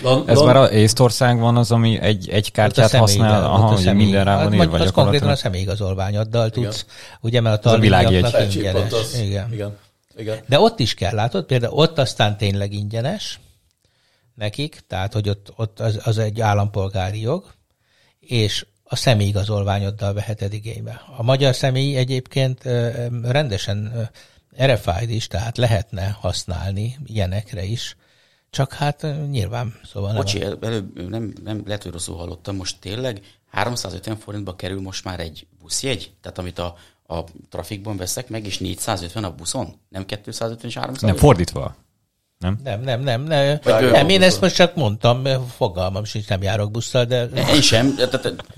Lon, 0.00 0.28
ez 0.28 0.40
már 0.40 0.56
a 0.56 0.70
Észtország 0.70 1.38
van 1.38 1.56
az, 1.56 1.70
ami 1.70 1.98
egy, 2.00 2.28
egy 2.28 2.52
kártyát 2.52 2.90
használ, 2.90 3.44
aha, 3.44 3.74
hogy 3.74 3.94
minden 3.94 4.24
rá 4.24 4.42
van 4.42 4.54
írva. 4.54 4.78
Az 4.78 4.90
konkrétan 4.90 5.28
a 5.28 5.36
személyigazolványoddal 5.36 6.50
tudsz, 6.50 6.82
igen. 6.82 7.18
ugye, 7.20 7.40
mert 7.40 7.56
a 7.56 7.70
tarvényaknak 7.70 8.54
ingyenes. 8.54 8.92
Igen. 9.20 9.52
Igen. 9.52 9.76
Igen. 10.16 10.38
De 10.48 10.60
ott 10.60 10.78
is 10.78 10.94
kell, 10.94 11.14
látod? 11.14 11.44
Például 11.44 11.72
ott 11.74 11.98
aztán 11.98 12.36
tényleg 12.36 12.72
ingyenes 12.72 13.40
nekik, 14.34 14.80
tehát, 14.86 15.12
hogy 15.12 15.28
ott, 15.28 15.52
ott 15.56 15.80
az, 15.80 16.00
az 16.04 16.18
egy 16.18 16.40
állampolgári 16.40 17.20
jog, 17.20 17.44
és 18.20 18.66
a 18.92 18.96
személyigazolványoddal 18.96 20.12
veheted 20.12 20.52
igénybe. 20.52 21.02
A 21.16 21.22
magyar 21.22 21.54
személy 21.54 21.96
egyébként 21.96 22.62
rendesen 23.22 24.10
RFID 24.62 25.10
is, 25.10 25.26
tehát 25.26 25.56
lehetne 25.56 26.16
használni 26.20 26.98
ilyenekre 27.04 27.64
is, 27.64 27.96
csak 28.50 28.72
hát 28.72 29.06
nyilván, 29.30 29.74
szóval 29.84 30.14
Bocsi, 30.14 30.38
nem... 30.38 30.58
előbb 30.60 31.08
nem, 31.08 31.32
nem 31.44 31.62
lehet, 31.66 31.82
hogy 31.82 31.92
rosszul 31.92 32.16
hallottam, 32.16 32.56
most 32.56 32.80
tényleg 32.80 33.20
350 33.50 34.16
forintba 34.16 34.56
kerül 34.56 34.80
most 34.80 35.04
már 35.04 35.20
egy 35.20 35.46
buszjegy? 35.60 36.12
Tehát 36.20 36.38
amit 36.38 36.58
a, 36.58 36.74
a 37.06 37.24
trafikban 37.48 37.96
veszek 37.96 38.28
meg, 38.28 38.46
és 38.46 38.58
450 38.58 39.24
a 39.24 39.34
buszon? 39.34 39.74
Nem 39.88 40.04
250 40.04 40.70
és 40.70 40.74
350? 40.74 41.10
Nem, 41.10 41.18
fordítva. 41.18 41.76
Nem? 42.42 42.58
Nem, 42.64 42.80
nem, 42.80 43.00
nem. 43.00 43.22
nem, 43.22 43.58
nem 43.92 44.08
én 44.08 44.22
ezt 44.22 44.40
most 44.40 44.54
csak 44.54 44.74
mondtam, 44.74 45.22
fogalmam 45.56 46.04
sincs, 46.04 46.28
nem 46.28 46.42
járok 46.42 46.70
busszal, 46.70 47.04
de... 47.04 47.28
Én 47.54 47.60
sem. 47.60 47.94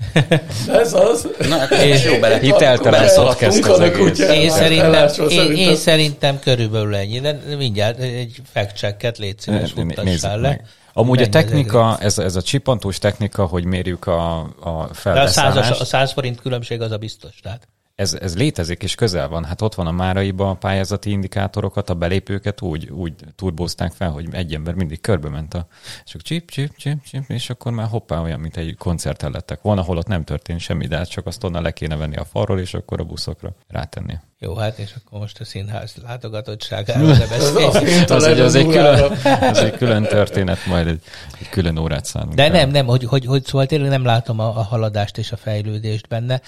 Ez 0.81 0.93
az. 0.93 1.27
Na, 1.49 1.63
és 1.63 2.03
jó 2.03 2.19
bele. 2.19 2.39
Hiteltelen 2.39 3.09
podcast 3.15 3.65
az 3.65 3.79
egész. 3.79 4.19
Én 4.19 4.49
szerintem, 4.49 5.09
én, 5.29 5.51
én 5.51 5.75
szerintem 5.75 6.39
körülbelül 6.39 6.95
ennyi, 6.95 7.19
de 7.19 7.39
mindjárt 7.57 7.99
egy 7.99 8.41
fact-checket 8.53 9.17
légy 9.17 9.39
szíves, 9.39 9.71
futtassál 9.71 10.39
le. 10.39 10.61
Amúgy 10.93 11.21
a 11.21 11.29
technika, 11.29 11.97
ez, 11.99 12.17
ez 12.17 12.35
a 12.35 12.41
csipantós 12.41 12.97
technika, 12.97 13.45
hogy 13.45 13.65
mérjük 13.65 14.07
a, 14.07 14.39
a 14.59 14.89
felveszállást. 14.93 15.69
De 15.69 15.75
a, 15.75 15.79
a 15.79 15.85
100 15.85 16.11
forint 16.11 16.41
különbség 16.41 16.81
az 16.81 16.91
a 16.91 16.97
biztos, 16.97 17.35
tehát 17.41 17.67
ez, 17.95 18.13
ez 18.13 18.37
létezik, 18.37 18.83
és 18.83 18.95
közel 18.95 19.27
van. 19.27 19.43
Hát 19.43 19.61
ott 19.61 19.75
van 19.75 19.87
a 19.87 19.91
Máraiban 19.91 20.49
a 20.49 20.53
pályázati 20.53 21.09
indikátorokat, 21.09 21.89
a 21.89 21.93
belépőket 21.93 22.61
úgy, 22.61 22.89
úgy 22.89 23.13
turbózták 23.35 23.91
fel, 23.91 24.11
hogy 24.11 24.27
egy 24.31 24.53
ember 24.53 24.73
mindig 24.73 25.01
körbe 25.01 25.29
ment 25.29 25.53
a, 25.53 25.67
akkor 26.05 26.21
csip, 26.21 26.49
csip, 26.51 26.75
csip, 26.75 27.03
csip, 27.03 27.23
és 27.27 27.49
akkor 27.49 27.71
már 27.71 27.87
hoppá 27.87 28.21
olyan, 28.21 28.39
mint 28.39 28.57
egy 28.57 28.75
koncerten 28.77 29.31
lettek. 29.31 29.61
Van, 29.61 29.77
ahol 29.77 29.97
ott 29.97 30.07
nem 30.07 30.23
történt 30.23 30.59
semmi, 30.59 30.87
de 30.87 30.97
hát 30.97 31.09
csak 31.09 31.25
azt 31.25 31.43
onnan 31.43 31.61
le 31.61 31.71
kéne 31.71 31.95
venni 31.95 32.15
a 32.15 32.25
falról, 32.25 32.59
és 32.59 32.73
akkor 32.73 32.99
a 32.99 33.03
buszokra 33.03 33.55
rátenni. 33.67 34.13
Jó, 34.45 34.55
hát 34.55 34.79
és 34.79 34.93
akkor 34.95 35.19
most 35.19 35.39
a 35.39 35.45
színház 35.45 35.93
látogatottságáról 36.03 37.07
ne 37.17 37.27
beszéljünk. 37.27 38.09
az, 38.09 38.23
egy, 38.23 38.39
az, 38.39 38.55
egy 38.55 38.67
külön, 38.67 39.11
az 39.51 39.57
egy 39.57 39.77
külön 39.77 40.03
történet, 40.03 40.65
majd 40.65 40.87
egy, 40.87 41.01
egy 41.39 41.49
külön 41.49 41.77
órát 41.77 42.05
szánunk. 42.05 42.33
De 42.33 42.47
nem, 42.47 42.69
nem, 42.69 42.85
hogy, 42.85 43.03
hogy, 43.03 43.25
hogy 43.25 43.45
szóval 43.45 43.65
tényleg 43.65 43.89
nem 43.89 44.05
látom 44.05 44.39
a, 44.39 44.47
a 44.57 44.63
haladást 44.63 45.17
és 45.17 45.31
a 45.31 45.37
fejlődést 45.37 46.07
benne, 46.07 46.41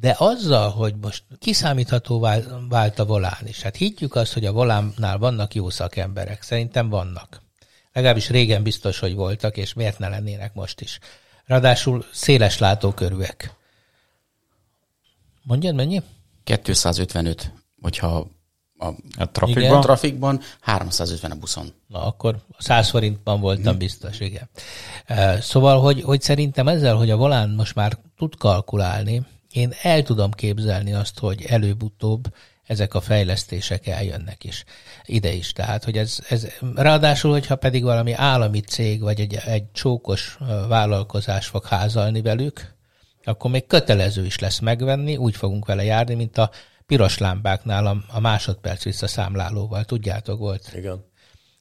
de 0.00 0.14
azzal, 0.18 0.70
hogy 0.70 0.94
most 1.00 1.22
kiszámítható 1.38 2.20
vált, 2.20 2.48
vált 2.68 2.98
a 2.98 3.04
volán 3.04 3.46
is. 3.46 3.62
Hát 3.62 3.76
higgyük 3.76 4.14
azt, 4.14 4.32
hogy 4.32 4.44
a 4.44 4.52
volánnál 4.52 5.18
vannak 5.18 5.54
jó 5.54 5.70
szakemberek. 5.70 6.42
Szerintem 6.42 6.88
vannak. 6.88 7.42
Legalábbis 7.92 8.28
régen 8.28 8.62
biztos, 8.62 8.98
hogy 8.98 9.14
voltak, 9.14 9.56
és 9.56 9.72
miért 9.72 9.98
ne 9.98 10.08
lennének 10.08 10.54
most 10.54 10.80
is. 10.80 10.98
Ráadásul 11.46 12.04
széles 12.12 12.58
látókörűek. 12.58 13.54
Mondjad, 15.42 15.74
mennyi? 15.74 16.02
255, 16.44 17.52
hogyha 17.80 18.26
a, 18.78 18.86
a 19.16 19.30
trafikban? 19.30 19.80
trafikban, 19.80 20.40
350 20.60 21.30
a 21.30 21.34
buszon. 21.34 21.72
Na, 21.86 22.06
akkor 22.06 22.36
100 22.58 22.88
forintban 22.88 23.40
voltam 23.40 23.70
hmm. 23.70 23.78
biztos, 23.78 24.20
igen. 24.20 24.48
Szóval, 25.40 25.80
hogy, 25.80 26.02
hogy 26.02 26.20
szerintem 26.20 26.68
ezzel, 26.68 26.94
hogy 26.94 27.10
a 27.10 27.16
volán 27.16 27.50
most 27.50 27.74
már 27.74 27.98
tud 28.16 28.36
kalkulálni, 28.36 29.22
én 29.52 29.72
el 29.82 30.02
tudom 30.02 30.30
képzelni 30.30 30.92
azt, 30.94 31.18
hogy 31.18 31.44
előbb-utóbb 31.48 32.34
ezek 32.64 32.94
a 32.94 33.00
fejlesztések 33.00 33.86
eljönnek 33.86 34.44
is 34.44 34.64
ide 35.04 35.32
is. 35.32 35.52
Tehát, 35.52 35.84
hogy 35.84 35.98
ez, 35.98 36.18
ez 36.28 36.46
ráadásul, 36.74 37.30
hogyha 37.30 37.56
pedig 37.56 37.82
valami 37.82 38.12
állami 38.12 38.60
cég, 38.60 39.00
vagy 39.00 39.20
egy, 39.20 39.34
egy 39.34 39.70
csókos 39.72 40.38
vállalkozás 40.68 41.46
fog 41.46 41.64
házalni 41.64 42.22
velük, 42.22 42.73
akkor 43.24 43.50
még 43.50 43.66
kötelező 43.66 44.24
is 44.24 44.38
lesz 44.38 44.58
megvenni, 44.58 45.16
úgy 45.16 45.36
fogunk 45.36 45.66
vele 45.66 45.84
járni, 45.84 46.14
mint 46.14 46.38
a 46.38 46.50
piros 46.86 47.18
lámpáknál 47.18 47.86
a, 47.86 47.96
a 48.08 48.20
másodperc 48.20 48.82
visszaszámlálóval, 48.82 49.84
tudjátok 49.84 50.38
volt. 50.38 50.70
Igen. 50.74 51.04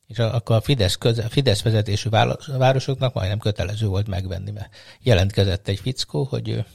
És 0.07 0.19
akkor 0.19 0.55
a 0.55 0.61
Fidesz, 0.61 0.95
köze, 0.95 1.27
Fidesz 1.29 1.61
vezetésű 1.61 2.09
városoknak 2.57 3.13
majdnem 3.13 3.39
kötelező 3.39 3.87
volt 3.87 4.07
megvenni, 4.07 4.51
mert 4.51 4.75
jelentkezett 4.99 5.67
egy 5.67 5.79
fickó, 5.79 6.23
hogy 6.23 6.49
ő... 6.49 6.65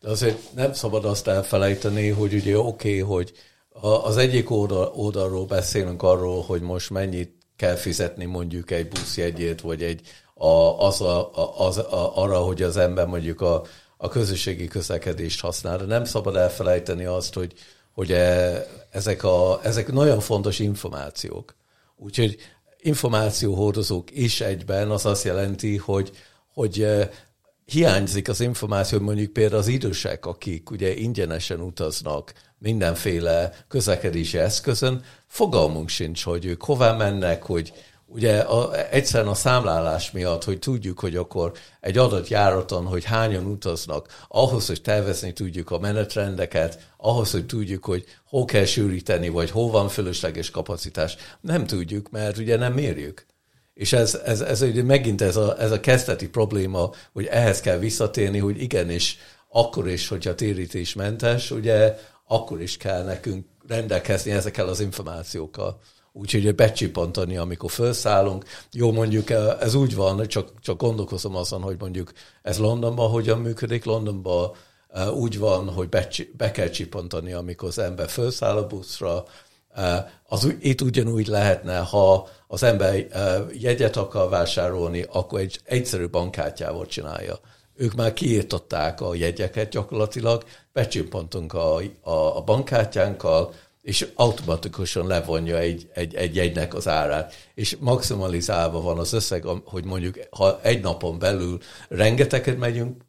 De 0.00 0.10
azért 0.10 0.54
nem 0.54 0.72
szabad 0.72 1.04
azt 1.04 1.28
elfelejteni, 1.28 2.08
hogy 2.08 2.34
ugye 2.34 2.58
oké, 2.58 3.00
okay, 3.00 3.16
hogy 3.16 3.32
az 3.80 4.16
egyik 4.16 4.50
oldal, 4.50 4.92
oldalról 4.94 5.46
beszélünk 5.46 6.02
arról, 6.02 6.42
hogy 6.42 6.60
most 6.60 6.90
mennyit 6.90 7.32
kell 7.56 7.74
fizetni 7.74 8.24
mondjuk 8.24 8.70
egy 8.70 8.88
buszjegyét, 8.88 9.60
vagy 9.60 9.82
egy 9.82 10.00
a, 10.34 10.86
az, 10.86 11.00
a, 11.00 11.30
az 11.66 11.78
a, 11.78 12.16
arra, 12.16 12.38
hogy 12.38 12.62
az 12.62 12.76
ember 12.76 13.06
mondjuk 13.06 13.40
a 13.40 13.62
a 14.04 14.08
közösségi 14.08 14.66
közlekedést 14.66 15.40
használ. 15.40 15.78
De 15.78 15.84
nem 15.84 16.04
szabad 16.04 16.36
elfelejteni 16.36 17.04
azt, 17.04 17.34
hogy, 17.34 17.52
hogy 17.92 18.12
e, 18.12 18.66
ezek, 18.90 19.22
a, 19.22 19.60
ezek 19.62 19.92
nagyon 19.92 20.20
fontos 20.20 20.58
információk. 20.58 21.54
Úgyhogy 21.96 22.36
információhordozók 22.80 24.10
is 24.10 24.40
egyben 24.40 24.90
az 24.90 25.06
azt 25.06 25.24
jelenti, 25.24 25.76
hogy, 25.76 26.10
hogy 26.52 26.80
e, 26.80 27.10
hiányzik 27.64 28.28
az 28.28 28.40
információ, 28.40 29.00
mondjuk 29.00 29.32
például 29.32 29.60
az 29.60 29.68
idősek, 29.68 30.26
akik 30.26 30.70
ugye 30.70 30.94
ingyenesen 30.94 31.60
utaznak 31.60 32.32
mindenféle 32.58 33.52
közlekedési 33.68 34.38
eszközön, 34.38 35.04
fogalmunk 35.26 35.88
sincs, 35.88 36.24
hogy 36.24 36.44
ők 36.44 36.62
hová 36.62 36.92
mennek, 36.92 37.42
hogy, 37.42 37.72
ugye 38.14 38.38
a, 38.38 38.88
egyszerűen 38.90 39.30
a 39.30 39.34
számlálás 39.34 40.10
miatt, 40.10 40.44
hogy 40.44 40.58
tudjuk, 40.58 41.00
hogy 41.00 41.16
akkor 41.16 41.52
egy 41.80 41.98
adott 41.98 42.28
járaton, 42.28 42.86
hogy 42.86 43.04
hányan 43.04 43.44
utaznak, 43.44 44.24
ahhoz, 44.28 44.66
hogy 44.66 44.82
tervezni 44.82 45.32
tudjuk 45.32 45.70
a 45.70 45.78
menetrendeket, 45.78 46.78
ahhoz, 46.96 47.30
hogy 47.30 47.46
tudjuk, 47.46 47.84
hogy 47.84 48.04
hol 48.26 48.44
kell 48.44 48.64
sűríteni, 48.64 49.28
vagy 49.28 49.50
hol 49.50 49.70
van 49.70 49.88
fölösleges 49.88 50.50
kapacitás, 50.50 51.16
nem 51.40 51.66
tudjuk, 51.66 52.10
mert 52.10 52.38
ugye 52.38 52.56
nem 52.56 52.72
mérjük. 52.72 53.26
És 53.74 53.92
ez, 53.92 54.20
ez, 54.24 54.40
ez 54.40 54.62
ugye 54.62 54.82
megint 54.82 55.22
ez 55.22 55.36
a, 55.36 55.60
ez 55.60 55.70
a 55.70 55.80
kezdeti 55.80 56.28
probléma, 56.28 56.90
hogy 57.12 57.26
ehhez 57.26 57.60
kell 57.60 57.78
visszatérni, 57.78 58.38
hogy 58.38 58.62
igenis, 58.62 59.18
akkor 59.48 59.88
is, 59.88 60.08
hogyha 60.08 60.34
térítésmentes, 60.34 61.50
ugye 61.50 61.98
akkor 62.26 62.60
is 62.62 62.76
kell 62.76 63.02
nekünk 63.02 63.46
rendelkezni 63.68 64.30
ezekkel 64.30 64.68
az 64.68 64.80
információkkal 64.80 65.80
úgyhogy 66.16 66.54
becsipantani, 66.54 67.36
amikor 67.36 67.70
felszállunk. 67.70 68.44
Jó, 68.72 68.92
mondjuk 68.92 69.30
eh, 69.30 69.60
ez 69.60 69.74
úgy 69.74 69.94
van, 69.94 70.26
csak, 70.26 70.48
csak 70.60 70.80
gondolkozom 70.80 71.36
azon, 71.36 71.62
hogy 71.62 71.76
mondjuk 71.78 72.12
ez 72.42 72.58
Londonban 72.58 73.10
hogyan 73.10 73.38
működik. 73.38 73.84
Londonban 73.84 74.50
eh, 74.88 75.16
úgy 75.16 75.38
van, 75.38 75.68
hogy 75.68 75.88
be, 75.88 76.08
be 76.36 76.50
kell 76.50 76.68
csipantani, 76.68 77.32
amikor 77.32 77.68
az 77.68 77.78
ember 77.78 78.08
felszáll 78.08 78.56
a 78.56 78.66
buszra. 78.66 79.24
Eh, 79.74 80.04
az, 80.28 80.54
itt 80.60 80.80
ugyanúgy 80.80 81.26
lehetne, 81.26 81.78
ha 81.78 82.28
az 82.46 82.62
ember 82.62 83.06
jegyet 83.52 83.96
akar 83.96 84.28
vásárolni, 84.28 85.06
akkor 85.12 85.40
egy 85.40 85.60
egyszerű 85.64 86.08
bankkártyával 86.08 86.86
csinálja. 86.86 87.38
Ők 87.76 87.94
már 87.94 88.12
kiírtották 88.12 89.00
a 89.00 89.14
jegyeket 89.14 89.68
gyakorlatilag, 89.68 90.44
becsippantunk 90.72 91.52
a, 91.52 91.76
a, 92.00 92.36
a 92.36 92.40
bankkártyánkkal, 92.40 93.52
és 93.84 94.08
automatikusan 94.14 95.06
levonja 95.06 95.58
egy, 95.58 95.88
egy, 95.94 96.14
egy 96.14 96.34
jegynek 96.34 96.74
az 96.74 96.88
árát, 96.88 97.34
és 97.54 97.76
maximalizálva 97.80 98.80
van 98.80 98.98
az 98.98 99.12
összeg, 99.12 99.44
hogy 99.64 99.84
mondjuk 99.84 100.18
ha 100.30 100.60
egy 100.62 100.80
napon 100.80 101.18
belül 101.18 101.58
rengeteget 101.88 102.58
megyünk 102.58 103.02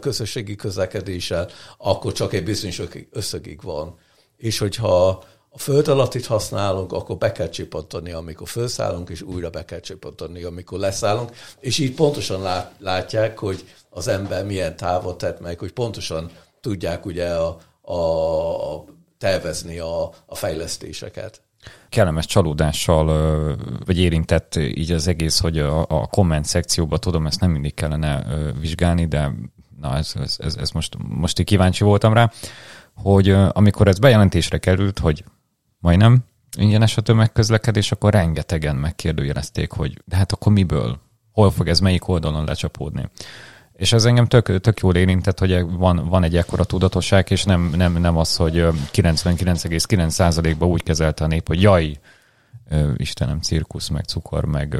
közösségi 0.00 0.56
közlekedéssel, 0.56 1.48
akkor 1.78 2.12
csak 2.12 2.32
egy 2.32 2.44
bizonyos 2.44 2.82
összegig 3.10 3.62
van. 3.62 3.98
És 4.36 4.58
hogyha 4.58 5.24
a 5.48 5.58
föld 5.58 5.88
alattit 5.88 6.26
használunk, 6.26 6.92
akkor 6.92 7.16
be 7.16 7.32
kell 7.32 7.48
csipantani, 7.48 8.12
amikor 8.12 8.48
felszállunk, 8.48 9.08
és 9.08 9.22
újra 9.22 9.50
be 9.50 9.64
kell 9.64 9.80
csipantani, 9.80 10.42
amikor 10.42 10.78
leszállunk, 10.78 11.30
és 11.60 11.78
így 11.78 11.94
pontosan 11.94 12.42
lát, 12.42 12.74
látják, 12.78 13.38
hogy 13.38 13.64
az 13.90 14.08
ember 14.08 14.44
milyen 14.44 14.76
távot 14.76 15.18
tett 15.18 15.40
meg, 15.40 15.58
hogy 15.58 15.72
pontosan 15.72 16.30
tudják 16.60 17.06
ugye 17.06 17.34
a, 17.34 17.58
a, 17.82 18.84
tervezni 19.22 19.78
a, 19.78 20.10
a 20.26 20.34
fejlesztéseket. 20.34 21.42
Kellemes 21.88 22.26
csalódással 22.26 23.06
vagy 23.84 23.98
érintett 23.98 24.56
így 24.56 24.92
az 24.92 25.06
egész, 25.06 25.38
hogy 25.38 25.58
a, 25.58 25.80
a 25.80 26.06
komment 26.06 26.44
szekcióba 26.44 26.98
tudom, 26.98 27.26
ezt 27.26 27.40
nem 27.40 27.50
mindig 27.50 27.74
kellene 27.74 28.24
vizsgálni, 28.60 29.06
de 29.06 29.32
na 29.80 29.96
ez, 29.96 30.12
ez, 30.22 30.36
ez, 30.38 30.56
ez 30.56 30.70
most, 30.70 30.96
most 31.08 31.38
így 31.38 31.46
kíváncsi 31.46 31.84
voltam 31.84 32.12
rá, 32.12 32.30
hogy 32.94 33.30
amikor 33.30 33.88
ez 33.88 33.98
bejelentésre 33.98 34.58
került, 34.58 34.98
hogy 34.98 35.24
majdnem 35.78 36.24
ingyenes 36.56 36.96
a 36.96 37.00
tömegközlekedés, 37.00 37.92
akkor 37.92 38.12
rengetegen 38.12 38.76
megkérdőjelezték, 38.76 39.70
hogy 39.70 40.02
de 40.04 40.16
hát 40.16 40.32
akkor 40.32 40.52
miből? 40.52 40.98
Hol 41.32 41.50
fog 41.50 41.68
ez 41.68 41.80
melyik 41.80 42.08
oldalon 42.08 42.44
lecsapódni? 42.44 43.08
És 43.82 43.92
ez 43.92 44.04
engem 44.04 44.26
tök, 44.26 44.60
tök 44.60 44.80
jól 44.80 44.94
érintett, 44.96 45.38
hogy 45.38 45.60
van, 45.70 46.08
van 46.08 46.22
egy 46.22 46.36
ekkora 46.36 46.64
tudatosság, 46.64 47.30
és 47.30 47.44
nem, 47.44 47.72
nem, 47.76 47.92
nem 48.00 48.16
az, 48.16 48.36
hogy 48.36 48.54
99,9%-ban 48.92 50.68
úgy 50.68 50.82
kezelte 50.82 51.24
a 51.24 51.26
nép, 51.26 51.46
hogy 51.46 51.62
jaj, 51.62 51.98
Istenem, 52.96 53.40
cirkusz, 53.40 53.88
meg 53.88 54.04
cukor, 54.04 54.44
meg 54.44 54.76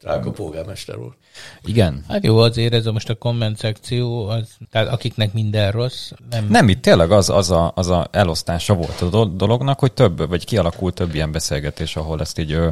Drága 0.00 0.30
polgármester 0.30 0.96
úr. 0.96 1.16
Igen. 1.64 2.04
Hát 2.08 2.24
jó, 2.24 2.38
azért 2.38 2.74
ez 2.74 2.86
a 2.86 2.92
most 2.92 3.08
a 3.08 3.14
komment 3.14 3.58
szekció, 3.58 4.26
az, 4.26 4.56
tehát 4.70 4.88
akiknek 4.88 5.32
minden 5.32 5.70
rossz, 5.70 6.10
nem... 6.30 6.46
Nem, 6.48 6.68
itt 6.68 6.82
tényleg 6.82 7.10
az, 7.10 7.30
az, 7.30 7.50
a, 7.50 7.72
az 7.74 7.88
a 7.88 8.08
elosztása 8.10 8.74
volt 8.74 9.00
a 9.00 9.08
do- 9.08 9.36
dolognak, 9.36 9.78
hogy 9.78 9.92
több, 9.92 10.28
vagy 10.28 10.44
kialakult 10.44 10.94
több 10.94 11.14
ilyen 11.14 11.32
beszélgetés, 11.32 11.96
ahol 11.96 12.20
ezt 12.20 12.38
így 12.38 12.52
ö, 12.52 12.68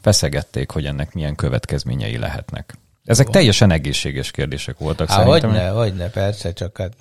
feszegették, 0.00 0.70
hogy 0.70 0.86
ennek 0.86 1.12
milyen 1.12 1.34
következményei 1.34 2.18
lehetnek. 2.18 2.78
Ezek 3.04 3.28
teljesen 3.28 3.70
egészséges 3.70 4.30
kérdések 4.30 4.78
voltak 4.78 5.08
Há, 5.08 5.16
szerintem. 5.16 5.50
hogyne, 5.50 5.68
hogyne, 5.68 6.10
persze, 6.10 6.52
csak 6.52 6.78
hát 6.78 6.96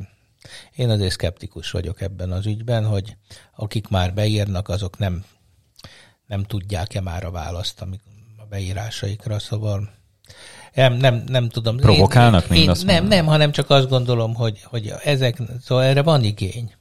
én 0.75 0.89
azért 0.89 1.11
szkeptikus 1.11 1.71
vagyok 1.71 2.01
ebben 2.01 2.31
az 2.31 2.45
ügyben, 2.45 2.85
hogy 2.85 3.15
akik 3.55 3.87
már 3.87 4.13
beírnak, 4.13 4.69
azok 4.69 4.97
nem, 4.97 5.23
nem 6.25 6.43
tudják-e 6.43 7.01
már 7.01 7.23
a 7.23 7.31
választ 7.31 7.81
amik 7.81 8.01
a 8.37 8.45
beírásaikra, 8.49 9.39
szóval 9.39 9.89
nem, 10.73 10.93
nem, 10.93 11.23
nem 11.27 11.49
tudom. 11.49 11.77
Provokálnak, 11.77 12.49
én, 12.49 12.61
én, 12.61 12.69
azt 12.69 12.85
Nem, 12.85 12.95
mondom. 12.95 13.17
nem, 13.17 13.25
hanem 13.25 13.51
csak 13.51 13.69
azt 13.69 13.89
gondolom, 13.89 14.33
hogy, 14.33 14.61
hogy 14.63 14.93
ezek, 15.03 15.37
szóval 15.61 15.83
erre 15.83 16.01
van 16.01 16.23
igény. 16.23 16.73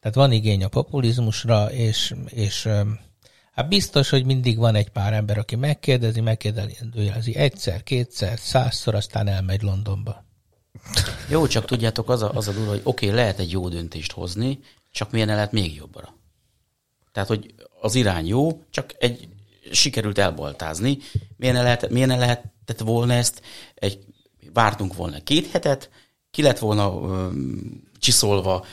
Tehát 0.00 0.16
van 0.16 0.32
igény 0.32 0.64
a 0.64 0.68
populizmusra, 0.68 1.72
és, 1.72 2.14
és 2.28 2.68
hát 3.52 3.68
biztos, 3.68 4.08
hogy 4.08 4.24
mindig 4.24 4.58
van 4.58 4.74
egy 4.74 4.88
pár 4.88 5.12
ember, 5.12 5.38
aki 5.38 5.56
megkérdezi, 5.56 6.20
megkérdezi 6.20 7.34
egyszer, 7.34 7.82
kétszer, 7.82 8.38
százszor, 8.38 8.94
aztán 8.94 9.28
elmegy 9.28 9.62
Londonba. 9.62 10.24
Jó, 11.28 11.46
csak 11.46 11.64
tudjátok, 11.64 12.08
az 12.08 12.22
a, 12.22 12.32
az 12.32 12.48
a 12.48 12.52
durva, 12.52 12.70
hogy 12.70 12.80
oké, 12.84 13.06
okay, 13.06 13.18
lehet 13.18 13.38
egy 13.38 13.50
jó 13.50 13.68
döntést 13.68 14.12
hozni, 14.12 14.58
csak 14.90 15.10
milyen 15.10 15.28
lehet 15.28 15.52
még 15.52 15.74
jobbra. 15.74 16.14
Tehát, 17.12 17.28
hogy 17.28 17.54
az 17.80 17.94
irány 17.94 18.26
jó, 18.26 18.62
csak 18.70 18.94
egy 18.98 19.28
sikerült 19.70 20.18
elboltázni. 20.18 20.98
Milyen 21.36 21.62
lehet, 21.62 21.90
milyen 21.90 22.18
lehetett 22.18 22.80
volna 22.80 23.12
ezt, 23.12 23.42
egy, 23.74 24.04
vártunk 24.52 24.94
volna 24.94 25.22
két 25.22 25.50
hetet, 25.50 25.90
ki 26.30 26.42
lett 26.42 26.58
volna 26.58 27.00
ö, 27.02 27.28
csiszolva, 28.02 28.64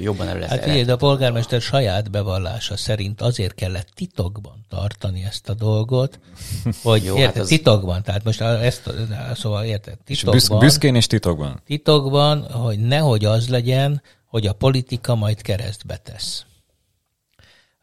jobban 0.00 0.28
elő 0.28 0.38
lehet. 0.38 0.54
Hát 0.54 0.62
figyelj, 0.64 0.84
de 0.84 0.92
a 0.92 0.96
polgármester 0.96 1.60
saját 1.60 2.10
bevallása 2.10 2.76
szerint 2.76 3.20
azért 3.20 3.54
kellett 3.54 3.88
titokban 3.94 4.64
tartani 4.68 5.24
ezt 5.24 5.48
a 5.48 5.54
dolgot, 5.54 6.18
hogy 6.82 7.04
Jó, 7.04 7.08
Jó, 7.08 7.14
hát 7.14 7.24
érted, 7.24 7.42
az- 7.42 7.48
titokban, 7.48 8.02
tehát 8.02 8.24
most 8.24 8.40
ezt, 8.40 8.90
szóval 9.34 9.64
érted, 9.64 9.96
És 10.06 10.18
titokban, 10.18 10.58
büszkén 10.58 10.94
és 10.94 11.06
titokban. 11.06 11.60
titokban, 11.66 12.50
hogy 12.50 12.78
nehogy 12.78 13.24
az 13.24 13.48
legyen, 13.48 14.02
hogy 14.26 14.46
a 14.46 14.52
politika 14.52 15.14
majd 15.14 15.42
keresztbe 15.42 15.96
tesz. 15.96 16.44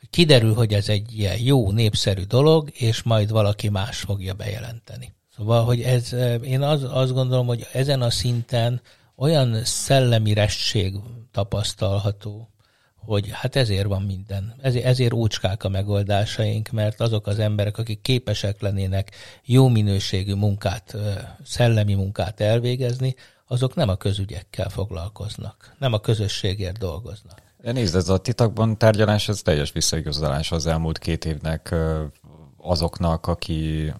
Kiderül, 0.10 0.54
hogy 0.54 0.74
ez 0.74 0.89
egy 0.89 1.18
ilyen 1.20 1.38
jó, 1.39 1.72
népszerű 1.72 2.24
dolog, 2.24 2.70
és 2.74 3.04
majd 3.04 3.32
valaki 3.32 3.70
más 3.70 4.00
fogja 4.00 4.34
bejelenteni. 4.34 5.14
Szóval, 5.38 5.64
hogy 5.64 5.82
ez, 5.82 6.14
én 6.43 6.62
az, 6.62 6.84
azt 6.91 7.14
gondolom, 7.14 7.47
hogy 7.47 7.68
ezen 7.74 8.02
a 8.02 8.10
szinten 8.10 8.82
olyan 9.20 9.63
szellemi 9.63 10.34
restség 10.34 10.95
tapasztalható, 11.32 12.49
hogy 12.95 13.30
hát 13.32 13.55
ezért 13.55 13.88
van 13.88 14.01
minden. 14.01 14.55
Ezért, 14.61 14.86
ezért 14.86 15.13
úcskák 15.13 15.63
a 15.63 15.70
megoldásaink, 15.70 16.70
mert 16.70 17.01
azok 17.01 17.28
az 17.28 17.39
emberek, 17.39 17.78
akik 17.78 18.01
képesek 18.01 18.61
lennének 18.61 19.11
jó 19.45 19.67
minőségű 19.67 20.34
munkát, 20.34 20.95
szellemi 21.43 21.93
munkát 21.93 22.39
elvégezni, 22.41 23.15
azok 23.47 23.76
nem 23.76 23.89
a 23.89 23.95
közügyekkel 23.95 24.70
foglalkoznak, 24.70 25.76
nem 25.80 25.93
a 25.93 25.99
közösségért 25.99 26.78
dolgoznak. 26.78 27.41
De 27.61 27.72
nézd, 27.72 27.95
ez 27.95 28.09
a 28.09 28.17
titokban 28.17 28.78
tárgyalás, 28.78 29.30
ez 29.30 29.41
teljes 29.41 29.72
visszaigazolás 29.72 30.51
az 30.51 30.65
elmúlt 30.65 30.97
két 30.97 31.26
évnek 31.26 31.76
azoknak, 32.57 33.28
aki, 33.28 33.93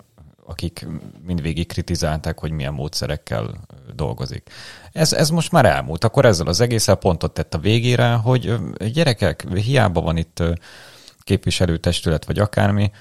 akik 0.50 0.88
mindvégig 1.26 1.68
kritizálták, 1.68 2.39
hogy 2.39 2.52
milyen 2.52 2.74
módszerekkel 2.74 3.60
dolgozik. 3.95 4.50
Ez, 4.91 5.14
ez 5.14 5.30
most 5.30 5.52
már 5.52 5.66
elmúlt. 5.66 6.04
Akkor 6.04 6.26
ezzel 6.26 6.47
az 6.47 6.60
egészen 6.60 7.00
pontot 7.00 7.34
tett 7.34 7.54
a 7.54 7.58
végére, 7.58 8.12
hogy 8.12 8.56
gyerekek, 8.93 9.47
hiába 9.54 10.02
van 10.02 10.18
itt 10.18 10.43
képviselőtestület, 11.20 12.26
vagy 12.26 12.39
akármi, 12.39 12.91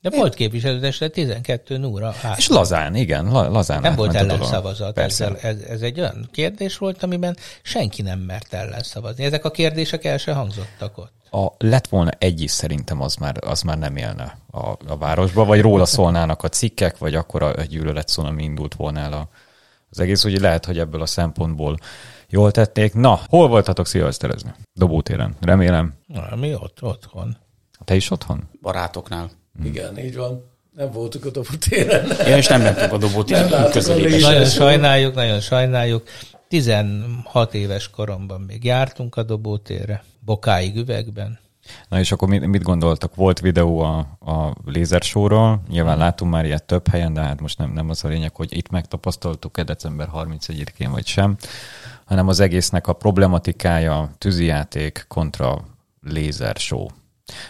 De 0.00 0.10
volt 0.10 0.34
képviselőtestület 0.34 1.12
12 1.12 1.84
óra 1.84 2.14
át. 2.22 2.38
és 2.38 2.48
lazán, 2.48 2.94
igen, 2.94 3.24
la, 3.24 3.48
lazán 3.48 3.80
Nem 3.80 3.94
volt 3.94 4.14
ellenszavazat. 4.14 4.98
Ezzel, 4.98 5.36
ez, 5.36 5.60
ez 5.60 5.80
egy 5.80 6.00
olyan 6.00 6.28
kérdés 6.32 6.78
volt, 6.78 7.02
amiben 7.02 7.36
senki 7.62 8.02
nem 8.02 8.18
mert 8.18 8.52
ellenszavazni. 8.52 9.24
Ezek 9.24 9.44
a 9.44 9.50
kérdések 9.50 10.04
el 10.04 10.18
se 10.18 10.32
hangzottak 10.32 10.98
ott. 10.98 11.23
A, 11.34 11.54
lett 11.58 11.86
volna 11.88 12.10
egy 12.18 12.40
is 12.40 12.50
szerintem 12.50 13.00
az 13.00 13.14
már, 13.14 13.36
az 13.46 13.62
már 13.62 13.78
nem 13.78 13.96
élne 13.96 14.38
a, 14.50 14.68
a 14.86 14.96
városba, 14.98 15.44
vagy 15.44 15.60
róla 15.60 15.84
szólnának 15.84 16.42
a 16.42 16.48
cikkek, 16.48 16.98
vagy 16.98 17.14
akkor 17.14 17.42
a 17.42 17.62
gyűlölet 17.62 18.08
szó, 18.08 18.24
ami 18.24 18.42
indult 18.42 18.74
volna 18.74 19.00
el 19.00 19.12
a, 19.12 19.28
az 19.90 20.00
egész, 20.00 20.24
úgy 20.24 20.40
lehet, 20.40 20.64
hogy 20.64 20.78
ebből 20.78 21.02
a 21.02 21.06
szempontból 21.06 21.76
jól 22.28 22.50
tették. 22.50 22.94
Na, 22.94 23.20
hol 23.28 23.48
voltatok 23.48 23.86
szilveszterezni? 23.86 24.54
Dobótéren, 24.72 25.34
remélem. 25.40 25.94
Na, 26.06 26.36
mi 26.36 26.54
ott, 26.54 26.82
otthon. 26.82 27.36
Te 27.84 27.94
is 27.94 28.10
otthon? 28.10 28.48
Barátoknál. 28.62 29.30
Igen, 29.64 29.98
így 29.98 30.16
van. 30.16 30.52
Nem 30.76 30.90
voltunk 30.90 31.24
a 31.24 31.30
dobutéren. 31.30 32.06
Ja, 32.28 32.36
és 32.36 32.46
nem 32.46 32.62
mentünk 32.62 32.92
a 32.92 32.96
dobót 32.98 33.28
Nem 33.28 33.50
láttuk 33.50 33.68
a 33.68 33.70
közelében. 33.70 34.10
lés- 34.10 34.22
Nagyon 34.22 34.44
sajnáljuk, 34.44 35.14
nagyon 35.14 35.40
sajnáljuk. 35.40 36.08
16 36.48 37.54
éves 37.54 37.90
koromban 37.90 38.40
még 38.40 38.64
jártunk 38.64 39.16
a 39.16 39.22
dobótérre, 39.22 40.04
bokáig 40.24 40.76
üvegben. 40.76 41.38
Na 41.88 41.98
és 41.98 42.12
akkor 42.12 42.28
mit, 42.28 42.46
mit 42.46 42.62
gondoltak? 42.62 43.14
Volt 43.14 43.40
videó 43.40 43.80
a, 43.80 43.98
a 44.20 44.54
lézersóról, 44.64 45.62
nyilván 45.68 45.98
látunk 45.98 46.32
már 46.32 46.44
ilyet 46.44 46.64
több 46.64 46.88
helyen, 46.88 47.12
de 47.12 47.20
hát 47.20 47.40
most 47.40 47.58
nem, 47.58 47.72
nem 47.72 47.90
az 47.90 48.04
a 48.04 48.08
lényeg, 48.08 48.34
hogy 48.34 48.56
itt 48.56 48.70
megtapasztaltuk-e 48.70 49.62
december 49.62 50.08
31-én 50.14 50.90
vagy 50.90 51.06
sem, 51.06 51.36
hanem 52.04 52.28
az 52.28 52.40
egésznek 52.40 52.86
a 52.86 52.92
problematikája 52.92 54.14
tűzijáték 54.18 55.04
kontra 55.08 55.64
lézershow. 56.00 56.86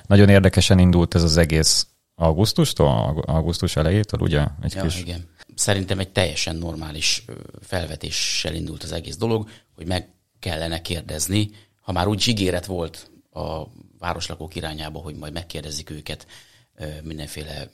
Nagyon 0.07 0.29
érdekesen 0.29 0.79
indult 0.79 1.15
ez 1.15 1.23
az 1.23 1.37
egész 1.37 1.87
augusztustól, 2.15 3.23
augusztus 3.27 3.77
elejétől, 3.77 4.21
ugye? 4.21 4.47
Egy 4.63 4.75
Ja, 4.75 4.83
kis... 4.83 5.01
igen. 5.01 5.29
Szerintem 5.55 5.99
egy 5.99 6.09
teljesen 6.09 6.57
normális 6.57 7.25
felvetéssel 7.61 8.55
indult 8.55 8.83
az 8.83 8.93
egész 8.93 9.17
dolog, 9.17 9.49
hogy 9.75 9.87
meg 9.87 10.09
kellene 10.39 10.81
kérdezni, 10.81 11.51
ha 11.85 11.93
már 11.93 12.07
úgy 12.07 12.29
ígéret 12.29 12.67
volt 12.67 13.11
a 13.33 13.63
városlakók 13.99 14.55
irányába, 14.55 14.99
hogy 14.99 15.17
majd 15.17 15.33
megkérdezik 15.33 15.91
őket 15.91 16.27
ö, 16.75 16.87
mindenféle 17.03 17.71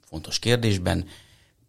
fontos 0.00 0.38
kérdésben, 0.38 1.06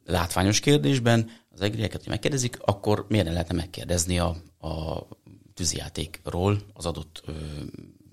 látványos 0.06 0.60
kérdésben, 0.60 1.30
az 1.54 1.62
egrieket, 1.62 2.00
hogy 2.00 2.10
megkérdezik, 2.10 2.60
akkor 2.62 3.06
miért 3.10 3.26
ne 3.26 3.32
lehetne 3.32 3.56
megkérdezni 3.56 4.20
a, 4.20 4.36
a 4.60 5.08
tűzijátékról 5.54 6.62
az 6.74 6.86
adott 6.86 7.22
ö, 7.26 7.32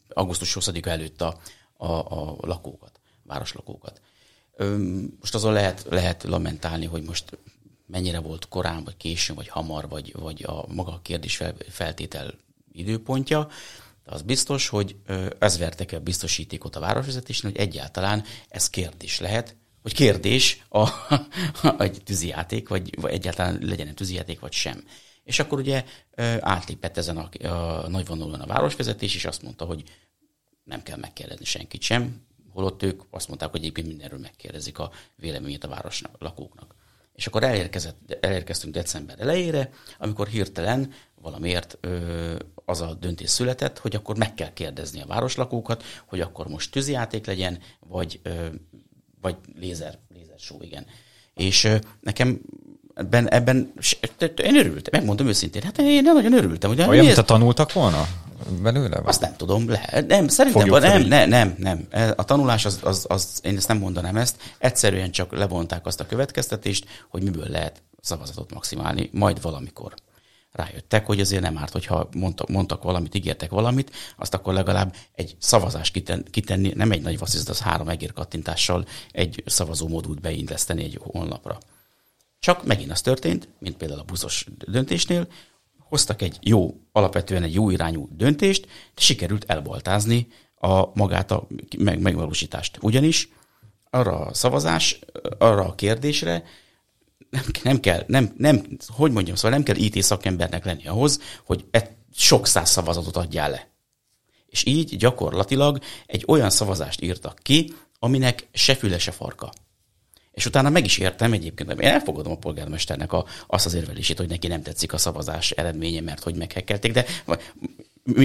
augusztus 0.09 0.55
20 0.55 0.71
előtt 0.83 1.21
a, 1.21 1.39
a, 1.77 1.93
a 1.93 2.37
lakókat, 2.41 3.01
városlakókat. 3.23 4.01
Öm, 4.57 5.17
Most 5.21 5.35
azon 5.35 5.53
lehet, 5.53 5.87
lehet 5.91 6.23
lamentálni, 6.23 6.87
hogy 6.87 7.03
most 7.03 7.39
mennyire 7.87 8.19
volt 8.19 8.49
korán, 8.49 8.85
vagy 8.85 8.97
későn, 8.97 9.37
vagy 9.37 9.49
hamar, 9.49 9.89
vagy, 9.89 10.13
vagy 10.19 10.45
a 10.47 10.65
maga 10.69 10.93
a 10.93 11.01
kérdés 11.03 11.37
fel, 11.37 11.55
feltétel 11.69 12.35
időpontja. 12.79 13.49
De 14.05 14.13
az 14.13 14.23
biztos, 14.23 14.69
hogy 14.69 14.97
ez 15.39 15.59
vertek 15.59 15.93
el 15.93 16.01
biztosítékot 16.01 16.77
a 16.77 16.81
városvezetésnél, 16.81 17.51
hogy 17.53 17.61
egyáltalán 17.61 18.25
ez 18.49 18.71
kérdés 18.71 19.21
lehet, 19.21 19.57
hogy 19.83 19.95
kérdés 19.95 20.63
a, 20.69 20.89
egy 21.79 22.01
tűzijáték, 22.05 22.69
vagy, 22.69 23.01
vagy 23.01 23.13
egyáltalán 23.13 23.59
legyen 23.63 23.87
egy 23.87 23.95
tűzijáték, 23.95 24.41
vagy 24.41 24.53
sem. 24.53 24.85
És 25.25 25.39
akkor 25.39 25.59
ugye 25.59 25.85
átlépett 26.41 26.97
ezen 26.97 27.17
a, 27.17 27.29
a 27.49 27.89
nagyvonalon 27.89 28.41
a 28.41 28.47
városvezetés, 28.47 29.15
és 29.15 29.25
azt 29.25 29.43
mondta, 29.43 29.65
hogy 29.65 29.83
nem 30.65 30.83
kell 30.83 30.97
megkérdezni 30.97 31.45
senkit 31.45 31.83
sem, 31.83 32.27
holott 32.57 32.83
ők 32.83 33.03
azt 33.11 33.29
mondták, 33.29 33.51
hogy 33.51 33.61
egyébként 33.61 33.87
mindenről 33.87 34.19
megkérdezik 34.19 34.79
a 34.79 34.91
véleményét 35.17 35.65
a 35.65 35.69
város 35.69 36.03
lakóknak. 36.19 36.75
És 37.13 37.27
akkor 37.27 37.43
elérkezett, 37.43 38.17
elérkeztünk 38.21 38.75
december 38.75 39.21
elejére, 39.21 39.71
amikor 39.99 40.27
hirtelen 40.27 40.93
valamiért 41.27 41.79
ö, 41.81 42.35
az 42.65 42.81
a 42.81 42.97
döntés 43.01 43.31
született, 43.31 43.79
hogy 43.79 43.95
akkor 43.95 44.17
meg 44.17 44.35
kell 44.35 44.53
kérdezni 44.53 45.01
a 45.01 45.07
városlakókat, 45.07 45.83
hogy 46.07 46.21
akkor 46.21 46.47
most 46.47 46.71
tűzijáték 46.71 47.27
legyen, 47.27 47.59
vagy, 47.89 48.21
ö, 48.23 48.47
vagy 49.21 49.37
lézer, 49.59 49.99
lézer 50.15 50.39
show, 50.39 50.63
igen. 50.63 50.87
És 51.35 51.65
ö, 51.65 51.77
nekem 52.01 52.41
ebben, 52.95 53.31
ebben 53.31 53.73
én 54.37 54.57
örültem, 54.57 54.93
megmondom 54.93 55.27
őszintén, 55.27 55.63
hát 55.63 55.79
én 55.79 56.03
nagyon 56.03 56.33
örültem. 56.33 56.71
Hogy 56.71 56.81
Olyan, 56.81 57.05
mint 57.05 57.19
a 57.19 57.25
tanultak 57.25 57.73
volna 57.73 58.07
belőle? 58.63 59.01
azt 59.05 59.21
nem 59.21 59.37
tudom, 59.37 59.69
lehet. 59.69 60.07
Nem, 60.07 60.29
szerintem 60.29 60.69
van, 60.69 60.81
nem, 60.81 61.03
nem, 61.03 61.29
nem, 61.29 61.57
nem. 61.59 61.87
A 62.17 62.25
tanulás, 62.25 62.65
az, 62.65 62.79
az, 62.83 63.05
az, 63.09 63.41
én 63.43 63.57
ezt 63.57 63.69
nem 63.69 63.79
mondanám 63.79 64.17
ezt, 64.17 64.37
egyszerűen 64.59 65.11
csak 65.11 65.33
levonták 65.33 65.87
azt 65.87 66.01
a 66.01 66.07
következtetést, 66.07 66.87
hogy 67.09 67.23
miből 67.23 67.49
lehet 67.49 67.83
szavazatot 68.01 68.55
maximálni, 68.55 69.11
majd 69.13 69.43
valamikor. 69.43 69.95
Rájöttek, 70.57 71.07
hogy 71.07 71.21
azért 71.21 71.43
nem 71.43 71.59
árt, 71.59 71.73
hogyha 71.73 72.09
mondtak, 72.15 72.49
mondtak 72.49 72.83
valamit, 72.83 73.15
ígértek 73.15 73.51
valamit, 73.51 73.91
azt 74.17 74.35
akkor 74.35 74.55
legalább 74.55 74.95
egy 75.13 75.37
szavazást 75.39 75.93
kiten, 75.93 76.25
kitenni, 76.31 76.73
nem 76.75 76.91
egy 76.91 77.03
nagy 77.03 77.19
vasszizat, 77.19 77.49
az 77.49 77.61
három 77.61 77.89
egér 77.89 78.13
kattintással 78.13 78.87
egy 79.11 79.43
szavazó 79.47 79.89
modult 79.89 80.21
beindeszteni 80.21 80.85
egy 80.85 80.99
honlapra. 81.03 81.59
Csak 82.39 82.65
megint 82.65 82.91
az 82.91 83.01
történt, 83.01 83.49
mint 83.59 83.77
például 83.77 84.01
a 84.01 84.05
buszos 84.05 84.47
döntésnél, 84.67 85.29
hoztak 85.79 86.23
egy 86.23 86.39
jó, 86.41 86.81
alapvetően 86.93 87.43
egy 87.43 87.55
jó 87.55 87.71
irányú 87.71 88.09
döntést, 88.11 88.67
de 88.95 89.01
sikerült 89.01 89.45
elboltázni 89.45 90.27
a 90.55 90.91
magát 90.95 91.31
a 91.31 91.47
meg, 91.79 92.01
megvalósítást. 92.01 92.79
Ugyanis 92.81 93.29
arra 93.91 94.19
a 94.19 94.35
szavazás, 94.35 94.99
arra 95.39 95.65
a 95.65 95.75
kérdésre 95.75 96.45
nem, 97.37 97.45
nem 97.63 97.81
kell, 97.81 98.05
nem, 98.07 98.35
nem, 98.37 98.67
hogy 98.87 99.13
mondjam, 99.13 99.37
szóval 99.37 99.51
nem 99.51 99.63
kell 99.63 99.77
IT 99.77 100.03
szakembernek 100.03 100.65
lenni 100.65 100.87
ahhoz, 100.87 101.21
hogy 101.45 101.65
e, 101.71 101.97
sok 102.15 102.47
száz 102.47 102.71
szavazatot 102.71 103.17
adjál 103.17 103.51
le. 103.51 103.69
És 104.47 104.65
így 104.67 104.97
gyakorlatilag 104.97 105.79
egy 106.07 106.25
olyan 106.27 106.51
szavazást 106.51 107.01
írtak 107.01 107.39
ki, 107.43 107.73
aminek 107.99 108.49
se 108.53 108.75
füle, 108.75 108.99
se 108.99 109.11
farka. 109.11 109.53
És 110.33 110.47
utána 110.47 110.71
meg 110.71 110.85
is 110.85 110.99
értem 110.99 111.33
egyébként, 111.33 111.71
én 111.71 111.81
elfogadom 111.81 112.33
a 112.33 112.37
polgármesternek 112.37 113.13
a, 113.13 113.27
azt 113.47 113.67
az 113.67 113.75
érvelését, 113.75 114.19
hogy 114.19 114.29
neki 114.29 114.47
nem 114.47 114.63
tetszik 114.63 114.93
a 114.93 114.99
szavazás 114.99 115.51
eredménye, 115.51 116.01
mert 116.01 116.23
hogy 116.23 116.35
meghekkelték, 116.35 116.93
de 116.93 117.07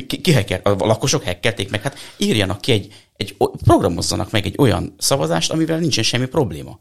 ki, 0.07 0.21
ki 0.21 0.33
a 0.63 0.69
lakosok 0.69 1.23
hekkelték 1.23 1.69
meg, 1.69 1.81
hát 1.81 1.97
írjanak 2.17 2.61
ki 2.61 2.71
egy, 2.71 2.93
egy, 3.17 3.37
programozzanak 3.63 4.31
meg 4.31 4.45
egy 4.45 4.55
olyan 4.57 4.95
szavazást, 4.97 5.51
amivel 5.51 5.79
nincsen 5.79 6.03
semmi 6.03 6.25
probléma. 6.25 6.79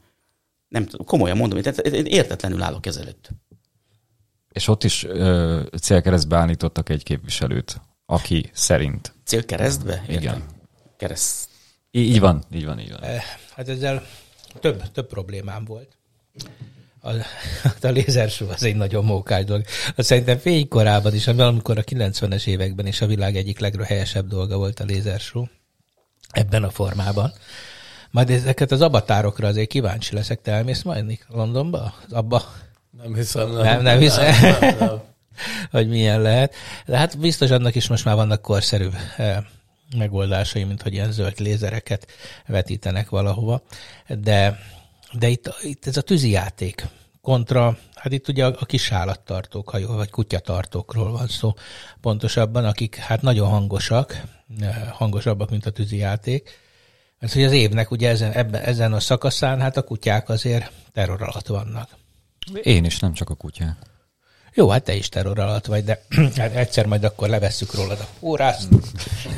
Nem 0.71 0.87
tudom, 0.87 1.07
komolyan 1.07 1.37
mondom, 1.37 1.63
tehát 1.63 1.79
én 1.79 2.05
értetlenül 2.05 2.63
állok 2.63 2.87
ezelőtt. 2.87 3.31
És 4.53 4.69
ott 4.69 4.85
is 4.85 5.05
ö, 5.05 5.63
célkeresztbe 5.81 6.37
állítottak 6.37 6.89
egy 6.89 7.03
képviselőt, 7.03 7.81
aki 8.07 8.51
szerint. 8.53 9.15
Célkeresztbe? 9.25 9.93
Értem. 9.93 10.17
Igen. 10.17 10.43
Kereszt. 10.97 11.49
Így, 11.91 12.09
így 12.09 12.21
van, 12.21 12.45
így 12.53 12.65
van, 12.65 12.79
így 12.79 12.91
van. 12.91 13.01
Hát 13.55 13.69
ezzel 13.69 14.07
több, 14.61 14.83
több 14.93 15.07
problémám 15.07 15.65
volt. 15.65 15.97
A, 17.01 17.11
a 17.87 17.89
lézersó 17.89 18.49
az 18.49 18.65
egy 18.65 18.77
nagyon 18.77 19.05
mókás 19.05 19.45
dolog. 19.45 19.65
Azt 19.97 20.09
szerintem 20.09 20.39
fénykorában 20.39 21.15
is, 21.15 21.27
amikor 21.27 21.79
a 21.79 21.85
90-es 21.85 22.47
években 22.47 22.87
is 22.87 23.01
a 23.01 23.07
világ 23.07 23.37
egyik 23.37 23.59
legröhelyesebb 23.59 24.27
dolga 24.27 24.57
volt 24.57 24.81
a 24.81 24.85
lézersó. 24.85 25.49
Ebben 26.31 26.63
a 26.63 26.71
formában. 26.71 27.33
Majd 28.11 28.31
ezeket 28.31 28.73
az 28.73 28.81
abatárokra 28.81 29.49
azért 29.49 29.69
kíváncsi 29.69 30.15
leszek. 30.15 30.41
Te 30.41 30.53
elmész 30.53 30.83
majd 30.83 31.19
Londonba? 31.29 31.95
Az 32.07 32.13
abba? 32.13 32.43
Nem 33.03 33.15
hiszem, 33.15 33.53
nem. 33.53 33.63
Nem, 33.63 33.83
nem 33.83 33.99
hiszem. 33.99 34.41
Nem, 34.41 34.57
nem, 34.61 34.77
nem. 34.79 35.01
hogy 35.71 35.89
milyen 35.89 36.23
lehet. 36.23 36.55
De 36.87 36.97
hát 36.97 37.19
biztos 37.19 37.51
annak 37.51 37.75
is 37.75 37.89
most 37.89 38.05
már 38.05 38.15
vannak 38.15 38.43
korszerűbb 38.43 38.95
eh, 39.17 39.37
megoldásai, 39.97 40.65
mint 40.65 40.83
hogy 40.83 40.93
ilyen 40.93 41.13
zöld 41.13 41.41
lézereket 41.41 42.07
vetítenek 42.47 43.09
valahova. 43.09 43.63
De, 44.09 44.59
de 45.13 45.29
itt, 45.29 45.55
itt 45.63 45.87
ez 45.87 45.97
a 45.97 46.03
tűzijáték 46.03 46.87
kontra, 47.23 47.79
hát 47.95 48.13
itt 48.13 48.29
ugye 48.29 48.47
a, 48.47 48.57
a 48.59 48.65
kis 48.65 48.93
állattartók, 48.93 49.71
vagy 49.87 50.11
kutyatartókról 50.11 51.11
van 51.11 51.27
szó 51.27 51.55
pontosabban, 52.01 52.65
akik 52.65 52.97
hát 52.97 53.23
nagyon 53.23 53.49
hangosak, 53.49 54.23
hangosabbak, 54.91 55.51
mint 55.51 55.67
a 55.67 55.71
tűzijáték. 55.71 56.51
Mert 57.21 57.33
hogy 57.33 57.45
az 57.45 57.53
évnek 57.53 57.91
ugye 57.91 58.09
ezen, 58.09 58.33
ebben, 58.33 58.63
ezen 58.63 58.93
a 58.93 59.01
szakaszán, 59.01 59.61
hát 59.61 59.77
a 59.77 59.83
kutyák 59.83 60.29
azért 60.29 60.71
terror 60.93 61.23
alatt 61.23 61.47
vannak. 61.47 61.89
Én 62.63 62.85
is, 62.85 62.99
nem 62.99 63.13
csak 63.13 63.31
a 63.31 63.35
kutyák. 63.35 63.77
Jó, 64.55 64.69
hát 64.69 64.83
te 64.83 64.95
is 64.95 65.09
terror 65.09 65.39
alatt 65.39 65.67
vagy, 65.67 65.85
de 65.85 66.03
hát 66.37 66.55
egyszer 66.55 66.87
majd 66.87 67.05
akkor 67.05 67.29
levesszük 67.29 67.75
rólad 67.75 67.99
a 68.01 68.07
pórászt. 68.21 68.69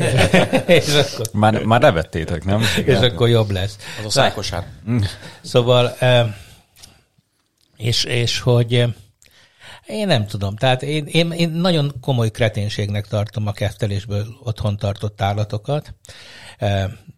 és 0.66 0.94
akkor... 0.94 1.26
Már, 1.32 1.62
már 1.62 1.80
levettétek, 1.80 2.44
nem? 2.44 2.62
és 2.84 2.98
akkor 2.98 3.28
jobb 3.28 3.50
lesz. 3.50 3.76
Az 3.98 4.04
a 4.04 4.10
szájkosár. 4.10 4.66
Szóval, 5.40 5.96
és, 7.76 8.04
és 8.04 8.40
hogy 8.40 8.72
én 9.86 10.06
nem 10.06 10.26
tudom. 10.26 10.56
Tehát 10.56 10.82
én, 10.82 11.06
én, 11.06 11.30
én 11.30 11.50
nagyon 11.50 11.92
komoly 12.00 12.30
kreténségnek 12.30 13.06
tartom 13.06 13.46
a 13.46 13.52
keftelésből 13.52 14.26
otthon 14.42 14.76
tartott 14.76 15.22
állatokat. 15.22 15.94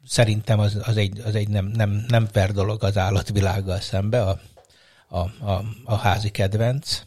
Szerintem 0.07 0.59
az, 0.59 0.79
az 0.83 0.97
egy, 0.97 1.21
az 1.25 1.35
egy 1.35 1.49
nem, 1.49 1.67
nem, 1.67 2.05
nem 2.09 2.27
per 2.27 2.53
dolog 2.53 2.85
az 2.85 2.97
állatvilággal 2.97 3.81
szembe, 3.81 4.23
a, 4.23 4.41
a, 5.09 5.19
a, 5.19 5.65
a 5.85 5.95
házi 5.95 6.31
kedvenc. 6.31 7.03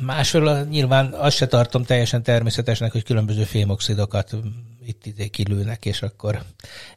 Másról 0.00 0.62
nyilván 0.62 1.12
azt 1.12 1.36
se 1.36 1.46
tartom 1.46 1.84
teljesen 1.84 2.22
természetesnek, 2.22 2.92
hogy 2.92 3.04
különböző 3.04 3.44
fémoxidokat 3.44 4.36
itt 4.84 5.06
ide 5.06 5.26
kilőnek, 5.26 5.84
és 5.84 6.02
akkor 6.02 6.42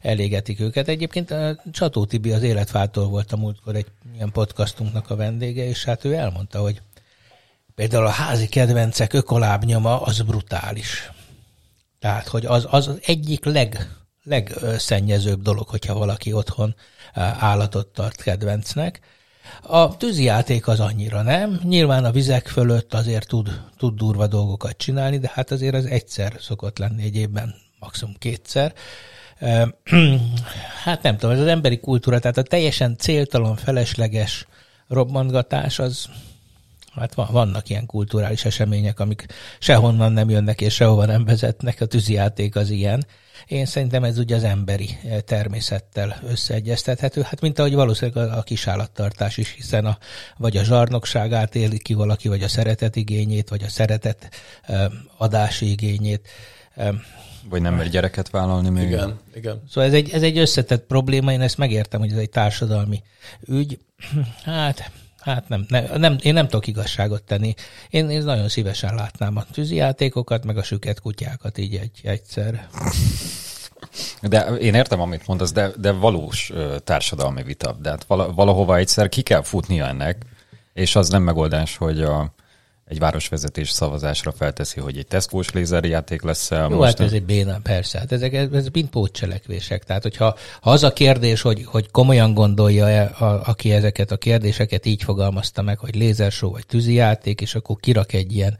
elégetik 0.00 0.60
őket. 0.60 0.88
Egyébként 0.88 1.30
a 1.30 1.62
Csató 1.72 2.04
Tibi 2.04 2.32
az 2.32 2.42
életváltól 2.42 3.06
volt 3.06 3.32
a 3.32 3.36
múltkor 3.36 3.74
egy 3.76 3.86
ilyen 4.14 4.32
podcastunknak 4.32 5.10
a 5.10 5.16
vendége, 5.16 5.64
és 5.64 5.84
hát 5.84 6.04
ő 6.04 6.14
elmondta, 6.14 6.60
hogy 6.60 6.80
például 7.74 8.06
a 8.06 8.10
házi 8.10 8.46
kedvencek 8.46 9.12
ökolábnyoma 9.12 10.02
az 10.02 10.22
brutális. 10.22 11.10
Tehát, 11.98 12.28
hogy 12.28 12.46
az, 12.46 12.66
az 12.70 12.90
egyik 13.02 13.44
leg, 13.44 13.88
legszennyezőbb 14.24 15.42
dolog, 15.42 15.68
hogyha 15.68 15.94
valaki 15.94 16.32
otthon 16.32 16.74
állatot 17.38 17.86
tart 17.86 18.22
kedvencnek, 18.22 19.00
a 19.62 19.96
tűzijáték 19.96 20.68
az 20.68 20.80
annyira 20.80 21.22
nem. 21.22 21.60
Nyilván 21.62 22.04
a 22.04 22.10
vizek 22.10 22.48
fölött 22.48 22.94
azért 22.94 23.28
tud, 23.28 23.60
tud 23.76 23.96
durva 23.96 24.26
dolgokat 24.26 24.76
csinálni, 24.76 25.18
de 25.18 25.30
hát 25.34 25.50
azért 25.50 25.74
az 25.74 25.86
egyszer 25.86 26.36
szokott 26.40 26.78
lenni 26.78 27.02
egy 27.02 27.16
évben, 27.16 27.54
maximum 27.78 28.14
kétszer. 28.18 28.72
Hát 30.84 31.02
nem 31.02 31.16
tudom, 31.16 31.34
ez 31.34 31.40
az 31.40 31.46
emberi 31.46 31.80
kultúra, 31.80 32.18
tehát 32.18 32.36
a 32.36 32.42
teljesen 32.42 32.96
céltalan, 32.96 33.56
felesleges 33.56 34.46
robbantgatás 34.88 35.78
az 35.78 36.08
Hát 36.94 37.14
van, 37.14 37.28
vannak 37.30 37.68
ilyen 37.68 37.86
kulturális 37.86 38.44
események, 38.44 39.00
amik 39.00 39.26
sehonnan 39.58 40.12
nem 40.12 40.30
jönnek 40.30 40.60
és 40.60 40.74
sehova 40.74 41.04
nem 41.04 41.24
vezetnek, 41.24 41.80
a 41.80 41.86
tűzijáték 41.86 42.56
az 42.56 42.70
ilyen. 42.70 43.06
Én 43.46 43.66
szerintem 43.66 44.04
ez 44.04 44.18
ugye 44.18 44.36
az 44.36 44.44
emberi 44.44 44.88
eh, 45.04 45.20
természettel 45.20 46.20
összeegyeztethető, 46.28 47.22
hát 47.22 47.40
mint 47.40 47.58
ahogy 47.58 47.74
valószínűleg 47.74 48.30
a, 48.30 48.38
a 48.38 48.42
kisállattartás 48.42 49.36
is, 49.36 49.50
hiszen 49.50 49.84
a, 49.84 49.98
vagy 50.36 50.56
a 50.56 50.64
zsarnokságát 50.64 51.54
éli 51.54 51.78
ki 51.78 51.94
valaki, 51.94 52.28
vagy 52.28 52.42
a 52.42 52.48
szeretet 52.48 52.96
igényét, 52.96 53.48
vagy 53.48 53.62
a 53.62 53.68
szeretet 53.68 54.28
eh, 54.62 54.84
adási 55.16 55.70
igényét. 55.70 56.28
Eh, 56.74 56.94
vagy 57.48 57.62
nem 57.62 57.74
mer 57.74 57.88
gyereket 57.88 58.30
vállalni 58.30 58.68
még. 58.68 58.86
Igen, 58.86 59.20
igen. 59.34 59.62
Szóval 59.68 59.88
ez 59.88 59.94
egy, 59.94 60.10
ez 60.10 60.22
egy 60.22 60.38
összetett 60.38 60.86
probléma, 60.86 61.32
én 61.32 61.40
ezt 61.40 61.58
megértem, 61.58 62.00
hogy 62.00 62.12
ez 62.12 62.18
egy 62.18 62.30
társadalmi 62.30 63.02
ügy. 63.46 63.78
Hát 64.44 64.90
Hát 65.24 65.48
nem, 65.48 65.64
nem, 65.68 65.84
nem, 65.96 66.16
én 66.22 66.32
nem 66.32 66.44
tudok 66.44 66.66
igazságot 66.66 67.22
tenni. 67.22 67.54
Én, 67.90 68.10
én 68.10 68.22
nagyon 68.22 68.48
szívesen 68.48 68.94
látnám 68.94 69.36
a 69.36 69.44
tűzijátékokat, 69.52 70.44
meg 70.44 70.56
a 70.56 70.62
süket 70.62 71.00
kutyákat 71.00 71.58
így 71.58 71.74
egy, 71.74 72.00
egyszer. 72.02 72.68
De 74.22 74.40
én 74.44 74.74
értem, 74.74 75.00
amit 75.00 75.26
mondasz, 75.26 75.52
de, 75.52 75.70
de 75.76 75.92
valós 75.92 76.52
társadalmi 76.84 77.42
vita. 77.42 77.76
De 77.82 77.90
hát 77.90 78.04
valahova 78.34 78.76
egyszer 78.76 79.08
ki 79.08 79.22
kell 79.22 79.42
futnia 79.42 79.86
ennek, 79.86 80.22
és 80.72 80.96
az 80.96 81.08
nem 81.08 81.22
megoldás, 81.22 81.76
hogy 81.76 82.02
a, 82.02 82.34
egy 82.84 82.98
városvezetés 82.98 83.70
szavazásra 83.70 84.32
felteszi, 84.32 84.80
hogy 84.80 84.98
egy 84.98 85.06
Tesco-s 85.06 85.50
lézerjáték 85.50 86.22
lesz 86.22 86.50
Jó, 86.50 86.68
most 86.68 86.98
hát 86.98 87.00
ez 87.00 87.12
egy 87.12 87.24
béna, 87.24 87.58
persze. 87.62 87.98
Hát 87.98 88.12
ezek 88.12 88.34
ez 88.34 88.66
mind 88.72 88.88
pótcselekvések. 88.88 89.84
Tehát, 89.84 90.02
hogyha 90.02 90.36
ha 90.60 90.70
az 90.70 90.82
a 90.82 90.92
kérdés, 90.92 91.40
hogy, 91.40 91.64
hogy 91.64 91.90
komolyan 91.90 92.34
gondolja-e, 92.34 93.02
a, 93.02 93.48
aki 93.48 93.72
ezeket 93.72 94.10
a 94.10 94.16
kérdéseket 94.16 94.86
így 94.86 95.02
fogalmazta 95.02 95.62
meg, 95.62 95.78
hogy 95.78 95.94
lézersó 95.94 96.50
vagy 96.50 96.66
tűzijáték, 96.66 97.40
és 97.40 97.54
akkor 97.54 97.76
kirak 97.80 98.12
egy 98.12 98.34
ilyen, 98.34 98.58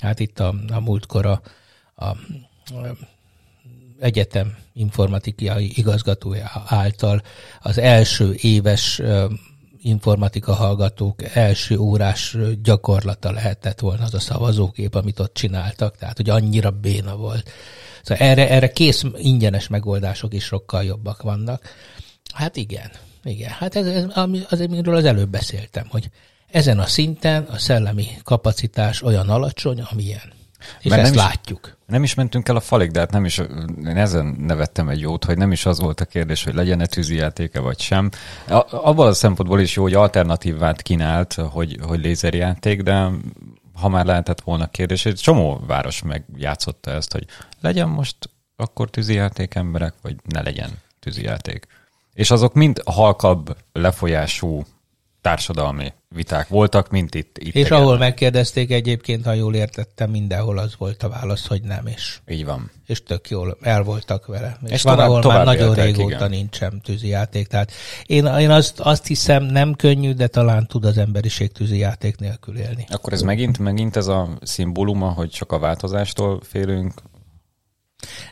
hát 0.00 0.20
itt 0.20 0.40
a, 0.40 0.54
a 0.72 0.80
múltkor 0.80 1.26
a, 1.26 1.40
a, 1.94 2.04
a 2.04 2.16
egyetem 4.00 4.56
informatikai 4.72 5.72
igazgatója 5.74 6.50
által 6.66 7.22
az 7.60 7.78
első 7.78 8.34
éves 8.40 9.02
informatika 9.82 10.54
hallgatók 10.54 11.22
első 11.34 11.78
órás 11.78 12.36
gyakorlata 12.62 13.32
lehetett 13.32 13.80
volna 13.80 14.04
az 14.04 14.14
a 14.14 14.20
szavazókép, 14.20 14.94
amit 14.94 15.18
ott 15.18 15.34
csináltak, 15.34 15.96
tehát 15.96 16.16
hogy 16.16 16.30
annyira 16.30 16.70
béna 16.70 17.16
volt. 17.16 17.50
Szóval 18.02 18.26
erre, 18.26 18.48
erre 18.48 18.72
kész 18.72 19.04
ingyenes 19.16 19.68
megoldások 19.68 20.34
is 20.34 20.44
sokkal 20.44 20.84
jobbak 20.84 21.22
vannak. 21.22 21.62
Hát 22.34 22.56
igen, 22.56 22.90
igen. 23.24 23.50
Hát 23.50 23.76
ez, 23.76 23.86
ez 23.86 24.04
az, 24.48 24.60
amiről 24.60 24.96
az 24.96 25.04
előbb 25.04 25.30
beszéltem, 25.30 25.86
hogy 25.88 26.10
ezen 26.50 26.78
a 26.78 26.86
szinten 26.86 27.42
a 27.42 27.58
szellemi 27.58 28.06
kapacitás 28.22 29.02
olyan 29.02 29.28
alacsony, 29.28 29.80
amilyen. 29.80 30.38
És 30.80 30.90
Mert 30.90 31.02
ezt 31.02 31.14
nem 31.14 31.24
is, 31.24 31.30
látjuk. 31.30 31.76
Nem 31.86 32.02
is 32.02 32.14
mentünk 32.14 32.48
el 32.48 32.56
a 32.56 32.60
falig, 32.60 32.90
de 32.90 32.98
hát 32.98 33.10
nem 33.10 33.24
is, 33.24 33.38
én 33.86 33.96
ezen 33.96 34.26
nevettem 34.38 34.88
egy 34.88 35.00
jót, 35.00 35.24
hogy 35.24 35.36
nem 35.36 35.52
is 35.52 35.66
az 35.66 35.80
volt 35.80 36.00
a 36.00 36.04
kérdés, 36.04 36.44
hogy 36.44 36.54
legyen-e 36.54 36.86
tűzijátéke 36.86 37.60
vagy 37.60 37.80
sem. 37.80 38.10
Abban 38.70 39.06
a 39.06 39.12
szempontból 39.12 39.60
is 39.60 39.76
jó, 39.76 39.82
hogy 39.82 39.94
alternatívát 39.94 40.82
kínált, 40.82 41.32
hogy, 41.32 41.78
hogy 41.86 42.00
lézerjáték, 42.00 42.82
de 42.82 43.08
ha 43.74 43.88
már 43.88 44.04
lehetett 44.04 44.40
volna 44.40 44.66
kérdés, 44.66 45.06
egy 45.06 45.14
csomó 45.14 45.60
város 45.66 46.02
megjátszotta 46.02 46.90
ezt, 46.90 47.12
hogy 47.12 47.26
legyen 47.60 47.88
most 47.88 48.16
akkor 48.56 48.90
tűzijáték 48.90 49.54
emberek, 49.54 49.94
vagy 50.02 50.16
ne 50.24 50.42
legyen 50.42 50.70
tűzijáték. 50.98 51.66
És 52.14 52.30
azok 52.30 52.54
mind 52.54 52.82
halkabb 52.84 53.56
lefolyású 53.72 54.64
társadalmi 55.20 55.92
viták 56.14 56.48
voltak, 56.48 56.90
mint 56.90 57.14
itt. 57.14 57.38
itt 57.38 57.54
és 57.54 57.70
ahol 57.70 57.98
megkérdezték 57.98 58.70
egyébként, 58.70 59.24
ha 59.24 59.32
jól 59.32 59.54
értettem, 59.54 60.10
mindenhol 60.10 60.58
az 60.58 60.74
volt 60.78 61.02
a 61.02 61.08
válasz, 61.08 61.46
hogy 61.46 61.62
nem, 61.62 61.86
és, 61.86 62.18
Így 62.28 62.44
van. 62.44 62.70
és 62.86 63.02
tök 63.02 63.28
jól 63.28 63.56
el 63.60 63.82
voltak 63.82 64.26
vele. 64.26 64.58
És, 64.64 64.70
És 64.70 64.82
van, 64.82 64.92
tovább- 64.94 65.08
ahol 65.10 65.20
tovább 65.22 65.44
már 65.44 65.54
nagyon 65.54 65.68
éltek, 65.68 65.84
régóta 65.84 66.14
igen. 66.14 66.30
nincsen 66.30 66.80
tűzijáték. 66.80 67.46
Tehát 67.46 67.72
én, 68.06 68.26
én 68.26 68.50
azt, 68.50 68.80
azt 68.80 69.06
hiszem, 69.06 69.42
nem 69.42 69.74
könnyű, 69.74 70.12
de 70.12 70.26
talán 70.26 70.66
tud 70.66 70.84
az 70.84 70.98
emberiség 70.98 71.52
tűzijáték 71.52 72.16
nélkül 72.16 72.56
élni. 72.58 72.84
Akkor 72.88 73.12
ez 73.12 73.22
megint, 73.22 73.58
megint 73.58 73.96
ez 73.96 74.06
a 74.06 74.28
szimbóluma, 74.42 75.08
hogy 75.10 75.30
csak 75.30 75.52
a 75.52 75.58
változástól 75.58 76.40
félünk. 76.42 76.92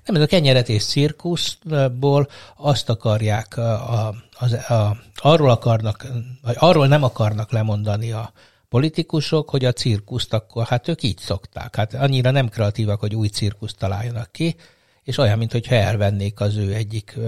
Nem, 0.05 0.16
ez 0.16 0.23
a 0.23 0.27
kenyeretés 0.27 0.85
cirkuszból 0.85 2.29
azt 2.57 2.89
akarják, 2.89 3.57
a, 3.57 4.14
az, 4.39 4.53
a, 4.53 4.97
arról 5.14 5.51
akarnak, 5.51 6.07
vagy 6.43 6.57
arról 6.59 6.87
nem 6.87 7.03
akarnak 7.03 7.53
lemondani 7.53 8.12
a 8.12 8.33
politikusok, 8.69 9.51
hogy 9.51 9.64
a 9.64 9.73
cirkuszt 9.73 10.33
akkor, 10.33 10.66
hát 10.66 10.89
ők 10.89 11.03
így 11.03 11.19
szokták. 11.19 11.77
Hát 11.77 11.95
annyira 11.95 12.31
nem 12.31 12.49
kreatívak, 12.49 13.01
hogy 13.01 13.14
új 13.14 13.29
cirkuszt 13.29 13.79
találjanak 13.79 14.33
ki, 14.33 14.57
és 15.03 15.19
olyan, 15.19 15.39
mintha 15.39 15.75
elvennék 15.75 16.41
az 16.41 16.57
ő 16.57 16.75
egyik 16.75 17.19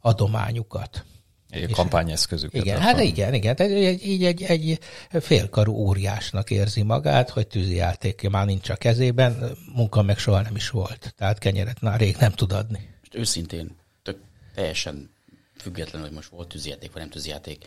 adományukat. 0.00 1.04
Egy 1.52 1.72
kampányeszközüket. 1.72 2.62
Igen, 2.62 2.80
hát 2.80 3.00
igen, 3.00 3.34
igen. 3.34 3.56
Tehát 3.56 3.72
egy, 3.72 4.06
így 4.06 4.24
egy, 4.24 4.42
egy 4.42 4.78
félkarú 5.10 5.72
óriásnak 5.72 6.50
érzi 6.50 6.82
magát, 6.82 7.30
hogy 7.30 7.46
tűzijáték 7.46 8.28
már 8.30 8.46
nincs 8.46 8.68
a 8.68 8.76
kezében, 8.76 9.56
munka 9.74 10.02
meg 10.02 10.18
soha 10.18 10.40
nem 10.40 10.56
is 10.56 10.70
volt. 10.70 11.14
Tehát 11.16 11.38
kenyeret 11.38 11.80
már 11.80 12.00
rég 12.00 12.16
nem 12.20 12.32
tud 12.32 12.52
adni. 12.52 12.88
Most 13.00 13.14
őszintén, 13.14 13.76
tök 14.02 14.18
teljesen 14.54 15.10
függetlenül, 15.56 16.06
hogy 16.06 16.16
most 16.16 16.28
volt 16.28 16.48
tűzijáték, 16.48 16.92
vagy 16.92 17.00
nem 17.00 17.10
tűzijáték. 17.10 17.64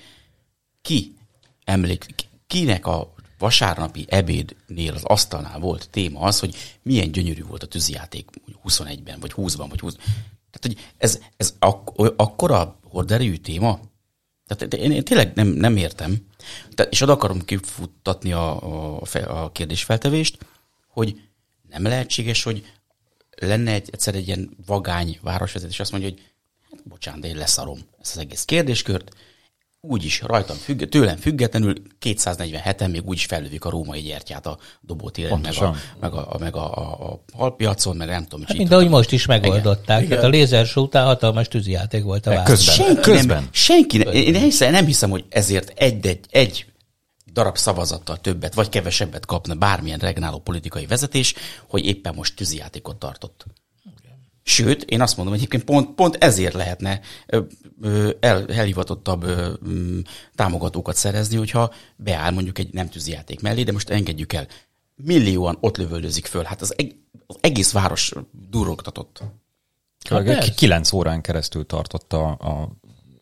Ki 0.82 1.16
emlék, 1.64 2.06
ki- 2.16 2.30
kinek 2.48 2.86
a 2.86 3.14
vasárnapi 3.38 4.06
ebédnél 4.10 4.94
az 4.94 5.04
asztalnál 5.04 5.60
volt 5.60 5.90
téma 5.90 6.20
az, 6.20 6.40
hogy 6.40 6.56
milyen 6.82 7.12
gyönyörű 7.12 7.44
volt 7.44 7.64
a 7.64 7.68
tűzijáték 7.68 8.30
21-ben, 8.64 9.20
vagy 9.20 9.34
20-ban, 9.36 9.66
vagy 9.70 9.80
20 9.80 9.96
Tehát, 10.60 10.78
hogy 10.78 10.94
ez, 10.98 11.20
ez 11.38 11.54
ak- 11.60 12.14
akkora 12.16 12.80
horderejű 12.84 13.36
téma? 13.36 13.80
Tehát 14.48 14.74
én, 14.74 14.92
én 14.92 15.04
tényleg 15.04 15.32
nem, 15.36 15.48
nem 15.48 15.78
értem. 15.78 16.26
Tehát, 16.76 16.92
és 16.92 17.02
oda 17.02 17.12
akarom 17.12 17.46
kifuttatni 17.46 18.32
a, 18.32 19.00
a, 19.02 19.06
fe- 19.06 19.28
a 19.28 19.50
kérdésfeltevést, 19.54 20.38
hogy 20.88 21.22
nem 21.70 21.84
lehetséges, 21.84 22.44
hogy 22.44 22.66
lenne 23.30 23.72
egy, 23.72 23.90
egyszer 23.92 24.16
egy 24.16 24.28
ilyen 24.28 24.58
vagány 24.66 25.20
városvezetés, 25.22 25.80
azt 25.80 25.92
mondja, 25.92 26.10
hogy 26.10 26.22
hát, 26.72 26.88
bocsánat, 26.88 27.22
de 27.22 27.28
én 27.28 27.38
leszarom 27.38 27.80
ezt 28.02 28.16
az 28.16 28.22
egész 28.22 28.44
kérdéskört, 28.46 29.16
úgyis 29.88 30.22
rajtam 30.22 30.56
függ, 30.56 30.84
tőlem 30.84 31.18
függetlenül 31.18 31.74
247-en 32.02 32.92
még 32.92 33.06
úgyis 33.06 33.26
fellövik 33.26 33.66
a 33.66 33.70
római 33.70 34.02
gyertyát 34.02 34.46
a 34.46 34.58
dobótéren, 34.82 35.40
meg, 35.40 35.56
a, 35.58 35.76
meg, 36.00 36.14
a, 36.14 36.38
meg 36.40 36.56
a, 36.56 36.78
a, 36.78 37.12
a 37.12 37.24
halpiacon, 37.34 37.96
meg 37.96 38.08
nem 38.08 38.24
tudom, 38.24 38.46
Hát, 38.48 38.58
mint 38.58 38.72
ahogy 38.72 38.90
most 38.90 39.12
is 39.12 39.26
megoldották. 39.26 39.98
Igen. 39.98 40.10
Tehát 40.10 40.24
a 40.24 40.30
lézershow 40.30 40.84
után 40.84 41.06
hatalmas 41.06 41.48
tűzijáték 41.48 42.04
volt 42.04 42.26
a 42.26 42.30
város. 42.30 42.46
Közben. 42.50 42.76
Senki 42.76 43.02
Közben. 43.02 43.38
nem, 43.38 43.48
senki 43.52 43.98
nem, 43.98 44.14
én 44.14 44.32
nem 44.32 44.42
hiszem, 44.42 44.72
nem 44.72 44.86
hiszem, 44.86 45.10
hogy 45.10 45.26
ezért 45.30 45.72
egy, 45.76 46.08
egy, 46.08 46.20
egy 46.30 46.66
darab 47.34 47.58
szavazattal 47.58 48.18
többet 48.18 48.54
vagy 48.54 48.70
kevesebbet 48.70 49.26
kapna 49.26 49.56
bármilyen 49.56 50.00
regnáló 50.00 50.40
politikai 50.40 50.86
vezetés, 50.86 51.34
hogy 51.68 51.86
éppen 51.86 52.14
most 52.16 52.36
tűzijátékot 52.36 52.96
tartott. 52.96 53.46
Sőt, 54.48 54.84
én 54.84 55.02
azt 55.02 55.18
mondom, 55.18 55.34
hogy 55.34 55.44
egyébként 55.44 55.70
pont, 55.70 55.96
pont 55.96 56.16
ezért 56.16 56.54
lehetne 56.54 57.00
el, 58.20 58.46
elhivatottabb 58.48 59.24
ö, 59.24 59.54
mm, 59.68 60.00
támogatókat 60.36 60.96
szerezni, 60.96 61.38
hogyha 61.38 61.74
beáll 61.96 62.32
mondjuk 62.32 62.60
egy 62.60 62.74
nem 62.74 62.90
tűzijáték 62.90 63.42
mellé, 63.42 63.64
de 63.64 63.72
most 63.72 63.90
engedjük 63.90 64.34
el. 64.34 64.48
Millióan 64.96 65.58
ott 65.60 65.78
lövöldözik 65.78 66.26
föl. 66.26 66.44
Hát 66.44 66.62
az, 66.62 66.74
eg- 66.78 66.96
az 67.28 67.38
egész 67.42 67.72
város 67.72 68.14
durogtatott. 68.50 69.20
Hát. 69.20 70.56
Kilenc 70.56 70.92
órán 70.92 71.22
keresztül 71.22 71.66
tartott 71.66 72.14
a, 72.14 72.28
a, 72.28 72.70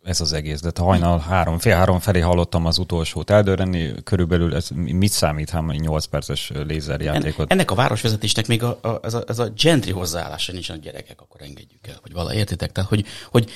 ez 0.03 0.21
az 0.21 0.33
egész, 0.33 0.61
de 0.61 0.71
hajnal 0.75 1.19
három, 1.19 1.59
fél 1.59 1.75
három 1.75 1.99
felé 1.99 2.19
hallottam 2.19 2.65
az 2.65 2.77
utolsót 2.77 3.29
eldörrenni, 3.29 3.93
körülbelül 4.03 4.55
ez 4.55 4.69
mit 4.69 5.11
számít, 5.11 5.49
ha 5.49 5.61
8 5.71 6.05
perces 6.05 6.51
lézerjátékot? 6.67 7.51
En, 7.51 7.57
ennek 7.57 7.71
a 7.71 7.75
városvezetésnek 7.75 8.47
még 8.47 8.63
a, 8.63 8.79
a, 8.81 8.99
ez, 9.03 9.13
a, 9.13 9.23
ez 9.27 9.39
a 9.39 9.49
gentry 9.57 9.91
hozzáállása 9.91 10.51
nincs 10.51 10.69
a 10.69 10.75
gyerekek, 10.75 11.21
akkor 11.21 11.41
engedjük 11.41 11.87
el, 11.87 11.97
hogy 12.01 12.13
vala 12.13 12.33
értitek? 12.33 12.71
Tehát, 12.71 12.89
hogy, 12.89 13.05
hogy 13.31 13.51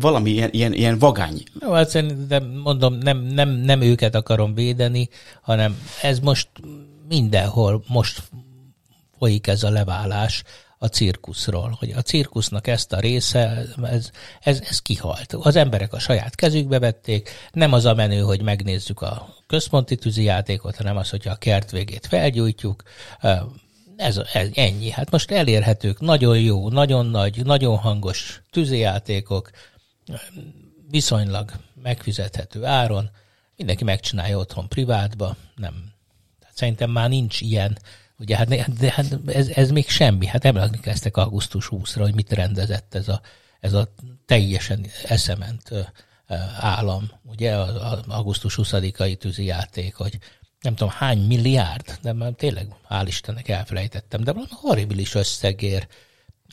valami 0.00 0.30
ilyen, 0.30 0.50
ilyen, 0.52 0.72
ilyen 0.72 0.98
vagány. 0.98 1.42
Jó, 1.60 1.72
hát 1.72 1.88
szerintem 1.88 2.44
mondom, 2.44 2.94
nem, 2.94 3.18
nem, 3.18 3.48
nem 3.48 3.80
őket 3.80 4.14
akarom 4.14 4.54
védeni, 4.54 5.08
hanem 5.42 5.80
ez 6.02 6.18
most 6.18 6.48
mindenhol 7.08 7.82
most 7.86 8.22
folyik 9.18 9.46
ez 9.46 9.62
a 9.62 9.70
leválás 9.70 10.42
a 10.78 10.86
cirkuszról, 10.86 11.76
hogy 11.78 11.90
a 11.90 12.02
cirkusznak 12.02 12.66
ezt 12.66 12.92
a 12.92 13.00
része, 13.00 13.64
ez, 13.82 14.10
ez, 14.40 14.60
ez 14.68 14.82
kihalt. 14.82 15.32
Az 15.32 15.56
emberek 15.56 15.92
a 15.92 15.98
saját 15.98 16.34
kezükbe 16.34 16.78
vették, 16.78 17.30
nem 17.52 17.72
az 17.72 17.84
a 17.84 17.94
menő, 17.94 18.20
hogy 18.20 18.42
megnézzük 18.42 19.00
a 19.00 19.34
központi 19.46 19.96
tűzijátékot, 19.96 20.76
hanem 20.76 20.96
az, 20.96 21.10
hogyha 21.10 21.30
a 21.30 21.36
kert 21.36 21.70
végét 21.70 22.06
felgyújtjuk, 22.06 22.82
ez, 23.96 24.20
ez 24.32 24.48
ennyi. 24.54 24.90
Hát 24.90 25.10
most 25.10 25.30
elérhetők 25.30 26.00
nagyon 26.00 26.40
jó, 26.40 26.68
nagyon 26.68 27.06
nagy, 27.06 27.44
nagyon 27.44 27.76
hangos 27.76 28.42
tűzijátékok, 28.50 29.50
viszonylag 30.90 31.52
megfizethető 31.82 32.64
áron, 32.64 33.10
mindenki 33.56 33.84
megcsinálja 33.84 34.38
otthon 34.38 34.68
privátba, 34.68 35.36
nem. 35.56 35.92
Tehát 36.38 36.56
szerintem 36.56 36.90
már 36.90 37.08
nincs 37.08 37.40
ilyen, 37.40 37.78
ugye 38.18 38.36
hát, 38.36 38.48
de 38.78 38.90
hát 38.90 39.18
ez, 39.26 39.48
ez 39.48 39.70
még 39.70 39.88
semmi. 39.88 40.26
Hát 40.26 40.44
emlékeztek 40.44 41.16
augusztus 41.16 41.68
20-ra, 41.70 41.98
hogy 42.00 42.14
mit 42.14 42.32
rendezett 42.32 42.94
ez 42.94 43.08
a, 43.08 43.20
ez 43.60 43.72
a 43.72 43.94
teljesen 44.26 44.86
eszement 45.04 45.70
állam, 46.60 47.10
ugye, 47.24 47.56
az 47.56 47.74
az 47.74 48.00
augusztus 48.08 48.58
20-ai 48.62 49.16
tűzijáték, 49.16 49.94
hogy 49.94 50.18
nem 50.60 50.74
tudom 50.74 50.92
hány 50.96 51.18
milliárd, 51.18 51.98
de 52.02 52.12
már 52.12 52.32
tényleg, 52.32 52.68
hál' 52.88 53.04
Istennek 53.06 53.48
elfelejtettem, 53.48 54.24
de 54.24 54.32
valami 54.32 54.50
horribilis 54.52 55.14
összegér, 55.14 55.86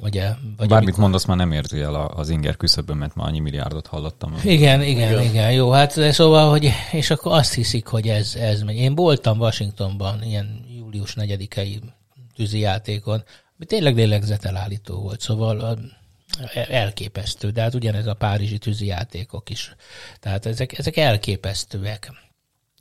ugye, 0.02 0.30
vagy 0.58 0.68
Bármit 0.68 0.98
mondasz, 0.98 1.26
már 1.26 1.38
nem 1.38 1.52
érzi 1.52 1.80
el 1.80 1.96
az 1.96 2.30
inger 2.30 2.58
küszöbön, 2.58 2.98
mert 2.98 3.16
már 3.16 3.28
annyi 3.28 3.40
milliárdot 3.40 3.88
hallottam. 3.88 4.36
igen, 4.44 4.82
igen, 4.82 5.12
igen, 5.12 5.22
igen, 5.22 5.52
jó, 5.52 5.72
hát 5.72 5.92
szóval, 6.12 6.50
hogy, 6.50 6.72
és 6.92 7.10
akkor 7.10 7.38
azt 7.38 7.54
hiszik, 7.54 7.88
hogy 7.88 8.08
ez, 8.08 8.36
ez 8.36 8.62
megy. 8.62 8.76
Én 8.76 8.96
voltam 8.96 9.40
Washingtonban 9.40 10.24
ilyen 10.24 10.65
július 10.96 11.14
4-i 11.18 11.82
tűzijátékon, 12.36 13.24
ami 13.56 13.66
tényleg 13.66 13.96
lélegzetelállító 13.96 15.02
volt, 15.02 15.22
szóval 15.22 15.60
a- 15.60 15.78
elképesztő, 16.70 17.50
de 17.50 17.62
hát 17.62 17.74
ugyanez 17.74 18.06
a 18.08 18.14
párizsi 18.14 18.58
tűzijátékok 18.58 19.50
is. 19.50 19.76
Tehát 20.20 20.46
ezek, 20.46 20.78
ezek 20.78 20.98
elképesztőek. 20.98 22.12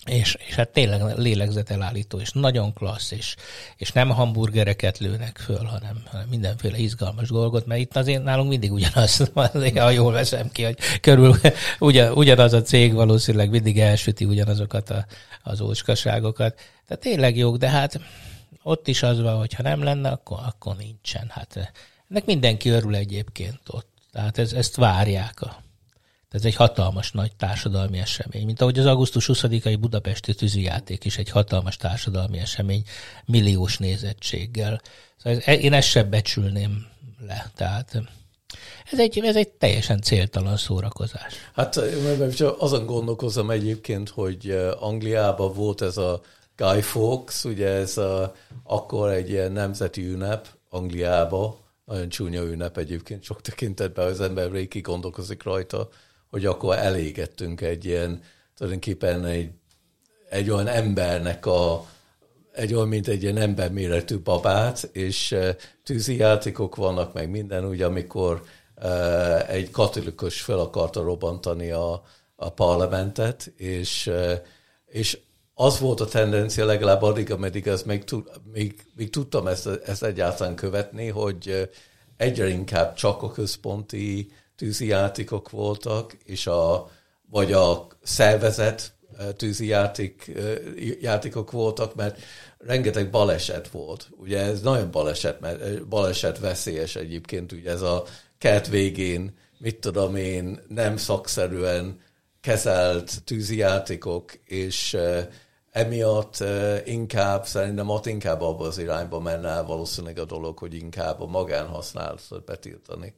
És, 0.07 0.37
és 0.49 0.55
hát 0.55 0.69
tényleg 0.69 1.19
lélegzetelállító, 1.19 2.19
és 2.19 2.31
nagyon 2.33 2.73
klassz, 2.73 3.11
és, 3.11 3.37
és 3.77 3.93
nem 3.93 4.09
hamburgereket 4.09 4.99
lőnek 4.99 5.39
föl, 5.39 5.65
hanem, 5.65 6.03
hanem 6.11 6.29
mindenféle 6.29 6.77
izgalmas 6.79 7.29
dolgot, 7.29 7.67
mert 7.67 7.81
itt 7.81 7.97
azért 7.97 8.23
nálunk 8.23 8.49
mindig 8.49 8.73
ugyanaz, 8.73 9.31
azért, 9.35 9.79
ha 9.79 9.91
jól 9.91 10.13
veszem 10.13 10.51
ki, 10.53 10.63
hogy 10.63 10.79
körül 11.01 11.35
ugyan, 11.79 12.13
ugyanaz 12.13 12.53
a 12.53 12.63
cég 12.63 12.95
valószínűleg 12.95 13.51
mindig 13.51 13.79
elsüti 13.79 14.25
ugyanazokat 14.25 14.91
a, 14.91 15.07
az 15.43 15.61
ócskaságokat. 15.61 16.55
Tehát 16.87 17.03
tényleg 17.03 17.37
jók, 17.37 17.57
de 17.57 17.69
hát 17.69 18.01
ott 18.63 18.89
is 18.89 19.03
az 19.03 19.21
van, 19.21 19.37
hogy 19.37 19.55
ha 19.55 19.63
nem 19.63 19.83
lenne, 19.83 20.09
akkor, 20.11 20.39
akkor 20.47 20.77
nincsen. 20.77 21.27
Hát 21.29 21.73
ennek 22.11 22.25
mindenki 22.25 22.69
örül 22.69 22.95
egyébként 22.95 23.61
ott. 23.67 23.89
Tehát 24.13 24.39
ez, 24.39 24.53
ezt 24.53 24.77
várják 24.77 25.41
a, 25.41 25.64
ez 26.35 26.45
egy 26.45 26.55
hatalmas 26.55 27.13
nagy 27.13 27.37
társadalmi 27.37 27.99
esemény, 27.99 28.45
mint 28.45 28.61
ahogy 28.61 28.79
az 28.79 28.87
augusztus 28.87 29.31
20-ai 29.33 29.77
budapesti 29.81 30.35
tűzijáték 30.35 31.05
is 31.05 31.19
egy 31.19 31.31
hatalmas 31.31 31.77
társadalmi 31.77 32.39
esemény, 32.39 32.83
milliós 33.25 33.79
nézettséggel. 33.79 34.81
Szóval 35.17 35.41
ez, 35.45 35.59
én 35.59 35.73
ezt 35.73 35.89
sem 35.89 36.11
becsülném 36.11 36.87
le. 37.27 37.51
Tehát 37.57 38.03
ez 38.91 38.99
egy, 38.99 39.19
ez 39.19 39.37
egy 39.37 39.49
teljesen 39.49 40.01
céltalan 40.01 40.57
szórakozás. 40.57 41.35
Hát 41.55 41.77
azon 42.59 42.87
gondolkozom 42.87 43.51
egyébként, 43.51 44.09
hogy 44.09 44.51
eh, 44.51 44.83
Angliában 44.83 45.53
volt 45.53 45.81
ez 45.81 45.97
a 45.97 46.21
Guy 46.57 46.83
Fawkes, 46.83 47.45
ugye 47.45 47.69
ez 47.69 47.97
a, 47.97 48.35
akkor 48.65 49.11
egy 49.11 49.31
ilyen 49.31 49.53
nemzeti 49.53 50.07
ünnep 50.07 50.49
Angliába, 50.69 51.59
nagyon 51.85 52.09
csúnya 52.09 52.43
ünnep 52.43 52.79
egyébként, 52.79 53.23
sok 53.23 53.41
tekintetben 53.41 54.07
az 54.07 54.21
ember 54.21 54.51
végig 54.51 54.83
gondolkozik 54.83 55.43
rajta, 55.43 55.89
hogy 56.35 56.47
akkor 56.47 56.77
elégettünk 56.77 57.61
egy 57.61 57.85
ilyen, 57.85 58.23
tulajdonképpen 58.57 59.25
egy, 59.25 59.51
egy 60.29 60.51
olyan 60.51 60.67
embernek 60.67 61.47
a, 61.47 61.87
egy 62.53 62.75
olyan, 62.75 62.89
mint 62.89 63.09
egy 63.09 63.23
ilyen 63.23 63.37
emberméretű 63.37 64.19
babát, 64.19 64.89
és 64.93 65.37
tűzijátékok 65.85 66.77
vannak, 66.77 67.13
meg 67.13 67.31
minden, 67.31 67.69
úgy, 67.69 67.83
amikor 67.83 68.43
egy 69.47 69.71
katolikus 69.71 70.41
fel 70.41 70.59
akarta 70.59 71.03
robbantani 71.03 71.71
a, 71.71 72.03
a 72.37 72.51
parlamentet, 72.51 73.53
és 73.57 74.11
és 74.87 75.19
az 75.55 75.79
volt 75.79 76.01
a 76.01 76.07
tendencia 76.07 76.65
legalább 76.65 77.03
addig, 77.03 77.31
ameddig 77.31 77.67
ezt 77.67 77.87
még, 77.87 78.05
még, 78.53 78.85
még 78.97 79.11
tudtam 79.11 79.47
ezt, 79.47 79.67
ezt 79.67 80.05
egyáltalán 80.05 80.55
követni, 80.55 81.09
hogy 81.09 81.71
egyre 82.17 82.49
inkább 82.49 82.95
csak 82.95 83.23
a 83.23 83.31
központi 83.31 84.33
tűzi 84.57 84.87
játékok 84.87 85.51
voltak, 85.51 86.17
és 86.25 86.47
a, 86.47 86.91
vagy 87.31 87.53
a 87.53 87.87
szervezet 88.03 88.95
tűzi 89.37 89.67
játék, 89.67 90.33
játékok 91.01 91.51
voltak, 91.51 91.95
mert 91.95 92.21
rengeteg 92.59 93.11
baleset 93.11 93.69
volt. 93.69 94.09
Ugye 94.11 94.41
ez 94.41 94.61
nagyon 94.61 94.91
baleset, 94.91 95.41
mert 95.41 95.89
baleset 95.89 96.39
veszélyes 96.39 96.97
egyébként, 96.97 97.53
ugye 97.53 97.71
ez 97.71 97.83
a 97.83 98.05
kert 98.39 98.69
végén, 98.69 99.37
mit 99.59 99.81
tudom 99.81 100.17
én, 100.17 100.61
nem 100.69 100.97
szakszerűen 100.97 102.01
kezelt 102.41 103.25
tűzi 103.25 103.57
játékok, 103.57 104.33
és 104.45 104.97
emiatt 105.71 106.45
inkább, 106.85 107.47
szerintem 107.47 107.89
ott 107.89 108.07
inkább 108.07 108.41
abba 108.41 108.67
az 108.67 108.79
irányba 108.79 109.21
menne 109.21 109.63
valószínűleg 109.63 110.19
a 110.19 110.25
dolog, 110.25 110.59
hogy 110.59 110.75
inkább 110.75 111.21
a 111.21 111.27
magánhasználatot 111.27 112.45
betiltani, 112.45 113.15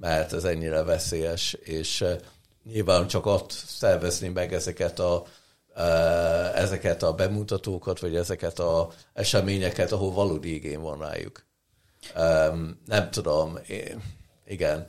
mert 0.00 0.32
ez 0.32 0.44
ennyire 0.44 0.82
veszélyes, 0.82 1.52
és 1.52 2.04
nyilván 2.64 3.06
csak 3.06 3.26
ott 3.26 3.50
szervezni 3.50 4.28
meg 4.28 4.52
ezeket 4.52 4.98
a 4.98 5.24
ezeket 6.54 7.02
a 7.02 7.12
bemutatókat, 7.12 8.00
vagy 8.00 8.16
ezeket 8.16 8.58
a 8.58 8.90
eseményeket, 9.12 9.92
ahol 9.92 10.12
valódi 10.12 10.54
igény 10.54 10.78
van 10.78 10.98
rájuk. 10.98 11.46
Nem 12.86 13.10
tudom, 13.10 13.58
igen. 14.46 14.88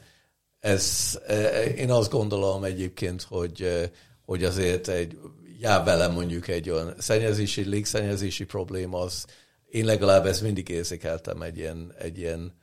Ez, 0.60 1.18
én 1.76 1.91
azt 1.91 2.12
gondolom 2.12 2.64
egyébként, 2.64 3.22
hogy, 3.22 3.89
hogy 4.26 4.43
azért 4.43 4.88
egy, 4.88 5.18
jár 5.60 5.84
velem 5.84 6.12
mondjuk 6.12 6.47
egy 6.47 6.70
olyan 6.70 6.93
szennyezési, 6.97 7.64
légszennyezési 7.64 8.45
probléma, 8.45 8.99
az 8.99 9.26
én 9.70 9.86
legalább 9.86 10.26
ezt 10.26 10.41
mindig 10.41 10.70
érzékeltem 10.70 11.41
egy 11.41 11.57
ilyen, 11.57 11.93
egy 11.97 12.18
ilyen, 12.18 12.53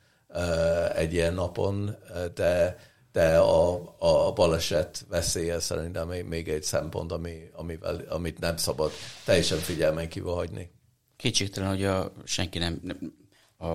egy 0.95 1.13
ilyen 1.13 1.33
napon, 1.33 1.97
de 2.33 2.77
de 3.17 3.37
a, 3.37 3.95
a 3.99 4.33
baleset 4.33 5.05
veszélye 5.09 5.59
szerintem 5.59 6.07
még 6.07 6.47
egy 6.47 6.63
szempont, 6.63 7.11
ami, 7.11 7.49
amivel, 7.53 8.05
amit 8.09 8.39
nem 8.39 8.57
szabad 8.57 8.91
teljesen 9.25 9.57
figyelmen 9.57 10.09
kívül 10.09 10.31
hagyni. 10.31 10.71
Kétségtelen, 11.15 11.69
hogy 11.69 11.83
a, 11.83 12.11
senki 12.23 12.57
nem, 12.57 12.81
a, 13.57 13.73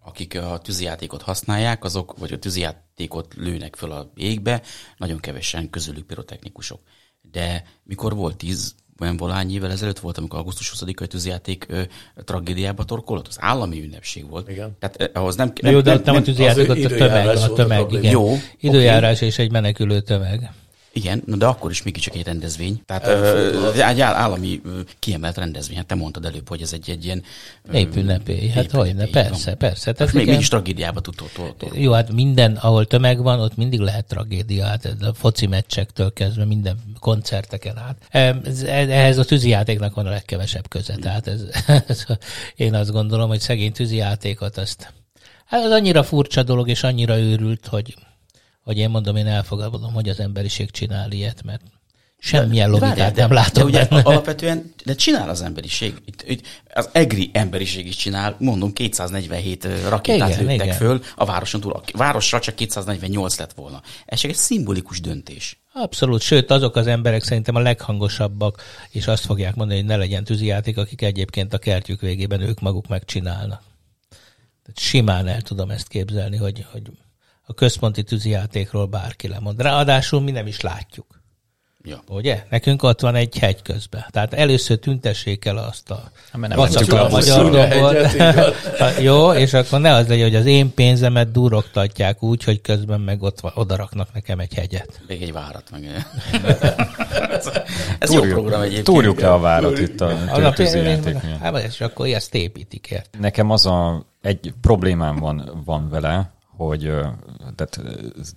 akik 0.00 0.40
a 0.40 0.58
tűzijátékot 0.58 1.22
használják, 1.22 1.84
azok, 1.84 2.18
vagy 2.18 2.32
a 2.32 2.38
tűzijátékot 2.38 3.34
lőnek 3.34 3.76
föl 3.76 3.92
a 3.92 4.12
égbe, 4.14 4.62
nagyon 4.96 5.18
kevesen 5.18 5.70
közülük 5.70 6.06
pirotechnikusok. 6.06 6.80
De 7.20 7.64
mikor 7.82 8.14
volt 8.14 8.36
tíz 8.36 8.74
olyan 9.00 9.16
valány 9.16 9.52
évvel 9.52 9.70
ezelőtt 9.70 9.98
volt, 9.98 10.18
amikor 10.18 10.38
augusztus 10.38 10.72
20-ai 10.76 11.06
tűzjáték 11.06 11.66
ö, 11.68 11.82
tragédiába 12.24 12.84
torkolott, 12.84 13.26
az 13.28 13.36
állami 13.40 13.82
ünnepség 13.82 14.28
volt. 14.28 14.50
Igen. 14.50 14.76
Tehát 14.78 15.16
ahhoz 15.16 15.36
nem... 15.36 15.52
nem 15.60 15.72
Jó, 15.72 15.80
de 15.80 15.92
nem, 15.92 16.02
nem 16.04 16.14
a 16.14 16.22
tűzjáték, 16.22 16.70
ott 16.70 16.84
a 16.84 16.88
tömeg, 16.88 17.26
a 17.26 17.52
tömeg, 17.52 17.92
igen. 17.92 18.12
Jó. 18.12 18.36
Időjárás 18.60 19.16
okay. 19.16 19.28
és 19.28 19.38
egy 19.38 19.50
menekülő 19.50 20.00
tömeg. 20.00 20.50
Igen, 20.92 21.22
de 21.26 21.46
akkor 21.46 21.70
is 21.70 21.82
mégiscsak 21.82 22.14
egy 22.14 22.24
rendezvény. 22.24 22.82
Tehát 22.86 23.06
ö, 23.06 23.72
egy 23.72 24.00
állami 24.00 24.60
kiemelt 24.98 25.36
rendezvény. 25.36 25.76
Hát 25.76 25.86
te 25.86 25.94
mondtad 25.94 26.24
előbb, 26.24 26.48
hogy 26.48 26.62
ez 26.62 26.72
egy, 26.72 26.90
egy 26.90 27.04
ilyen... 27.04 27.22
Népünnepély. 27.70 28.48
Hát 28.48 28.70
hogy 28.70 28.94
ne, 28.94 29.06
persze, 29.06 29.46
van. 29.46 29.58
persze. 29.58 29.92
Tehát 29.92 30.12
még 30.12 30.26
mégis 30.26 30.48
tragédiába 30.48 31.00
tud 31.00 31.14
Jó, 31.72 31.92
hát 31.92 32.12
minden, 32.12 32.56
ahol 32.56 32.86
tömeg 32.86 33.22
van, 33.22 33.40
ott 33.40 33.56
mindig 33.56 33.80
lehet 33.80 34.06
tragédia. 34.06 34.64
Hát 34.64 34.96
a 35.00 35.14
foci 35.14 35.46
meccsektől 35.46 36.12
kezdve 36.12 36.44
minden 36.44 36.78
koncerteken 37.00 37.78
át. 37.78 37.96
Ehhez 38.66 39.18
a 39.18 39.24
tűzijátéknak 39.24 39.94
van 39.94 40.06
a 40.06 40.10
legkevesebb 40.10 40.68
köze. 40.68 40.94
Tehát 40.94 41.26
ez, 41.26 41.42
ez, 41.86 42.04
én 42.56 42.74
azt 42.74 42.90
gondolom, 42.90 43.28
hogy 43.28 43.40
szegény 43.40 43.72
tűzijátékot 43.72 44.56
azt... 44.56 44.92
Hát 45.46 45.64
az 45.64 45.70
annyira 45.70 46.02
furcsa 46.02 46.42
dolog, 46.42 46.68
és 46.68 46.82
annyira 46.82 47.18
őrült, 47.18 47.66
hogy 47.66 47.94
hogy 48.70 48.78
én 48.78 48.90
mondom, 48.90 49.16
én 49.16 49.26
elfogadom, 49.26 49.92
hogy 49.92 50.08
az 50.08 50.20
emberiség 50.20 50.70
csinál 50.70 51.12
ilyet, 51.12 51.42
mert 51.44 51.62
semmilyen 52.18 52.70
logikát 52.70 53.16
nem 53.16 53.32
látom 53.32 53.62
de 53.62 53.78
ugye 53.78 53.86
benne. 53.86 54.02
alapvetően, 54.02 54.74
de 54.84 54.94
csinál 54.94 55.28
az 55.28 55.42
emberiség. 55.42 55.94
Itt, 56.04 56.24
itt, 56.26 56.46
az 56.74 56.88
egri 56.92 57.30
emberiség 57.32 57.86
is 57.86 57.96
csinál, 57.96 58.36
mondom, 58.38 58.72
247 58.72 59.68
rakétát 59.88 60.28
igen, 60.28 60.40
lőttek 60.40 60.64
igen. 60.64 60.76
föl 60.76 61.02
a 61.16 61.24
városon 61.24 61.60
túl. 61.60 61.72
A 61.72 61.82
városra 61.92 62.40
csak 62.40 62.54
248 62.54 63.38
lett 63.38 63.52
volna. 63.52 63.82
Ez 64.06 64.18
csak 64.18 64.30
egy 64.30 64.36
szimbolikus 64.36 65.00
döntés. 65.00 65.60
Abszolút, 65.72 66.20
sőt 66.20 66.50
azok 66.50 66.76
az 66.76 66.86
emberek 66.86 67.22
szerintem 67.22 67.54
a 67.54 67.60
leghangosabbak, 67.60 68.62
és 68.90 69.06
azt 69.06 69.24
fogják 69.24 69.54
mondani, 69.54 69.78
hogy 69.80 69.88
ne 69.88 69.96
legyen 69.96 70.24
tűzijáték, 70.24 70.78
akik 70.78 71.02
egyébként 71.02 71.54
a 71.54 71.58
kertjük 71.58 72.00
végében 72.00 72.40
ők 72.40 72.60
maguk 72.60 72.88
megcsinálnak. 72.88 73.62
Tehát 74.62 74.78
simán 74.78 75.26
el 75.28 75.40
tudom 75.40 75.70
ezt 75.70 75.88
képzelni, 75.88 76.36
hogy, 76.36 76.66
hogy 76.72 76.82
a 77.50 77.54
központi 77.54 78.02
tűzijátékról 78.02 78.86
bárki 78.86 79.28
lemond. 79.28 79.60
Ráadásul 79.60 80.20
mi 80.20 80.30
nem 80.30 80.46
is 80.46 80.60
látjuk. 80.60 81.06
Ja. 81.82 82.02
Ugye? 82.08 82.44
Nekünk 82.50 82.82
ott 82.82 83.00
van 83.00 83.14
egy 83.14 83.38
hegy 83.38 83.62
közben. 83.62 84.04
Tehát 84.10 84.34
először 84.34 84.78
tüntessék 84.78 85.44
el 85.44 85.56
azt 85.56 85.90
a 85.90 86.10
a 86.32 87.08
magyar 87.08 87.50
dombot. 87.50 87.96
Jó, 89.08 89.32
és 89.32 89.52
akkor 89.52 89.80
ne 89.80 89.94
az 89.94 90.08
legyen, 90.08 90.24
hogy 90.24 90.34
az 90.34 90.46
én 90.46 90.74
pénzemet 90.74 91.30
durogtatják 91.30 92.22
úgy, 92.22 92.44
hogy 92.44 92.60
közben 92.60 93.00
meg 93.00 93.22
ott 93.22 93.40
odaraknak 93.54 94.12
nekem 94.12 94.38
egy 94.38 94.54
hegyet. 94.54 95.00
Még 95.06 95.22
egy 95.22 95.32
várat 95.32 95.70
meg. 95.70 95.84
ez 97.30 97.50
ez 97.98 98.08
túrjuk, 98.08 98.26
jó 98.26 98.32
program 98.32 98.60
egyébként. 98.60 98.84
Túrjuk 98.84 99.20
le 99.20 99.32
a 99.32 99.38
várat 99.38 99.78
itt 99.78 100.00
a 100.00 100.52
tűzijátéknél. 100.54 101.38
Hát, 101.40 101.62
és 101.62 101.80
akkor 101.80 102.06
ezt 102.06 102.34
építik 102.34 102.86
ért. 102.90 103.16
Nekem 103.20 103.50
az 103.50 103.66
a, 103.66 104.06
egy 104.22 104.54
problémám 104.60 105.16
van, 105.16 105.62
van 105.64 105.88
vele, 105.88 106.38
hogy 106.66 106.80
tehát 107.56 107.80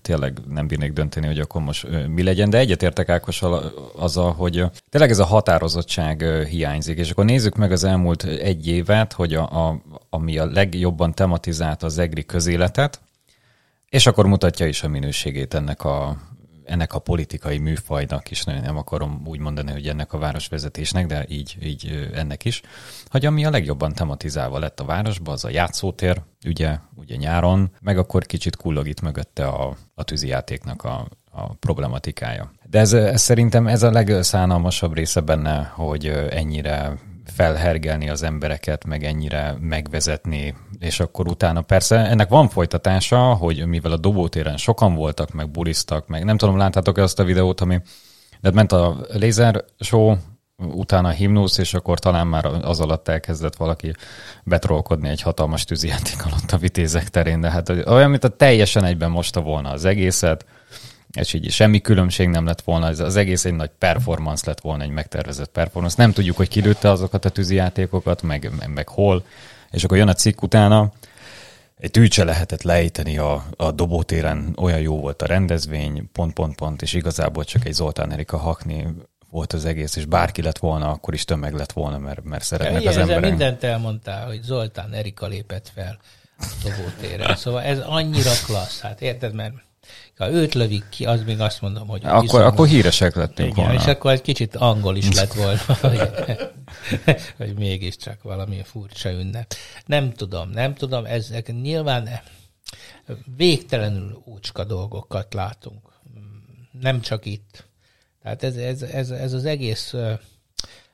tényleg 0.02 0.38
nem 0.48 0.68
bírnék 0.68 0.94
dönteni, 0.94 1.28
hogy 1.28 1.40
akkor 1.40 1.62
most 1.62 1.88
mi 2.08 2.24
legyen, 2.24 2.50
de 2.50 2.58
egyetértek 2.58 3.10
Ákossal 3.10 3.74
azzal, 3.96 4.34
hogy 4.34 4.66
tényleg 4.90 5.10
ez 5.10 5.20
a 5.20 5.26
határozottság 5.26 6.24
hiányzik, 6.50 6.98
és 6.98 7.12
akkor 7.12 7.26
nézzük 7.26 7.56
meg 7.56 7.72
az 7.72 7.84
elmúlt 7.84 8.24
egy 8.24 8.68
évet, 8.68 9.14
hogy 9.14 9.34
a, 9.34 9.68
a, 9.68 9.82
ami 10.10 10.38
a 10.38 10.46
legjobban 10.46 11.14
tematizálta 11.14 11.86
az 11.86 11.98
EGRI 11.98 12.26
közéletet, 12.26 13.02
és 13.90 14.06
akkor 14.06 14.26
mutatja 14.26 14.68
is 14.68 14.84
a 14.84 14.88
minőségét 14.88 15.54
ennek 15.54 15.84
a, 15.84 16.18
ennek 16.66 16.94
a 16.94 17.00
politikai 17.00 17.58
műfajnak 17.58 18.32
is, 18.32 18.44
nem 18.44 18.78
akarom 18.78 19.22
úgy 19.26 19.40
mondani, 19.40 19.72
hogy 19.72 19.88
ennek 19.88 20.14
a 20.14 20.18
városvezetésnek, 20.18 21.06
de 21.06 21.26
így, 21.28 21.58
így 21.62 22.10
ennek 22.14 22.46
is, 22.46 22.62
hogy 23.06 23.26
ami 23.26 23.46
a 23.46 23.50
legjobban 23.50 23.94
tematizálva 23.94 24.60
lett 24.60 24.80
a 24.80 24.86
városba, 24.86 25.32
az 25.32 25.46
a 25.46 25.50
játszótér, 25.50 26.22
ugye, 26.46 26.78
ugye 26.96 27.16
nyáron, 27.16 27.72
meg 27.82 27.98
akkor 27.98 28.26
kicsit 28.26 28.56
kullog 28.56 28.88
itt 28.88 29.02
mögötte 29.02 29.48
a, 29.48 29.76
a 29.96 30.04
tűzijátéknak 30.04 30.84
a, 30.84 31.08
a 31.32 31.54
problematikája. 31.54 32.52
De 32.70 32.80
ez, 32.80 32.94
ez 32.94 33.22
szerintem 33.22 33.68
ez 33.68 33.84
a 33.84 33.92
legszánalmasabb 33.92 34.94
része 34.94 35.22
benne, 35.22 35.72
hogy 35.76 36.08
ennyire 36.30 36.98
felhergelni 37.36 38.10
az 38.10 38.24
embereket, 38.24 38.86
meg 38.86 39.04
ennyire 39.04 39.56
megvezetni, 39.60 40.56
és 40.80 41.00
akkor 41.00 41.28
utána 41.28 41.62
persze 41.62 41.96
ennek 41.96 42.30
van 42.30 42.50
folytatása, 42.50 43.34
hogy 43.34 43.66
mivel 43.66 43.92
a 43.92 43.98
dobótéren 43.98 44.58
sokan 44.58 44.96
voltak, 44.96 45.34
meg 45.34 45.50
bulisztak, 45.50 46.08
meg 46.08 46.24
nem 46.24 46.38
tudom, 46.38 46.58
láttátok-e 46.58 47.02
azt 47.04 47.20
a 47.20 47.24
videót, 47.24 47.62
ami 47.62 47.82
de 48.42 48.52
ment 48.52 48.72
a 48.72 49.06
laser 49.14 49.64
show, 49.80 50.16
utána 50.58 51.08
a 51.08 51.12
himnusz, 51.12 51.58
és 51.58 51.74
akkor 51.74 52.00
talán 52.00 52.28
már 52.28 52.46
az 52.46 52.80
alatt 52.80 53.08
elkezdett 53.08 53.56
valaki 53.56 53.94
betrolkodni 54.44 55.10
egy 55.10 55.22
hatalmas 55.22 55.64
tűzijáték 55.64 56.26
alatt 56.26 56.52
a 56.52 56.58
vitézek 56.58 57.10
terén, 57.10 57.42
de 57.42 57.50
hát 57.50 57.70
olyan, 57.70 58.10
mint 58.10 58.24
a 58.24 58.28
teljesen 58.28 58.84
egyben 58.84 59.12
mosta 59.12 59.42
volna 59.42 59.70
az 59.70 59.86
egészet, 59.86 60.46
és 61.14 61.34
így 61.34 61.52
semmi 61.52 61.82
különbség 61.82 62.28
nem 62.28 62.46
lett 62.46 62.62
volna, 62.62 62.88
ez 62.88 63.00
az 63.00 63.16
egész 63.16 63.46
egy 63.46 63.54
nagy 63.54 63.72
performance 63.78 64.44
lett 64.46 64.62
volna, 64.62 64.84
egy 64.84 64.90
megtervezett 64.90 65.52
performance. 65.52 65.96
Nem 65.98 66.12
tudjuk, 66.12 66.38
hogy 66.38 66.48
kilőtte 66.48 66.90
azokat 66.90 67.26
a 67.26 67.30
tűzijátékokat, 67.30 68.22
meg, 68.22 68.52
meg, 68.60 68.74
meg 68.74 68.88
hol, 68.88 69.26
és 69.72 69.84
akkor 69.84 69.98
jön 69.98 70.08
a 70.08 70.14
cikk 70.14 70.42
utána, 70.42 70.92
egy 71.78 71.92
tűcse 71.92 72.24
lehetett 72.24 72.62
lejteni 72.62 73.18
a, 73.18 73.46
a 73.58 73.72
dobótéren, 73.72 74.54
olyan 74.58 74.80
jó 74.80 75.00
volt 75.00 75.22
a 75.22 75.26
rendezvény, 75.26 76.10
pont, 76.12 76.34
pont, 76.34 76.56
pont, 76.56 76.82
és 76.82 76.94
igazából 76.94 77.44
csak 77.44 77.66
egy 77.66 77.74
Zoltán 77.74 78.12
Erika 78.12 78.38
Hakni 78.38 78.88
volt 79.30 79.54
az 79.54 79.66
egész, 79.66 79.96
és 79.96 80.06
bárki 80.06 80.42
lett 80.42 80.58
volna, 80.58 80.90
akkor 80.90 81.14
is 81.14 81.26
tömeg 81.26 81.54
lett 81.54 81.72
volna, 81.72 81.98
mert, 81.98 82.24
mert 82.24 82.44
szeretnek 82.44 82.82
Igen, 82.82 82.94
az 82.94 83.00
emberek. 83.00 83.30
mindent 83.30 83.64
elmondtál, 83.64 84.26
hogy 84.26 84.42
Zoltán 84.42 84.94
Erika 84.94 85.28
lépett 85.28 85.72
fel 85.76 86.00
a 86.40 86.46
dobótéren. 86.64 87.36
Szóval 87.36 87.62
ez 87.62 87.80
annyira 87.80 88.32
klassz, 88.46 88.80
hát 88.80 89.02
érted, 89.02 89.34
mert 89.34 89.54
ha 90.18 90.32
őt 90.32 90.54
lövik 90.54 90.90
ki, 90.90 91.06
az 91.06 91.24
még 91.24 91.40
azt 91.40 91.62
mondom, 91.62 91.88
hogy... 91.88 92.06
Akkor, 92.06 92.22
viszont, 92.22 92.44
akkor 92.44 92.68
híresek 92.68 93.16
lettünk 93.16 93.52
igen, 93.52 93.66
volna. 93.66 93.80
És 93.80 93.88
akkor 93.88 94.12
egy 94.12 94.22
kicsit 94.22 94.56
angol 94.56 94.96
is 94.96 95.16
lett 95.16 95.34
volna, 95.34 95.60
hogy, 95.82 96.02
hogy 97.38 97.54
mégiscsak 97.58 98.24
valami 98.24 98.62
furcsa 98.64 99.12
ünnep. 99.12 99.54
Nem 99.86 100.14
tudom, 100.14 100.50
nem 100.50 100.74
tudom, 100.74 101.06
ezek 101.06 101.62
nyilván 101.62 102.10
végtelenül 103.38 104.22
úcska 104.26 104.64
dolgokat 104.64 105.34
látunk. 105.34 105.92
Nem 106.82 107.02
csak 107.02 107.26
itt. 107.26 107.66
Tehát 108.22 108.44
ez, 108.44 108.56
ez, 108.56 108.82
ez, 108.82 109.10
ez 109.10 109.34
az 109.34 109.46
egész 109.46 109.94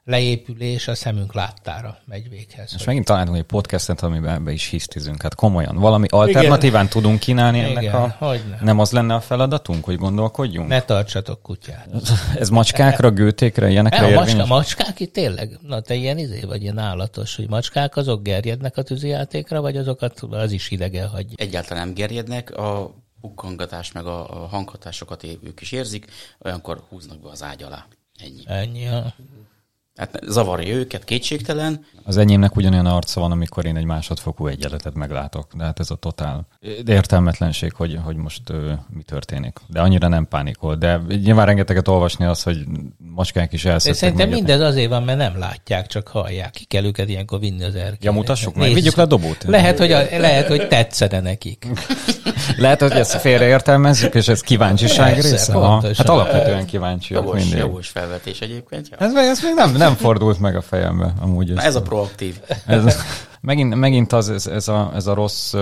leépülés 0.09 0.87
a 0.87 0.95
szemünk 0.95 1.33
láttára 1.33 1.97
megy 2.05 2.29
véghez. 2.29 2.73
És 2.75 2.83
megint 2.83 3.05
találtunk 3.05 3.37
egy 3.37 3.43
podcastet, 3.43 4.01
amiben 4.01 4.33
ebbe 4.33 4.51
is 4.51 4.67
hisztizünk. 4.67 5.21
Hát 5.21 5.35
komolyan, 5.35 5.75
valami 5.75 6.07
alternatíván 6.09 6.85
Igen. 6.85 7.01
tudunk 7.01 7.19
kínálni 7.19 7.57
Igen, 7.57 7.77
ennek 7.77 7.93
a... 7.93 8.15
hogyne. 8.17 8.57
Nem 8.61 8.79
az 8.79 8.91
lenne 8.91 9.13
a 9.13 9.19
feladatunk, 9.19 9.85
hogy 9.85 9.97
gondolkodjunk? 9.97 10.67
Ne 10.67 10.81
tartsatok 10.81 11.41
kutyát. 11.41 11.87
Ez 12.39 12.49
macskákra, 12.49 13.11
gőtékre, 13.11 13.69
ilyenekre 13.69 14.01
Ne, 14.01 14.07
a 14.07 14.19
macska, 14.19 14.45
macskák 14.45 14.99
itt 14.99 15.13
tényleg, 15.13 15.57
na 15.61 15.81
te 15.81 15.93
ilyen 15.93 16.17
izé 16.17 16.41
vagy 16.41 16.61
ilyen 16.61 16.77
állatos, 16.77 17.35
hogy 17.35 17.49
macskák 17.49 17.95
azok 17.95 18.23
gerjednek 18.23 18.77
a 18.77 18.81
tűzijátékra, 18.81 19.61
vagy 19.61 19.77
azokat 19.77 20.19
az 20.19 20.51
is 20.51 20.67
hidegen 20.67 21.07
hagy. 21.07 21.33
Egyáltalán 21.35 21.85
nem 21.85 21.93
gerjednek, 21.93 22.57
a 22.57 22.95
pukkangatást 23.21 23.93
meg 23.93 24.05
a, 24.05 24.47
hanghatásokat 24.51 25.23
ők 25.43 25.61
is 25.61 25.71
érzik, 25.71 26.05
olyankor 26.39 26.83
húznak 26.89 27.19
be 27.19 27.29
az 27.29 27.43
ágy 27.43 27.63
alá. 27.63 27.85
Ennyi. 28.23 28.43
Ennyi. 28.45 28.83
Ha. 28.83 29.13
Hát 29.99 30.19
zavarja 30.27 30.75
őket, 30.75 31.03
kétségtelen. 31.03 31.85
Az 32.03 32.17
enyémnek 32.17 32.55
ugyanolyan 32.55 32.85
arca 32.85 33.19
van, 33.19 33.31
amikor 33.31 33.65
én 33.65 33.75
egy 33.75 33.85
másodfokú 33.85 34.47
egyenletet 34.47 34.93
meglátok. 34.93 35.53
De 35.53 35.63
hát 35.63 35.79
ez 35.79 35.91
a 35.91 35.95
totál 35.95 36.47
értelmetlenség, 36.85 37.73
hogy, 37.73 37.99
hogy 38.03 38.15
most 38.15 38.49
ö, 38.49 38.73
mi 38.89 39.03
történik. 39.03 39.59
De 39.67 39.81
annyira 39.81 40.07
nem 40.07 40.27
pánikol. 40.27 40.75
De 40.75 41.01
nyilván 41.07 41.45
rengeteget 41.45 41.87
olvasni 41.87 42.25
az, 42.25 42.43
hogy 42.43 42.57
macskák 43.19 43.53
is 43.53 43.63
De 43.63 43.69
elszedtek. 43.71 43.99
szerintem 43.99 44.27
meg- 44.29 44.37
mindez 44.37 44.59
azért 44.61 44.89
van, 44.89 45.03
mert 45.03 45.17
nem 45.17 45.37
látják, 45.39 45.87
csak 45.87 46.07
hallják. 46.07 46.51
Ki 46.51 46.63
kell 46.65 46.83
őket 46.83 47.09
ilyenkor 47.09 47.39
vinni 47.39 47.63
az 47.63 47.75
erkélyre. 47.75 47.97
Ja, 48.01 48.11
mutassuk 48.11 48.53
meg. 48.55 48.63
Nézd. 48.63 48.75
Vigyük 48.75 48.95
le 48.95 49.03
a 49.03 49.05
dobót. 49.05 49.43
Lehet, 49.43 49.77
hogy, 49.77 49.91
a, 49.91 50.01
lehet, 50.17 50.47
hogy 50.47 50.67
tetszene 50.67 51.19
nekik. 51.19 51.67
Lehet, 52.57 52.81
hogy 52.81 52.91
ezt 52.91 53.19
félreértelmezzük, 53.19 54.13
és 54.15 54.27
ez 54.27 54.41
kíváncsiság 54.41 55.13
Persze, 55.13 55.29
része. 55.29 55.51
pontosan. 55.51 55.93
Hát 55.97 56.09
alapvetően 56.09 56.65
kíváncsiak 56.65 57.23
Jogos, 57.23 57.39
mindig. 57.41 57.57
jogos 57.59 57.87
felvetés 57.87 58.39
egyébként. 58.41 58.87
Ja. 58.91 58.97
Ez, 58.97 59.13
ez 59.15 59.41
még 59.43 59.53
nem, 59.55 59.71
nem 59.71 59.95
fordult 59.95 60.39
meg 60.39 60.55
a 60.55 60.61
fejembe, 60.61 61.13
amúgy. 61.21 61.53
Na, 61.53 61.61
ez 61.61 61.75
a 61.75 61.81
proaktív. 61.81 62.39
ez, 62.65 62.97
megint, 63.41 63.75
megint 63.75 64.13
az, 64.13 64.29
ez, 64.29 64.47
ez, 64.47 64.67
a, 64.67 64.91
ez 64.95 65.07
a 65.07 65.13
rossz 65.13 65.53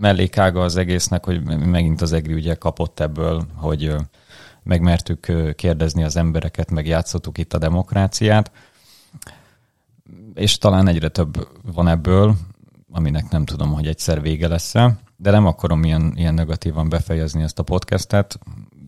mellékága 0.00 0.60
az 0.60 0.76
egésznek, 0.76 1.24
hogy 1.24 1.42
megint 1.66 2.00
az 2.00 2.12
EGRI 2.12 2.34
ugye 2.34 2.54
kapott 2.54 3.00
ebből, 3.00 3.42
hogy 3.56 3.94
megmertük 4.68 5.32
kérdezni 5.56 6.04
az 6.04 6.16
embereket, 6.16 6.70
meg 6.70 6.86
játszottuk 6.86 7.38
itt 7.38 7.54
a 7.54 7.58
demokráciát, 7.58 8.50
és 10.34 10.58
talán 10.58 10.88
egyre 10.88 11.08
több 11.08 11.48
van 11.72 11.88
ebből, 11.88 12.36
aminek 12.90 13.28
nem 13.30 13.44
tudom, 13.44 13.72
hogy 13.72 13.86
egyszer 13.86 14.20
vége 14.20 14.48
lesz 14.48 14.74
de 15.20 15.30
nem 15.30 15.46
akarom 15.46 15.84
ilyen, 15.84 16.12
ilyen 16.16 16.34
negatívan 16.34 16.88
befejezni 16.88 17.42
ezt 17.42 17.58
a 17.58 17.62
podcastet, 17.62 18.38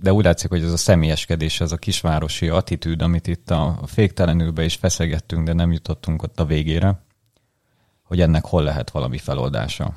de 0.01 0.13
úgy 0.13 0.25
látszik, 0.25 0.51
hogy 0.51 0.63
ez 0.63 0.73
a 0.73 0.77
személyeskedés, 0.77 1.61
ez 1.61 1.73
a 1.73 1.77
kisvárosi 1.77 2.49
attitűd, 2.49 3.03
amit 3.03 3.27
itt 3.27 3.51
a 3.51 3.81
féktelenülbe 3.87 4.65
is 4.65 4.75
feszegettünk, 4.75 5.47
de 5.47 5.53
nem 5.53 5.73
jutottunk 5.73 6.23
ott 6.23 6.41
a 6.41 6.45
végére, 6.45 7.03
hogy 8.03 8.21
ennek 8.21 8.45
hol 8.45 8.63
lehet 8.63 8.91
valami 8.91 9.19
feloldása. 9.19 9.95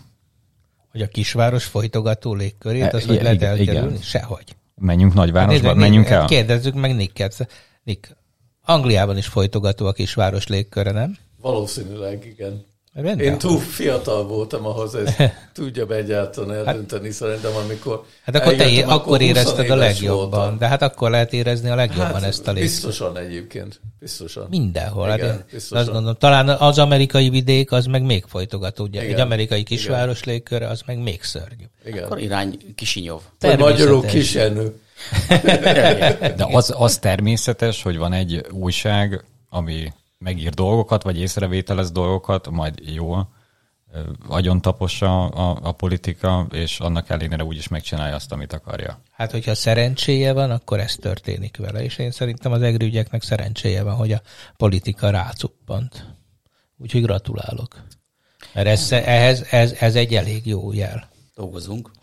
Hogy 0.91 1.01
a 1.01 1.07
kisváros 1.07 1.65
folytogató 1.65 2.33
légkörét, 2.33 2.93
az, 2.93 3.03
E, 3.03 3.07
hogy 3.07 3.21
lehet 3.21 3.41
elkerülni? 3.41 3.97
Sehogy. 4.01 4.55
Menjünk 4.75 5.13
nagyvárosba, 5.13 5.67
Nézd, 5.67 5.79
menjünk 5.79 6.09
el. 6.09 6.25
Kérdezzük 6.25 6.73
meg 6.73 6.95
Nicket. 6.95 7.47
Nick, 7.83 8.15
Angliában 8.61 9.17
is 9.17 9.27
folytogató 9.27 9.85
a 9.85 9.91
kisváros 9.91 10.47
légköre, 10.47 10.91
nem? 10.91 11.17
Valószínűleg, 11.41 12.25
igen. 12.25 12.65
Rendben. 12.93 13.19
Én 13.19 13.37
túl 13.37 13.59
fiatal 13.59 14.27
voltam 14.27 14.65
ahhoz, 14.65 14.95
ezt 14.95 15.33
tudjam 15.53 15.91
egyáltalán 15.91 16.67
eldönteni, 16.67 17.11
szerintem, 17.11 17.51
amikor 17.63 18.03
Hát 18.25 18.35
akkor 18.35 18.55
te 18.55 18.83
akkor 18.85 19.17
20 19.17 19.27
érezted 19.27 19.69
a 19.69 19.75
legjobban. 19.75 20.29
voltam. 20.29 20.57
De 20.57 20.67
hát 20.67 20.81
akkor 20.81 21.09
lehet 21.09 21.33
érezni 21.33 21.69
a 21.69 21.75
legjobban 21.75 22.13
Hát, 22.13 22.23
ezt 22.23 22.47
a 22.47 22.51
légkört. 22.51 22.71
Biztosan 22.71 23.17
egyébként. 23.17 23.79
Biztosan. 23.99 24.47
Mindenhol. 24.49 25.07
Hát 25.07 25.17
Igen, 25.17 25.29
én 25.35 25.43
biztosan. 25.51 25.77
azt 25.77 25.91
gondolom, 25.91 26.15
talán 26.19 26.49
az 26.49 26.79
amerikai 26.79 27.29
vidék 27.29 27.71
az 27.71 27.85
meg 27.85 28.03
még 28.03 28.23
folytogató. 28.27 28.83
Ugye? 28.83 29.03
Igen, 29.03 29.13
Egy 29.13 29.19
amerikai 29.21 29.63
kisváros 29.63 30.23
légköre 30.23 30.67
az 30.67 30.81
meg 30.85 30.97
még 30.97 31.23
szörnyű. 31.23 31.63
Igen. 31.85 32.03
Akkor 32.03 32.19
irány 32.19 32.57
Kisinyov. 32.75 33.21
Vagy 33.39 33.59
magyarul 33.59 34.05
kisenő. 34.05 34.75
De 36.37 36.47
az, 36.51 36.73
az 36.77 36.97
természetes, 36.97 37.83
hogy 37.83 37.97
van 37.97 38.13
egy 38.13 38.45
újság, 38.51 39.23
ami 39.49 39.93
megír 40.23 40.53
dolgokat, 40.53 41.03
vagy 41.03 41.19
észrevételez 41.19 41.91
dolgokat, 41.91 42.49
majd 42.49 42.79
jól 42.93 43.29
agyon 44.27 44.61
tapossa 44.61 45.25
a, 45.27 45.59
a 45.61 45.71
politika, 45.71 46.47
és 46.51 46.79
annak 46.79 47.09
ellenére 47.09 47.43
úgyis 47.43 47.67
megcsinálja 47.67 48.15
azt, 48.15 48.31
amit 48.31 48.53
akarja. 48.53 49.01
Hát, 49.11 49.31
hogyha 49.31 49.55
szerencséje 49.55 50.33
van, 50.33 50.51
akkor 50.51 50.79
ez 50.79 50.95
történik 50.95 51.57
vele. 51.57 51.83
És 51.83 51.97
én 51.97 52.11
szerintem 52.11 52.51
az 52.51 52.61
egri 52.61 52.85
ügyeknek 52.85 53.21
szerencséje 53.21 53.83
van, 53.83 53.95
hogy 53.95 54.11
a 54.11 54.21
politika 54.57 55.09
rácuppant. 55.09 56.15
Úgyhogy 56.77 57.01
gratulálok. 57.01 57.83
Mert 58.53 58.67
ez, 58.67 58.91
ehhez, 58.91 59.47
ez, 59.51 59.71
ez 59.79 59.95
egy 59.95 60.15
elég 60.15 60.45
jó 60.45 60.73
jel. 60.73 61.11
Dolgozunk. 61.35 61.91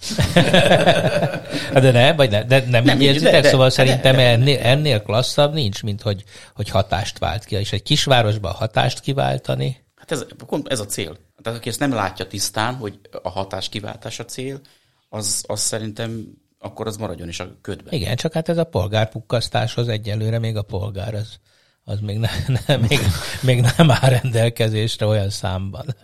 Hát 1.73 1.83
De 1.83 1.91
ne, 1.91 2.13
vagy 2.13 2.31
ne, 2.31 2.45
de 2.45 2.65
nem, 2.67 2.85
Nem, 2.85 2.97
így 2.97 3.03
érzitek, 3.03 3.33
de- 3.33 3.41
de- 3.41 3.49
szóval 3.49 3.69
de- 3.69 3.73
szerintem 3.75 4.17
de- 4.17 4.29
ennél, 4.29 4.59
ennél 4.59 5.03
klasszabb 5.03 5.53
nincs, 5.53 5.83
mint 5.83 6.03
hogy, 6.03 6.25
hogy 6.55 6.69
hatást 6.69 7.19
vált 7.19 7.45
ki. 7.45 7.57
És 7.57 7.73
egy 7.73 7.83
kisvárosban 7.83 8.53
hatást 8.53 9.01
kiváltani, 9.01 9.85
Hát 9.97 10.11
ez, 10.13 10.25
ez 10.65 10.81
a 10.81 10.87
cél. 10.87 11.17
Tehát 11.43 11.59
aki 11.59 11.69
ezt 11.69 11.79
nem 11.79 11.93
látja 11.93 12.27
tisztán, 12.27 12.75
hogy 12.75 12.99
a 13.23 13.29
hatás 13.29 13.69
kiváltás 13.69 14.19
a 14.19 14.25
cél, 14.25 14.61
az, 15.09 15.45
az 15.47 15.61
szerintem 15.61 16.25
akkor 16.59 16.87
az 16.87 16.97
maradjon 16.97 17.29
is 17.29 17.41
a 17.41 17.49
ködben. 17.61 17.93
igen, 17.93 18.17
csak 18.17 18.33
hát 18.33 18.49
ez 18.49 18.59
a 18.59 18.65
polgárpukkasztáshoz 18.65 19.89
egyelőre 19.89 20.39
még 20.39 20.57
a 20.57 20.63
polgár 20.63 21.15
az, 21.15 21.39
az 21.85 21.99
még, 22.01 22.19
ne, 22.19 22.29
ne, 22.67 22.77
még, 22.77 22.99
még 23.43 23.61
nem 23.77 23.91
áll 23.91 24.09
rendelkezésre 24.11 25.07
olyan 25.07 25.31
számban. 25.31 25.95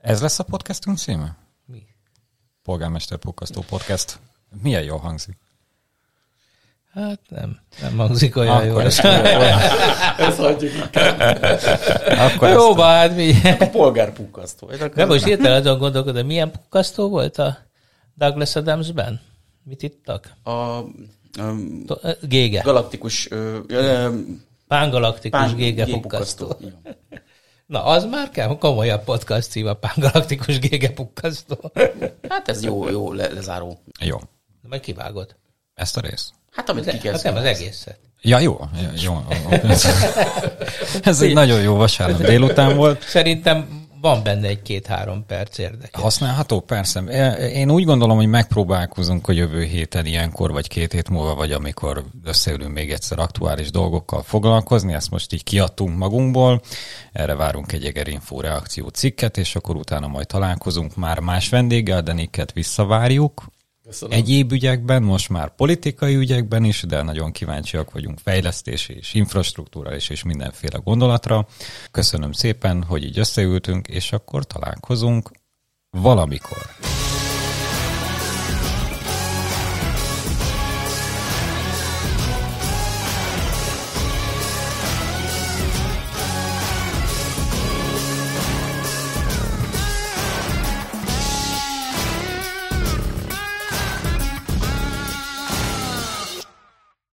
Ez 0.00 0.20
lesz 0.20 0.38
a 0.38 0.44
podcastunk 0.44 0.98
címe? 0.98 1.36
Polgármester 2.70 3.18
Pukkasztó 3.18 3.64
Podcast. 3.68 4.18
Milyen 4.62 4.82
jól 4.82 4.98
hangzik. 4.98 5.36
Hát 6.92 7.20
nem, 7.28 7.58
nem 7.82 7.96
hangzik 7.96 8.36
olyan 8.36 8.54
Akkor 8.56 8.66
jól. 8.66 8.82
ezt, 8.82 9.04
Ezt 10.18 10.36
hagyjuk 10.38 10.72
akkor 12.18 12.48
ezt, 12.48 12.54
Jó, 12.54 12.74
hát 12.74 13.16
mi? 13.16 13.32
A 13.58 13.66
polgárpukkasztó. 13.70 14.70
De 14.94 15.04
most 15.04 15.24
hirtelen 15.24 15.60
azon 15.60 15.78
gondolkodom, 15.78 16.26
milyen 16.26 16.50
pukkasztó 16.50 17.08
volt 17.08 17.38
a 17.38 17.58
Douglas 18.14 18.56
Adamsben? 18.56 19.20
Mit 19.62 19.82
ittak? 19.82 20.32
a, 20.42 20.50
a 20.50 20.84
Gége. 22.22 22.60
galaktikus 22.60 23.30
ö, 23.30 23.58
ö, 23.68 24.08
Pángalaktikus 24.68 25.40
pán- 25.40 25.56
gége 25.56 25.84
pukkasztó. 25.84 26.56
Na, 27.70 27.84
az 27.84 28.04
már 28.04 28.30
kell, 28.30 28.58
komolyabb 28.58 29.04
podcast 29.04 29.50
cím 29.50 29.66
a 29.66 29.74
Pángalaktikus 29.74 30.58
gége 30.58 30.90
pukkasztó. 30.90 31.72
Hát 32.28 32.48
ez 32.48 32.64
jó, 32.64 32.88
jó 32.88 33.12
le, 33.12 33.28
lezáró. 33.28 33.78
jó. 34.00 34.16
De 34.62 34.68
majd 34.68 34.80
kivágod. 34.80 35.36
Ezt 35.74 35.96
a 35.96 36.00
részt. 36.00 36.30
Hát 36.50 36.68
amit 36.68 36.84
ki 36.84 36.98
kell 36.98 37.12
hát 37.12 37.22
nem 37.22 37.36
az 37.36 37.44
egészet. 37.44 37.98
Ja, 38.20 38.38
jó. 38.38 38.60
Ja, 38.82 38.90
jó. 38.94 39.22
Ez 41.02 41.22
egy 41.22 41.32
nagyon 41.32 41.60
jó 41.60 41.74
vasárnap 41.74 42.20
délután 42.20 42.76
volt. 42.76 43.02
Szerintem 43.02 43.79
van 44.00 44.22
benne 44.22 44.48
egy-két-három 44.48 45.26
perc 45.26 45.58
érdekes. 45.58 46.02
Használható, 46.02 46.60
persze. 46.60 47.00
Én 47.52 47.70
úgy 47.70 47.84
gondolom, 47.84 48.16
hogy 48.16 48.26
megpróbálkozunk 48.26 49.28
a 49.28 49.32
jövő 49.32 49.62
héten 49.62 50.06
ilyenkor, 50.06 50.52
vagy 50.52 50.68
két 50.68 50.92
hét 50.92 51.08
múlva, 51.08 51.34
vagy 51.34 51.52
amikor 51.52 52.04
összeülünk 52.24 52.72
még 52.72 52.92
egyszer 52.92 53.18
aktuális 53.18 53.70
dolgokkal 53.70 54.22
foglalkozni. 54.22 54.92
Ezt 54.92 55.10
most 55.10 55.32
így 55.32 55.44
kiadtunk 55.44 55.96
magunkból. 55.96 56.60
Erre 57.12 57.34
várunk 57.34 57.72
egy 57.72 57.84
Egerinfo 57.84 58.40
reakció 58.40 58.88
cikket, 58.88 59.36
és 59.36 59.56
akkor 59.56 59.76
utána 59.76 60.06
majd 60.06 60.26
találkozunk 60.26 60.96
már 60.96 61.18
más 61.18 61.48
vendéggel, 61.48 62.02
de 62.02 62.12
Nikket 62.12 62.52
visszavárjuk. 62.52 63.44
Köszönöm. 63.90 64.18
Egyéb 64.18 64.52
ügyekben, 64.52 65.02
most 65.02 65.28
már 65.28 65.54
politikai 65.54 66.14
ügyekben 66.14 66.64
is, 66.64 66.82
de 66.82 67.02
nagyon 67.02 67.32
kíváncsiak 67.32 67.90
vagyunk 67.90 68.18
fejlesztési 68.18 68.92
és 68.92 69.14
infrastruktúrális 69.14 70.08
és 70.08 70.22
mindenféle 70.22 70.78
gondolatra. 70.84 71.46
Köszönöm 71.90 72.32
szépen, 72.32 72.82
hogy 72.82 73.04
így 73.04 73.18
összeültünk, 73.18 73.88
és 73.88 74.12
akkor 74.12 74.44
találkozunk 74.44 75.30
valamikor. 75.90 76.70